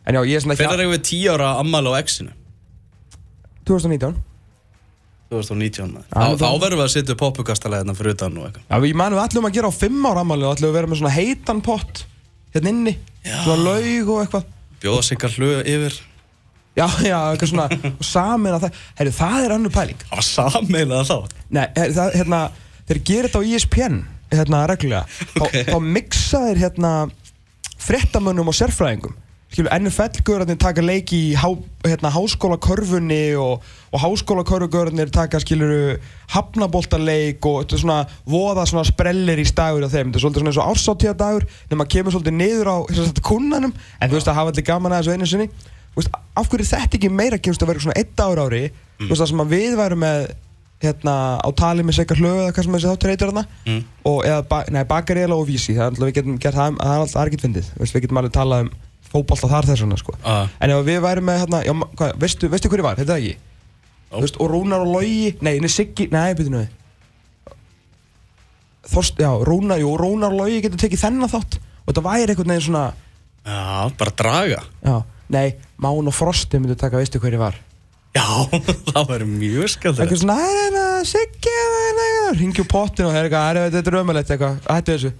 en 0.05 0.19
já, 0.19 0.21
ég 0.27 0.35
er 0.37 0.43
svona 0.43 0.55
ekki 0.57 0.67
Hvernig 0.67 0.85
erum 0.85 0.93
við 0.93 1.03
10 1.09 1.31
ára 1.33 1.49
ammali 1.63 1.91
á 1.91 1.93
X-inu? 2.03 2.35
2019 3.65 4.19
2019 5.31 5.93
maður. 5.95 6.07
Já, 6.11 6.21
Þá, 6.21 6.41
þá 6.43 6.61
verðum 6.61 6.79
við 6.81 6.85
að 6.85 6.93
setja 6.93 7.13
upp 7.15 7.21
poppukastalega 7.21 7.83
hérna 7.85 7.95
fyrir 7.95 8.15
utan 8.17 8.37
og 8.37 8.47
eitthvað. 8.49 8.63
já, 8.67 8.77
við 8.83 8.95
manum 8.99 9.19
við 9.19 9.25
ætlum 9.25 9.47
að 9.47 9.57
gera 9.57 9.69
á 9.71 9.73
5 9.79 10.07
ára 10.11 10.23
ammali 10.25 10.43
og 10.47 10.55
ætlum 10.57 10.67
við 10.67 10.71
að 10.73 10.77
vera 10.79 10.91
með 10.91 10.99
svona 11.01 11.13
heitan 11.15 11.61
pott 11.63 12.01
hérna 12.51 12.73
inni, 12.75 12.93
svona 13.23 13.63
laug 13.63 14.11
og 14.11 14.23
eitthvað 14.25 14.49
Bjóða 14.81 15.03
sig 15.05 15.23
að 15.23 15.35
hluga 15.37 15.59
yfir. 15.69 15.97
Já, 16.79 16.85
já, 17.03 17.17
eitthvað 17.33 17.51
svona 17.51 17.67
og 17.91 18.05
samin 18.05 18.53
að 18.57 18.65
það, 18.67 18.81
herru, 19.01 19.13
það 19.19 19.45
er 19.45 19.55
önnur 19.57 19.73
pæling. 19.75 20.03
Það 20.07 20.15
var 20.21 20.27
sammeilað 20.29 21.09
þá. 21.11 21.17
Nei, 21.57 21.65
her- 21.77 21.95
það, 21.97 22.13
hérna, 22.21 22.41
þeir 22.89 23.01
gerir 23.11 23.29
þetta 23.29 23.41
á 23.41 23.49
ESPN 23.55 23.97
hérna 24.31 24.61
reglulega. 24.71 25.05
Þá, 25.35 25.41
Ok. 25.47 25.57
þá 25.67 25.77
mixa 25.97 26.39
þeir 26.47 26.61
hérna 26.65 26.93
frettamönnum 27.81 28.47
og 28.51 28.55
sérfræðingum. 28.55 29.17
Skilur, 29.51 29.67
NFL-görðarnir 29.75 30.55
taka 30.63 30.79
leiki 30.79 31.17
í 31.19 31.31
há, 31.35 31.49
hérna, 31.83 32.07
háskólakörfunni 32.15 33.33
og, 33.35 33.65
og 33.91 33.99
háskólakörfugörðarnir 33.99 35.09
taka 35.11 35.41
skiluru 35.43 35.97
hafnaboltaleik 36.31 37.43
og 37.49 37.65
þetta 37.65 37.75
er 37.75 37.81
svona 37.81 37.97
voða 38.31 38.63
svona 38.69 38.85
sprellir 38.87 39.41
í 39.43 39.47
stagur 39.49 39.83
af 39.83 39.91
þeim, 39.91 40.13
þetta 40.13 40.21
er 40.21 40.23
svolítið 40.23 40.39
svona 40.45 40.53
eins 40.53 40.61
og 40.61 40.71
ársáttíða 40.71 41.17
dagur 41.19 41.47
nema 41.73 41.87
kemur 41.91 42.15
svolítið 42.15 42.37
niður 42.39 42.71
á 42.71 42.77
sem 45.35 45.43
veist 45.99 46.13
af 46.39 46.47
hverju 46.51 46.63
er 46.65 46.71
þetta 46.71 46.97
ekki 46.99 47.09
meira 47.11 47.37
kemst 47.41 47.63
að 47.63 47.71
vera 47.73 47.83
svona 47.83 47.97
eitt 47.99 48.23
ár 48.23 48.41
ári? 48.45 48.63
Þú 49.01 49.09
veist 49.11 49.21
það 49.23 49.31
sem 49.33 49.43
við 49.51 49.75
værum 49.79 50.03
með 50.05 50.29
hérna 50.81 51.15
á 51.37 51.49
tali 51.53 51.83
með 51.85 51.99
sekar 51.99 52.17
hlögu 52.17 52.39
eða 52.41 52.53
hvað 52.55 52.65
sem 52.65 52.77
þessi 52.77 52.89
þáttur 52.89 53.11
heitir 53.11 53.29
þarna. 53.29 53.43
Mm. 53.67 53.81
og 54.09 54.23
eða 54.25 54.45
ba 54.49 54.61
nei, 54.73 54.83
Bakarela 54.89 55.35
og 55.37 55.45
Vísi. 55.49 55.75
Það 55.77 55.83
er 55.83 55.91
alltaf 55.91 56.07
við 56.07 56.15
getum 56.17 56.39
gert 56.41 56.57
það, 56.57 56.79
það 56.81 57.03
alltaf 57.03 57.21
argitt 57.21 57.43
fyndið. 57.45 57.69
Við 57.77 57.93
getum 58.05 58.21
alveg 58.21 58.33
talað 58.37 58.63
um 58.65 58.71
fótbolta 59.11 59.49
þar 59.51 59.67
þess 59.67 59.83
vegna 59.83 59.97
sko. 59.99 60.15
Ah. 60.23 60.47
en 60.63 60.71
ef 60.71 60.85
við 60.87 61.01
værum 61.03 61.25
með 61.27 61.41
hérna, 61.43 61.59
já, 61.67 61.73
hvað, 61.99 62.13
veistu, 62.21 62.49
veistu 62.49 62.69
hverju 62.71 62.85
var, 62.85 62.97
þetta 63.01 63.17
ekki? 63.19 63.33
Þú 64.11 64.21
veist, 64.23 64.37
og 64.39 64.49
Rúnar 64.51 64.85
og 64.85 64.93
Logi, 64.95 65.33
nei, 65.43 65.57
nei, 65.59 65.69
Siggi 65.71 66.07
nei, 66.11 66.31
byrju 66.39 66.53
nú 66.53 66.61
við. 66.61 67.57
Þorst, 68.91 69.19
já, 69.21 69.29
Rúnar, 69.45 69.79
jú, 69.83 69.91
Rúnar 69.99 70.31
og 70.33 70.39
Logi 70.41 70.61
getur 70.65 70.81
tekið 70.81 71.03
þennan 71.05 71.31
þátt. 71.31 71.59
Og 71.85 71.91
þetta 71.91 72.03
væri 72.07 72.33
einhvern 72.33 72.53
veginn 72.55 72.65
svona 72.69 72.85
Já, 73.41 73.89
bara 73.97 74.11
draga. 74.17 74.63
já, 74.85 74.95
nei, 75.33 75.55
Mán 75.81 76.07
og 76.11 76.15
Frosti 76.15 76.59
myndu 76.61 76.75
taka, 76.79 76.99
veistu 77.01 77.19
hverju 77.23 77.39
var? 77.41 77.57
Já, 78.11 78.25
það 78.91 79.05
væri 79.07 79.25
mjög 79.31 79.69
skemmt. 79.71 79.99
eitthvað 80.03 80.19
svona, 80.25 80.35
nei, 80.35 80.55
nei, 80.57 80.71
nei, 80.75 81.03
Siggi 81.07 81.53
ringju 82.41 82.65
pottin 82.67 83.05
og 83.07 83.13
það 83.13 83.19
er 83.21 83.27
eitthvað, 83.29 83.59
"Æ, 83.59 83.71
þetta 83.75 83.91
er 83.91 83.97
ömulegt 84.01 84.33
eitthvað, 84.35 84.57
hættu 84.67 84.95
þessu, 84.97 85.11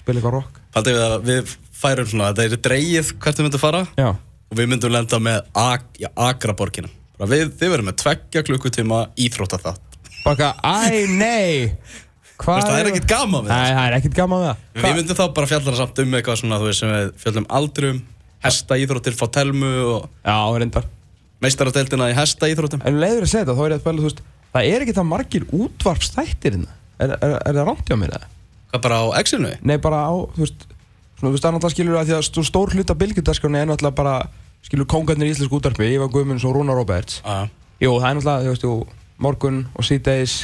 spila 0.00 0.20
eitthvað 0.20 0.34
rock. 0.38 0.60
Haldið 0.76 0.96
við 0.96 1.04
að 1.04 1.16
við 1.28 1.52
færum 1.80 2.08
svona, 2.10 2.30
þetta 2.36 2.56
er 2.58 2.62
dreigið 2.68 3.12
hvert 3.20 3.38
við 3.40 3.46
myndum 3.46 3.62
fara. 3.62 3.82
Já, 4.00 4.08
og 4.10 4.56
við 4.58 4.68
myndum 4.72 4.92
lenda 4.92 5.18
með 5.20 5.38
Ak 5.54 5.84
Akraborgina. 6.16 6.88
Við, 7.20 7.50
þið 7.60 7.68
verðum 7.74 7.88
með 7.90 7.98
tveggja 8.00 8.42
klukkutíma 8.48 8.98
íþrótta 9.20 9.58
þátt. 9.60 9.98
baka, 10.24 10.54
æ, 10.64 11.06
nei. 11.08 11.72
Hvað 12.40 12.62
Það 12.64 12.78
er 12.80 12.86
ekkert 12.90 13.08
gaman 13.08 13.44
við 13.44 13.48
nei, 13.52 13.56
það. 13.60 13.74
það 13.76 13.86
er 13.90 13.96
ekkert 13.98 14.14
gaman 14.16 14.40
við 14.40 14.46
það. 14.48 14.84
Við 14.84 14.94
myndum 14.96 15.16
þá 15.20 15.24
bara 15.36 15.46
fjalla 15.50 15.76
samt 15.76 15.98
um 16.00 16.14
eitthvað 16.16 16.38
svona, 16.40 16.58
þú 16.60 16.68
veist, 16.70 16.80
sem 16.80 16.92
við 16.94 17.10
fjöllum 17.24 17.46
aldrum, 17.58 17.98
hesta 18.44 18.78
íþróttir, 18.80 19.14
fá 19.18 19.26
telmu 19.32 19.70
og 19.94 20.08
já, 20.24 20.36
reyndar 20.60 20.86
meistarateldina 21.40 22.10
í 22.12 22.16
hesta 22.16 22.48
íþróttum. 22.50 22.82
en 22.84 22.94
um 22.96 23.00
leiður 23.00 23.24
að 23.26 23.32
segja 23.32 23.44
þetta, 23.46 23.56
þá 23.56 23.64
er 23.64 23.70
ég 23.72 23.78
að 23.78 23.84
spila, 23.84 24.00
þú 24.02 24.08
veist 24.10 24.22
það 24.50 24.68
er 24.74 24.84
ekki 24.84 24.96
það 24.98 25.08
margir 25.10 25.46
útvarpstættir 25.60 26.56
hérna 26.56 26.74
er, 27.00 27.14
er, 27.16 27.34
er 27.48 27.54
það 27.60 27.68
rámt 27.70 27.88
hjá 27.88 27.96
mér 28.00 28.14
eða? 28.18 28.28
Hvað 28.70 28.82
bara 28.86 28.98
á 29.00 29.04
X-inu? 29.24 29.52
nei, 29.66 29.76
bara 29.82 30.00
á, 30.04 30.12
þú 30.36 30.44
veist 30.44 30.66
svona, 31.16 31.30
þú 31.30 31.32
veist, 31.34 31.44
það 31.44 31.50
er 31.50 31.56
náttúrulega 31.56 31.74
skilur 31.76 31.98
að 32.00 32.10
því 32.10 32.16
að 32.18 32.26
stó- 32.28 32.46
stór 32.50 32.74
hluta 32.76 32.96
bylgjudaskrani 33.00 33.60
er 33.62 33.68
náttúrulega 33.70 33.98
bara 34.00 34.14
skilur 34.66 34.88
kóngarnir 34.92 35.30
í 35.30 35.32
íslensku 35.34 35.56
útvarpi, 35.60 35.88
Ívar 35.96 36.10
Guðmunds 36.12 36.44
og 36.44 36.54
Rúnar 36.58 36.76
Roberts 36.80 37.20
Já. 37.24 37.48
Jú, 37.80 37.94
það 37.96 38.08
er 38.10 38.18
náttúrulega, 38.20 38.44
þú 38.44 38.52
veist, 38.54 38.66
jú, 38.68 38.74
morgun 39.20 39.60
og 39.76 39.84
síðdeis 39.88 40.34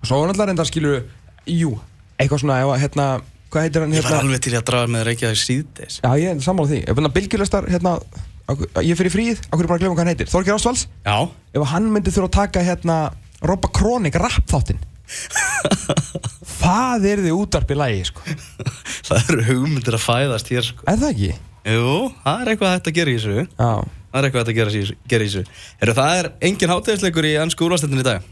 og 0.00 0.08
svo 0.10 0.20
er 0.20 0.28
náttúrulega 0.30 0.50
reynda 0.52 0.68
skilur 0.68 1.00
jú, 1.48 1.72
eitthvað 2.20 2.42
svona, 2.44 2.60
ef 2.64 2.74
að, 2.74 2.82
hérna, 2.84 3.06
hvað 3.50 3.64
heitir 3.66 3.82
hann 3.84 3.94
Ég 3.96 4.02
var 4.04 4.12
hérna? 4.12 4.20
alveg 4.24 4.42
til 4.44 4.52
í 4.54 4.58
að 4.60 4.66
draga 4.70 4.90
með 4.94 5.04
Reykjavík 5.10 5.40
síðdeis. 5.42 6.00
Já, 6.04 6.10
ég 6.22 6.28
er 6.36 6.42
sammála 6.44 6.70
því, 6.70 6.80
ef 6.88 7.00
hann 7.00 7.10
bylgjulestar, 7.16 7.66
hérna, 7.72 7.92
á- 8.50 8.84
ég 8.86 8.98
fyrir 9.00 9.12
fríð, 9.14 9.42
á 9.50 9.54
hverju 9.58 9.68
bara 9.70 9.78
að 9.78 9.82
glemma 9.84 9.94
hvað 9.96 10.04
hann 10.04 10.12
heitir, 10.14 10.30
Þorgir 10.30 10.54
Ásvalds, 10.56 10.86
Já. 11.06 11.16
ef 11.54 11.66
hann 11.72 11.90
myndi 11.92 12.10
þurfa 12.14 12.28
að 12.30 12.36
taka, 12.38 12.62
hérna, 12.66 12.98
Robba 13.42 13.68
Kronik 13.74 14.14
rap 14.20 14.46
þáttinn, 14.50 14.80
það 16.60 17.06
er 17.10 17.22
því 17.24 17.32
útvarpi 17.36 17.76
lægi, 17.78 18.04
sko, 18.10 18.24
Það 19.10 19.30
eru 19.34 19.44
hugmyndir 19.48 19.96
að 19.98 20.04
fæðast 20.04 20.50
hér, 20.52 20.66
sko. 20.70 20.84
er 20.86 21.00
það 21.00 21.14
ekki? 21.14 21.30
Jú, 21.70 21.94
það 22.24 22.42
er 22.44 22.50
eitthvað 22.54 22.76
að 22.76 22.92
gera 22.96 23.10
í 23.10 23.16
þessu. 23.18 23.46
Já, 23.58 23.70
Það 24.10 24.18
er 24.20 24.26
eitthvað 24.26 24.42
að 24.42 24.50
í 24.50 24.80
þessu. 24.82 24.94
Gera 25.10 25.22
í 25.22 25.28
þessu. 25.30 25.42
Heru, 25.80 25.92
það 25.94 26.12
er 26.20 26.28
engin 26.48 26.70
hátegisleikur 26.72 27.26
í 27.28 27.32
ennsku 27.38 27.66
úrvastendin 27.66 28.00
í 28.02 28.06
dag. 28.06 28.24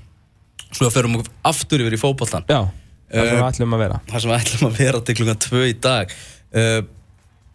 Svo 0.74 0.88
ferum 0.90 1.14
við 1.20 1.28
aftur 1.46 1.84
yfir 1.84 1.94
í 1.94 2.00
fótbollan. 2.02 2.46
já, 2.50 2.60
það 3.10 3.24
Eh, 3.24 3.32
við 3.34 3.46
ætlum 3.48 3.74
að 3.76 3.82
vera. 3.86 4.00
Það 4.10 4.20
sem 4.24 4.30
við 4.30 4.38
ætlum 4.42 4.68
að 4.70 4.78
vera 4.82 5.00
til 5.08 5.14
klukkan 5.18 5.42
2 5.48 5.64
í 5.68 5.74
dag. 5.80 6.14
Uh, 6.54 6.80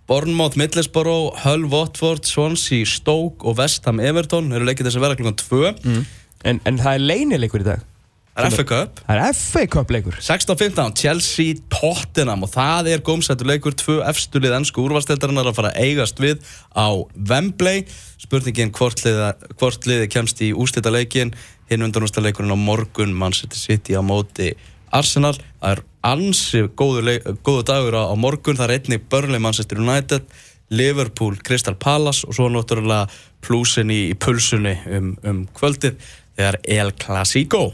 Bournemouth, 0.08 0.58
Middlesbrough, 0.60 1.38
Hull, 1.46 1.64
Watford, 1.72 2.26
Swansea, 2.28 2.84
Stoke 2.86 3.46
og 3.48 3.58
West 3.62 3.86
Ham, 3.88 4.02
Everton 4.04 4.52
eru 4.52 4.66
leikir 4.68 4.84
þess 4.86 5.00
að 5.00 5.06
vera 5.08 5.16
klukkan 5.20 5.38
2. 5.40 5.74
Mm. 5.88 6.06
En, 6.44 6.60
en 6.68 6.80
það 6.82 6.98
er 7.00 7.04
leynileikur 7.14 7.64
í 7.64 7.68
dag, 7.70 7.86
Það 8.34 8.48
er 8.48 8.56
FA 8.58 8.64
Cup. 8.66 9.00
það 9.06 9.20
er 9.22 9.36
FA 9.38 9.62
Cup 9.70 9.92
leikur. 9.94 10.16
16-15, 10.26 10.94
Chelsea, 10.98 11.54
Tottenham 11.70 12.44
og 12.44 12.50
það 12.50 12.90
er 12.90 13.04
gómsættur 13.06 13.46
leikur, 13.46 13.76
tvö 13.78 14.00
efstu 14.10 14.42
lið 14.42 14.56
ennsku 14.58 14.82
úrvarsteldarinnar 14.82 15.52
að 15.52 15.60
fara 15.60 15.70
að 15.70 15.86
eigast 15.86 16.18
við 16.20 16.42
á 16.74 16.90
Wembley. 17.30 17.86
Spurningin 18.18 18.74
hvort 18.74 19.86
liði, 19.86 20.08
kemst 20.10 20.42
í 20.42 20.50
úslita 20.50 20.90
leikin, 20.90 21.36
hinn 21.70 21.86
undanústa 21.86 22.26
leikurinn 22.26 22.52
á 22.52 22.58
morgun, 22.58 23.14
Manchester 23.14 23.60
City 23.62 23.94
á 23.94 24.02
móti 24.02 24.56
Arsenal. 24.94 25.34
Það 25.60 25.76
er 25.76 25.84
ansi 26.04 26.64
góður, 26.80 27.06
leik, 27.08 27.30
góður 27.46 27.68
dagur 27.70 27.98
á, 28.00 28.04
á 28.12 28.16
morgun, 28.20 28.58
það 28.60 28.70
er 28.70 28.76
einnig 28.80 29.06
Burnley, 29.12 29.42
Manchester 29.44 29.80
United, 29.82 30.26
Liverpool, 30.74 31.38
Crystal 31.46 31.76
Palace 31.76 32.28
og 32.28 32.36
svo 32.38 32.50
náttúrulega 32.52 33.08
plúsin 33.44 33.92
í, 33.94 34.02
í 34.14 34.18
pulsunni 34.18 34.74
um, 34.90 35.14
um 35.28 35.44
kvöldið 35.56 35.98
þegar 36.38 36.58
El 36.64 36.92
Clasico 36.98 37.68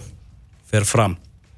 fer 0.69 0.85
fram. 0.85 1.15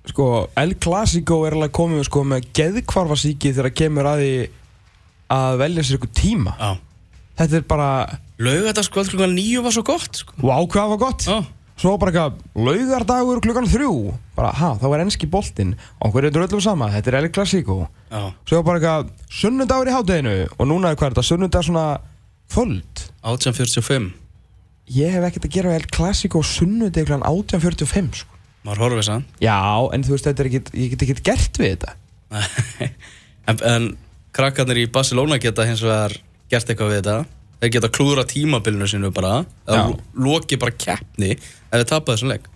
sko, 0.07 0.49
El 0.59 0.75
Clasico 0.81 1.41
er 1.47 1.55
alveg 1.57 1.71
komið 1.75 2.05
sko, 2.09 2.23
með 2.27 2.49
geðkvarfasíki 2.57 3.53
þegar 3.55 3.73
kemur 3.77 4.09
að 4.11 4.21
því 4.23 4.33
að 5.31 5.57
velja 5.63 5.85
sér 5.87 5.97
ykkur 5.99 6.13
tíma 6.19 6.53
Já. 6.59 6.71
þetta 7.41 7.57
er 7.61 7.65
bara, 7.69 7.89
Laugardagskvöld 8.41 9.11
klukkan 9.13 9.35
nýju 9.37 9.63
var 9.65 9.75
svo 9.75 9.83
gott 9.87 10.21
sko. 10.23 10.33
wow 10.43 10.67
hvað 10.67 10.93
var 10.95 11.01
gott 11.07 11.27
Já. 11.29 11.37
Svo 11.81 11.95
bara 12.01 12.13
eitthvað 12.13 12.65
laugardagur 12.67 13.41
klukkan 13.41 13.69
þrjú. 13.69 13.91
Bara, 14.37 14.53
ha, 14.59 14.71
þá 14.77 14.87
er 14.91 15.03
enski 15.07 15.29
boltinn. 15.31 15.75
Okkur 15.99 16.27
er 16.27 16.31
þetta 16.31 16.45
öllum 16.45 16.63
sama, 16.63 16.91
þetta 16.93 17.11
er 17.11 17.19
El 17.19 17.29
Clasico. 17.33 17.77
Já, 18.11 18.23
svo 18.49 18.63
bara 18.67 18.79
eitthvað 18.81 19.11
sunnudagur 19.41 19.89
í 19.89 19.95
hátteginu 19.97 20.35
og 20.55 20.69
núna 20.69 20.93
er 20.93 20.99
hvað 20.99 21.11
er 21.11 21.15
þetta, 21.17 21.27
sunnudag 21.31 21.67
svona 21.67 21.85
kvöld? 22.51 23.07
1845 23.25 24.11
ég 24.91 25.13
hef 25.13 25.25
ekkert 25.27 25.47
að 25.47 25.55
gera 25.55 25.73
El 25.77 25.87
Clasico 25.91 26.41
sunnudag 26.45 27.07
kl. 27.07 27.19
18.45 27.23 28.21
sko. 28.23 28.39
Maður 28.67 28.83
horfið 28.85 29.07
sann 29.07 29.23
já, 29.41 29.57
en 29.95 30.03
þú 30.05 30.13
veist, 30.13 30.27
þetta 30.27 30.43
er 30.43 30.49
ekkert 30.51 30.71
ég 30.77 30.93
get 30.93 31.05
ekkert 31.07 31.23
gert 31.31 31.61
við 31.61 31.75
þetta. 31.75 31.97
En, 33.49 33.57
en 33.65 33.85
krakkarnir 34.37 34.77
í 34.83 34.89
Barcelona 34.93 35.39
geta 35.41 35.63
hins 35.65 35.81
vegar 35.81 36.13
gert 36.51 36.69
eitthvað 36.69 36.91
við 36.91 36.99
þetta 36.99 37.15
Þeir 37.61 37.73
geta 37.75 37.91
klúðra 37.93 38.25
tímabilinu 38.25 38.87
sinu 38.89 39.11
bara 39.13 39.43
eða 39.69 39.91
loki 40.17 40.57
bara 40.61 40.73
keppni 40.73 41.35
ef 41.35 41.73
þeir 41.75 41.89
tapa 41.91 42.15
þessum 42.15 42.31
leik. 42.33 42.47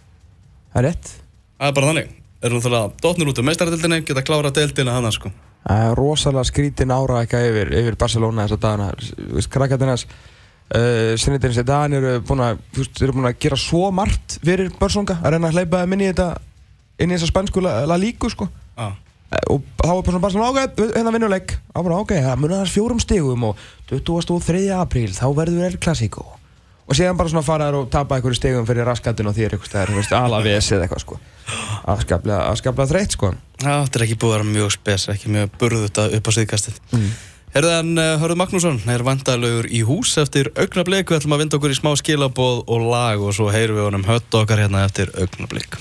Það 0.73 0.79
er 0.81 0.87
rétt. 0.89 1.11
Það 1.59 1.67
er 1.67 1.75
bara 1.77 1.89
þannig. 1.91 2.13
Erum 2.45 2.61
þú 2.61 2.71
það 2.73 2.95
dotnir 3.03 3.29
út 3.31 3.41
um 3.41 3.47
meistaradildinni 3.49 3.99
geta 4.05 4.23
klára 4.25 4.51
deildina 4.53 4.95
hana 4.97 5.11
sko. 5.13 5.29
Það 5.65 5.83
er 5.83 5.95
rosalega 5.97 6.49
skrítin 6.49 6.93
ára 6.93 7.21
eitthvað 7.21 7.45
yfir, 7.51 7.71
yfir 7.81 7.99
Barcelona 8.01 8.45
þess 8.45 8.57
að 8.57 8.65
dagana 8.65 9.45
krakkarnirnas 9.53 10.07
uh, 10.09 11.13
sinniðinins 11.21 11.61
í 11.61 11.65
daginn 11.69 11.97
eru 11.99 12.17
búin 12.25 12.43
að 12.45 12.83
eru 13.01 13.15
búin 13.15 13.29
að 13.29 13.39
gera 13.45 13.61
svo 13.61 13.87
margt 13.93 14.37
fyrir 14.41 14.73
Börsonga 14.79 15.19
að 15.21 15.35
reyna 15.35 15.49
að 15.49 15.59
hleypa 15.59 15.85
inn 15.85 16.03
í 16.05 16.11
þetta 16.11 16.29
inn 17.01 17.11
í 17.11 17.17
þessa 17.17 17.31
spænsku 17.31 17.63
la, 17.65 17.79
la 17.89 17.97
líku 18.01 18.29
sko. 18.33 18.49
Eh, 18.77 18.93
og 19.51 19.65
þá 19.81 19.91
er 19.91 20.19
bara 20.19 20.33
svona 20.33 20.49
ok, 20.51 20.79
hérna 20.95 21.13
vinnuleik 21.15 21.53
þá 21.57 21.79
bara 21.79 21.99
ok, 22.03 22.15
það 22.25 22.41
munið 22.41 22.63
þess 22.63 22.75
fjórum 22.75 23.01
stigum 23.03 23.45
og 23.49 23.61
23. 23.91 24.63
apríl, 24.75 25.11
þá 25.15 25.27
verður 25.37 25.69
El 25.69 25.77
Clasico. 25.81 26.25
Og 26.85 26.97
síðan 26.97 27.17
bara 27.17 27.31
svona 27.31 27.45
fara 27.45 27.69
þær 27.69 27.79
og 27.79 27.87
tapa 27.93 28.17
einhverju 28.17 28.37
stigum 28.37 28.65
fyrir 28.67 28.85
raskatinn 28.85 29.29
og 29.29 29.33
þér 29.37 29.55
eitthvað 29.55 29.71
stæðar, 29.71 29.93
þú 29.93 30.01
veist, 30.01 30.17
alaves 30.17 30.67
eða 30.71 30.85
eitthvað 30.85 31.01
sko. 31.01 31.17
Afskaplega, 31.95 32.89
þreytt 32.91 33.15
sko. 33.17 33.31
Þetta 33.63 33.99
er 33.99 34.05
ekki 34.05 34.19
búið 34.21 34.35
að 34.35 34.35
vera 34.35 34.51
mjög 34.51 34.75
spes 34.75 35.07
ekki 35.13 35.33
mjög 35.33 35.57
burðut 35.61 36.03
upp 36.05 36.29
á 36.29 36.31
síðkastið. 36.37 36.77
Mm. 36.93 37.09
Herðan, 37.55 37.91
uh, 37.95 38.11
Hörður 38.19 38.41
Magnússon 38.41 38.79
er 38.91 39.05
vandalegur 39.07 39.69
í 39.71 39.81
hús 39.87 40.13
eftir 40.21 40.51
augnablik. 40.59 41.07
Við 41.07 41.21
ætlum 41.21 41.37
að 41.37 41.45
vinda 41.45 41.57
okkur 41.57 41.73
í 41.73 41.79
smá 41.79 41.93
skilaboð 42.01 42.65
og 42.67 42.87
lag 42.91 43.23
og 43.23 43.33
svo 43.37 43.47
heyrum 43.55 43.79
við 43.79 43.87
honum 43.87 44.07
hött 44.11 44.41
okkar 44.43 44.65
hérna 44.65 44.83
eftir 44.85 45.13
augnablik 45.15 45.79